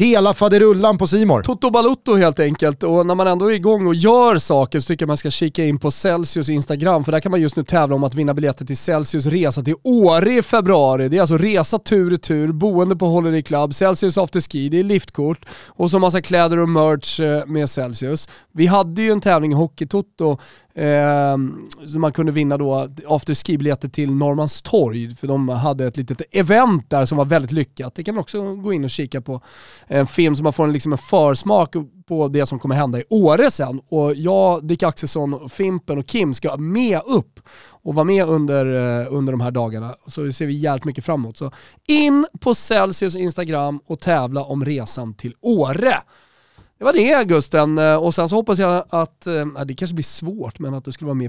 Hela 0.00 0.34
faderullan 0.34 0.98
på 0.98 1.06
Simor. 1.06 1.42
Toto 1.42 1.70
Balutto 1.70 2.14
helt 2.14 2.40
enkelt. 2.40 2.82
Och 2.82 3.06
när 3.06 3.14
man 3.14 3.26
ändå 3.26 3.50
är 3.50 3.54
igång 3.54 3.86
och 3.86 3.94
gör 3.94 4.38
saker 4.38 4.80
så 4.80 4.86
tycker 4.86 5.02
jag 5.02 5.08
man 5.08 5.16
ska 5.16 5.30
kika 5.30 5.64
in 5.64 5.78
på 5.78 5.90
Celsius 5.90 6.48
Instagram. 6.48 7.04
För 7.04 7.12
där 7.12 7.20
kan 7.20 7.30
man 7.30 7.40
just 7.40 7.56
nu 7.56 7.64
tävla 7.64 7.94
om 7.94 8.04
att 8.04 8.14
vinna 8.14 8.34
biljetter 8.34 8.66
till 8.66 8.76
Celsius 8.76 9.26
resa 9.26 9.62
till 9.62 9.74
Åre 9.84 10.32
i 10.32 10.42
februari. 10.42 11.08
Det 11.08 11.16
är 11.16 11.20
alltså 11.20 11.36
resa 11.36 11.78
tur 11.78 12.12
och 12.12 12.22
tur, 12.22 12.52
boende 12.52 12.96
på 12.96 13.06
Holiday 13.06 13.42
Club, 13.42 13.74
Celsius 13.74 14.18
afterski, 14.18 14.68
det 14.68 14.78
är 14.78 14.84
liftkort 14.84 15.46
och 15.66 15.90
så 15.90 15.98
massa 15.98 16.22
kläder 16.22 16.58
och 16.58 16.68
merch 16.68 17.20
eh, 17.20 17.46
med 17.46 17.70
Celsius. 17.70 18.28
Vi 18.52 18.66
hade 18.66 19.02
ju 19.02 19.10
en 19.10 19.20
tävling 19.20 19.52
i 19.52 19.54
Hockeytoto 19.54 20.38
Eh, 20.74 21.36
så 21.86 21.98
man 21.98 22.12
kunde 22.12 22.32
vinna 22.32 22.56
då 22.56 22.88
afterski-biljetter 23.06 23.88
till 23.88 24.14
Norrmalmstorg, 24.14 25.16
för 25.16 25.26
de 25.26 25.48
hade 25.48 25.86
ett 25.86 25.96
litet 25.96 26.22
event 26.30 26.90
där 26.90 27.06
som 27.06 27.18
var 27.18 27.24
väldigt 27.24 27.52
lyckat. 27.52 27.94
Det 27.94 28.04
kan 28.04 28.14
man 28.14 28.22
också 28.22 28.54
gå 28.54 28.72
in 28.72 28.84
och 28.84 28.90
kika 28.90 29.20
på. 29.20 29.40
En 29.92 30.06
film 30.06 30.36
som 30.36 30.44
man 30.44 30.52
får 30.52 30.64
en, 30.64 30.72
liksom 30.72 30.92
en 30.92 30.98
försmak 30.98 31.74
på 32.08 32.28
det 32.28 32.46
som 32.46 32.58
kommer 32.58 32.74
hända 32.74 32.98
i 32.98 33.04
Åre 33.10 33.50
sen. 33.50 33.80
Och 33.88 34.14
jag, 34.14 34.64
Dick 34.66 34.82
Axelsson, 34.82 35.48
Fimpen 35.48 35.98
och 35.98 36.06
Kim 36.06 36.34
ska 36.34 36.56
med 36.56 37.00
upp 37.06 37.40
och 37.82 37.94
vara 37.94 38.04
med 38.04 38.24
under, 38.24 38.66
eh, 38.66 39.06
under 39.10 39.32
de 39.32 39.40
här 39.40 39.50
dagarna. 39.50 39.94
Så 40.06 40.20
det 40.20 40.32
ser 40.32 40.46
vi 40.46 40.52
jävligt 40.52 40.84
mycket 40.84 41.04
fram 41.04 41.20
emot. 41.20 41.36
Så 41.36 41.52
in 41.88 42.26
på 42.40 42.54
Celsius 42.54 43.16
Instagram 43.16 43.80
och 43.86 44.00
tävla 44.00 44.44
om 44.44 44.64
resan 44.64 45.14
till 45.14 45.34
Åre. 45.40 45.94
Det 46.80 46.84
var 46.84 46.92
det 46.92 47.24
Gusten 47.24 47.78
eh, 47.78 47.96
och 47.96 48.14
sen 48.14 48.28
så 48.28 48.36
hoppas 48.36 48.58
jag 48.58 48.84
att, 48.90 49.26
äh, 49.26 49.46
det 49.66 49.74
kanske 49.74 49.94
blir 49.94 50.04
svårt, 50.04 50.58
men 50.58 50.74
att 50.74 50.84
du 50.84 50.92
skulle 50.92 51.06
vara 51.06 51.14
med 51.14 51.26
i 51.26 51.28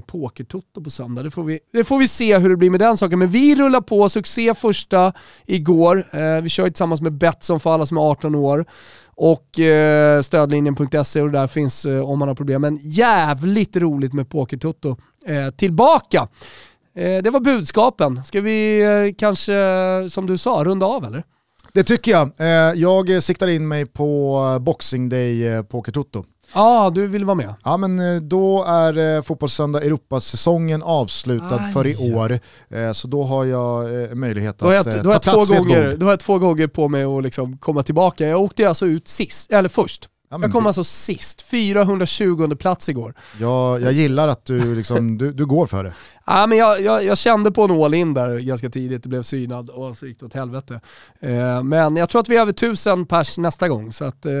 på 0.84 0.90
söndag. 0.90 1.22
Det 1.22 1.30
får, 1.30 1.44
vi, 1.44 1.58
det 1.72 1.84
får 1.84 1.98
vi 1.98 2.08
se 2.08 2.38
hur 2.38 2.50
det 2.50 2.56
blir 2.56 2.70
med 2.70 2.80
den 2.80 2.96
saken. 2.96 3.18
Men 3.18 3.30
vi 3.30 3.54
rullar 3.56 3.80
på, 3.80 4.08
succé 4.08 4.54
första 4.54 5.12
igår. 5.46 6.06
Eh, 6.12 6.42
vi 6.42 6.48
kör 6.48 6.64
tillsammans 6.64 7.00
med 7.00 7.12
Betsson 7.12 7.60
för 7.60 7.74
alla 7.74 7.86
som 7.86 7.96
är 7.96 8.00
18 8.00 8.34
år. 8.34 8.66
Och 9.06 9.58
eh, 9.58 10.22
stödlinjen.se 10.22 11.20
och 11.20 11.30
där 11.30 11.46
finns 11.46 11.84
eh, 11.84 12.10
om 12.10 12.18
man 12.18 12.28
har 12.28 12.34
problem. 12.34 12.62
Men 12.62 12.78
jävligt 12.82 13.76
roligt 13.76 14.12
med 14.12 14.28
pokertotto 14.28 14.96
eh, 15.26 15.50
tillbaka! 15.50 16.28
det 16.94 17.30
var 17.32 17.40
budskapen. 17.40 18.24
Ska 18.24 18.40
vi 18.40 19.14
kanske, 19.18 19.52
som 20.10 20.26
du 20.26 20.38
sa, 20.38 20.64
runda 20.64 20.86
av 20.86 21.04
eller? 21.04 21.24
Det 21.74 21.84
tycker 21.84 22.10
jag. 22.10 22.30
Eh, 22.38 22.80
jag 22.80 23.22
siktar 23.22 23.48
in 23.48 23.68
mig 23.68 23.86
på 23.86 24.58
Boxing 24.60 25.08
Day 25.08 25.48
eh, 25.48 25.62
Poker 25.62 25.92
Toto. 25.92 26.24
Ja, 26.54 26.86
ah, 26.86 26.90
du 26.90 27.06
vill 27.06 27.24
vara 27.24 27.34
med. 27.34 27.54
Ja, 27.64 27.76
men 27.76 27.98
eh, 27.98 28.20
då 28.20 28.64
är 28.64 29.22
Fotbollssöndag 29.22 29.82
Europasäsongen 29.82 30.82
avslutad 30.82 31.60
Aj, 31.60 31.72
för 31.72 31.86
i 31.86 32.14
år. 32.14 32.38
Så 32.92 33.08
då 33.08 33.22
har 33.22 33.44
jag 33.44 34.16
möjlighet 34.16 34.58
då 34.58 34.68
att 34.68 34.74
jag, 34.74 34.84
ta 34.84 35.02
plats 35.02 35.26
två 35.26 35.54
gånger, 35.54 35.96
Då 35.96 36.06
har 36.06 36.12
jag 36.12 36.20
två 36.20 36.38
gånger 36.38 36.66
på 36.66 36.88
mig 36.88 37.04
att 37.04 37.22
liksom 37.22 37.58
komma 37.58 37.82
tillbaka. 37.82 38.26
Jag 38.26 38.40
åkte 38.40 38.68
alltså 38.68 38.86
ut 38.86 39.08
sist, 39.08 39.52
eller 39.52 39.68
först. 39.68 40.08
Ja, 40.32 40.38
jag 40.42 40.52
kom 40.52 40.62
det... 40.62 40.68
alltså 40.68 40.84
sist, 40.84 41.42
420 41.42 42.56
plats 42.56 42.88
igår. 42.88 43.14
Ja, 43.40 43.78
jag 43.78 43.92
gillar 43.92 44.28
att 44.28 44.44
du, 44.44 44.74
liksom, 44.74 45.18
du, 45.18 45.32
du 45.32 45.46
går 45.46 45.66
för 45.66 45.84
det. 45.84 45.92
Ja, 46.26 46.46
men 46.46 46.58
jag, 46.58 46.80
jag, 46.80 47.04
jag 47.04 47.18
kände 47.18 47.52
på 47.52 47.62
en 47.62 47.70
all-in 47.70 48.14
där 48.14 48.38
ganska 48.38 48.70
tidigt, 48.70 49.02
det 49.02 49.08
blev 49.08 49.22
synad 49.22 49.70
och 49.70 49.96
så 49.96 50.06
gick 50.06 50.20
det 50.20 50.26
åt 50.26 50.34
helvete. 50.34 50.80
Eh, 51.20 51.62
men 51.62 51.96
jag 51.96 52.08
tror 52.08 52.20
att 52.20 52.28
vi 52.28 52.36
är 52.36 52.40
över 52.40 52.52
tusen 52.52 53.06
pers 53.06 53.38
nästa 53.38 53.68
gång, 53.68 53.92
så 53.92 54.04
att 54.04 54.26
eh, 54.26 54.32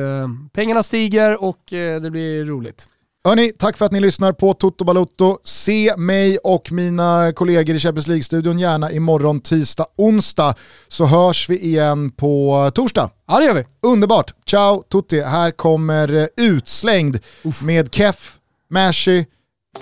pengarna 0.52 0.82
stiger 0.82 1.42
och 1.42 1.72
eh, 1.72 2.00
det 2.00 2.10
blir 2.10 2.44
roligt. 2.44 2.88
Hörni, 3.24 3.52
tack 3.58 3.76
för 3.76 3.84
att 3.86 3.92
ni 3.92 4.00
lyssnar 4.00 4.32
på 4.32 4.54
Toto 4.54 4.84
Balotto. 4.84 5.38
Se 5.44 5.94
mig 5.96 6.38
och 6.38 6.72
mina 6.72 7.32
kollegor 7.32 7.76
i 7.76 7.78
Champions 7.78 8.06
League-studion 8.06 8.58
gärna 8.58 8.92
imorgon 8.92 9.40
tisdag, 9.40 9.86
onsdag. 9.96 10.54
Så 10.88 11.06
hörs 11.06 11.48
vi 11.48 11.58
igen 11.58 12.10
på 12.10 12.70
torsdag. 12.74 13.10
Ja 13.28 13.38
det 13.38 13.44
gör 13.44 13.54
vi. 13.54 13.64
Underbart. 13.82 14.34
Ciao 14.46 14.82
Tutti. 14.92 15.20
Här 15.20 15.50
kommer 15.50 16.12
eh, 16.14 16.26
Utslängd 16.36 17.18
Uff. 17.44 17.62
med 17.62 17.94
Keff, 17.94 18.34
Mashy, 18.70 19.24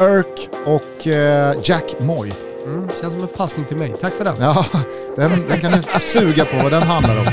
Irk 0.01 0.49
och 0.67 1.07
eh, 1.07 1.57
Jack 1.65 2.01
Moy. 2.01 2.33
Mm, 2.67 2.89
känns 3.01 3.13
som 3.13 3.23
en 3.23 3.29
passning 3.29 3.67
till 3.67 3.77
mig. 3.77 3.95
Tack 4.01 4.15
för 4.15 4.25
den. 4.25 4.37
Ja, 4.41 4.67
den, 5.17 5.49
den 5.49 5.61
kan 5.61 5.73
du 5.73 6.01
suga 6.01 6.45
på 6.45 6.57
vad 6.57 6.73
den 6.73 6.83
handlar 6.83 7.19
om. 7.19 7.27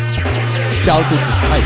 Ciao 0.84 1.04
Tutti. 1.04 1.16
Hej. 1.22 1.62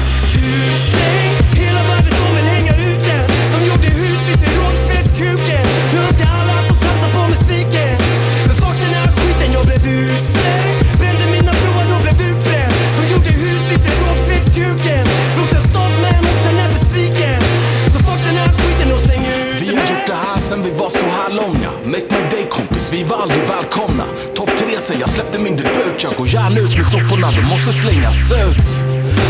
Min 25.43 25.55
debut. 25.55 26.03
Jag 26.03 26.13
går 26.17 26.27
gärna 26.27 26.59
ut 26.59 26.75
med 26.77 26.85
soporna, 26.85 27.27
de 27.31 27.41
måste 27.53 27.71
slängas 27.81 28.31
ut. 28.31 28.67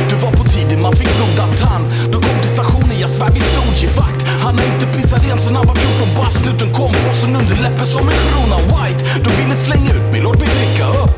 Du 0.09 0.15
var 0.15 0.31
på 0.31 0.43
tiden 0.43 0.81
man 0.81 0.95
fick 0.95 1.09
blodad 1.17 1.51
tand. 1.63 1.85
Du 2.11 2.17
kom 2.27 2.37
till 2.41 2.53
stationen, 2.57 2.99
jag 2.99 3.09
svär 3.09 3.31
vi 3.37 3.39
stod 3.39 3.89
i 3.89 3.89
vakt. 3.97 4.21
Han 4.43 4.53
har 4.59 4.65
inte 4.73 4.85
pissat 4.95 5.23
rent 5.25 5.41
sen 5.41 5.55
han 5.55 5.67
var 5.67 5.75
14 5.75 6.07
bast. 6.17 6.37
Snuten 6.43 6.73
kom, 6.73 6.91
påsen 7.05 7.35
under 7.35 7.55
läppen 7.65 7.85
som 7.85 8.09
en 8.09 8.17
krona 8.29 8.57
white. 8.71 9.01
De 9.25 9.29
ville 9.39 9.55
slänga 9.55 9.91
ut 9.97 10.07
mig, 10.11 10.21
låt 10.21 10.39
mig 10.39 10.49
dricka 10.57 10.85
upp. 11.01 11.13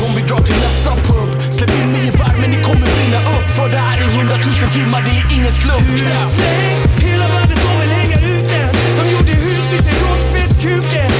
Kom 0.00 0.10
vi 0.16 0.22
dra 0.30 0.38
till 0.48 0.60
nästa 0.66 0.90
pub. 1.08 1.30
Släpp 1.56 1.72
in 1.80 1.88
mig 1.92 2.02
i 2.08 2.10
värmen, 2.20 2.50
ni 2.54 2.58
kommer 2.68 2.88
brinna 2.96 3.20
upp. 3.34 3.48
För 3.56 3.68
det 3.74 3.82
här 3.86 3.96
är 4.02 4.08
hundratusen 4.16 4.70
timmar, 4.76 5.00
det 5.06 5.12
är 5.20 5.24
ingen 5.36 5.54
slump. 5.62 5.86
Hela 7.06 7.26
världen 7.34 7.58
de 7.66 7.72
vill 7.80 7.92
hänga 8.00 8.18
ut 8.32 8.48
en. 8.60 8.70
De 8.98 9.02
gjorde 9.12 9.32
hus 9.44 9.66
i 9.76 9.78
sin 9.86 9.98
rågsved 10.04 10.52
kuken. 10.62 11.10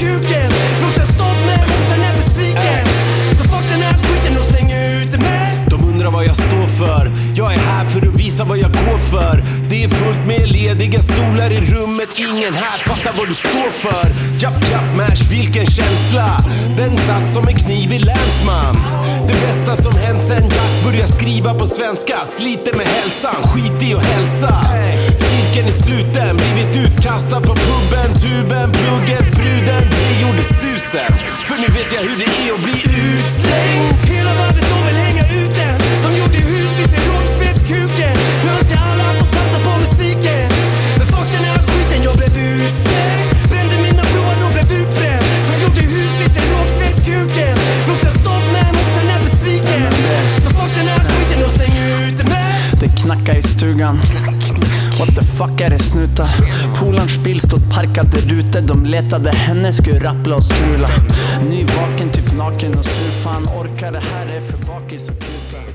Kuken. 0.00 0.50
Brorsan 0.80 1.06
stolt 1.14 1.40
men 1.46 1.58
brorsan 1.66 2.00
är 2.08 2.16
besviken. 2.16 2.84
Så 3.38 3.44
fuck 3.52 3.64
den 3.72 3.82
här 3.86 3.94
skiten 3.94 4.38
och 4.40 4.46
släng 4.50 4.70
ut 4.72 5.12
mig 5.20 5.66
De 5.70 5.84
undrar 5.90 6.10
vad 6.10 6.24
jag 6.24 6.36
står 6.36 6.66
för. 6.66 7.10
Jag 7.34 7.54
är 7.54 7.58
här 7.58 7.84
för 7.84 8.08
att 8.08 8.14
visa 8.14 8.44
vad 8.44 8.58
jag 8.58 8.72
går 8.72 8.98
för. 8.98 9.59
Det 9.70 9.84
är 9.84 9.88
fullt 9.88 10.26
med 10.26 10.48
lediga 10.48 11.02
stolar 11.02 11.50
i 11.50 11.60
rummet. 11.60 12.08
Ingen 12.16 12.54
här 12.54 12.78
fattar 12.78 13.12
vad 13.18 13.28
du 13.28 13.34
står 13.34 13.70
för. 13.70 14.06
Japp, 14.38 14.70
japp, 14.70 14.96
mash, 14.96 15.30
vilken 15.30 15.66
känsla. 15.66 16.36
Den 16.76 16.96
satt 16.96 17.34
som 17.34 17.48
en 17.48 17.54
kniv 17.54 17.92
i 17.92 17.98
länsman. 17.98 18.76
Det 19.28 19.34
bästa 19.46 19.76
som 19.76 19.92
hänt 19.98 20.22
sen 20.28 20.42
Jack 20.42 20.84
började 20.84 21.12
skriva 21.12 21.54
på 21.54 21.66
svenska. 21.66 22.16
Sliter 22.26 22.72
med 22.72 22.86
hälsan, 22.86 23.42
skit 23.42 23.82
i 23.82 23.94
att 23.94 24.02
hälsa. 24.02 24.54
Cirkeln 25.30 25.68
är 25.68 25.72
sluten, 25.72 26.36
blivit 26.36 26.76
utkastad 26.76 27.40
från 27.40 27.56
puben, 27.56 28.10
tuben, 28.22 28.72
plugget, 28.72 29.36
bruden. 29.36 29.84
Det 29.90 30.20
gjorde 30.22 30.42
susen. 30.42 31.12
För 31.48 31.56
nu 31.62 31.66
vet 31.66 31.92
jag 31.92 32.00
hur 32.00 32.18
det 32.18 32.30
är 32.48 32.54
att 32.54 32.62
bli 32.62 32.78
utslängd. 33.12 33.94
Hela 34.04 34.34
världen 34.34 34.69
snacka 53.30 53.38
i 53.38 53.42
stugan. 53.42 53.96
What 54.98 55.14
the 55.14 55.24
fuck 55.24 55.60
är 55.60 55.70
det 55.70 55.78
snuta? 55.78 56.24
Polarns 56.80 57.18
bil 57.18 57.40
stod 57.40 57.70
parkad 57.70 58.10
där 58.10 58.32
ute. 58.32 58.60
De 58.60 58.84
letade 58.84 59.30
henne, 59.30 59.72
skulle 59.72 59.98
rappla 59.98 60.36
och 60.36 60.42
strula. 60.42 60.88
Nyvaken, 61.50 62.10
typ 62.12 62.36
naken 62.36 62.74
och 62.74 62.84
sur. 62.84 63.10
Fan 63.24 63.42
orkar 63.42 63.92
det 63.92 64.02
här? 64.12 64.26
Är 64.26 64.40
för 64.40 64.58
bakis 64.66 65.08
och 65.08 65.18
kuta. 65.18 65.69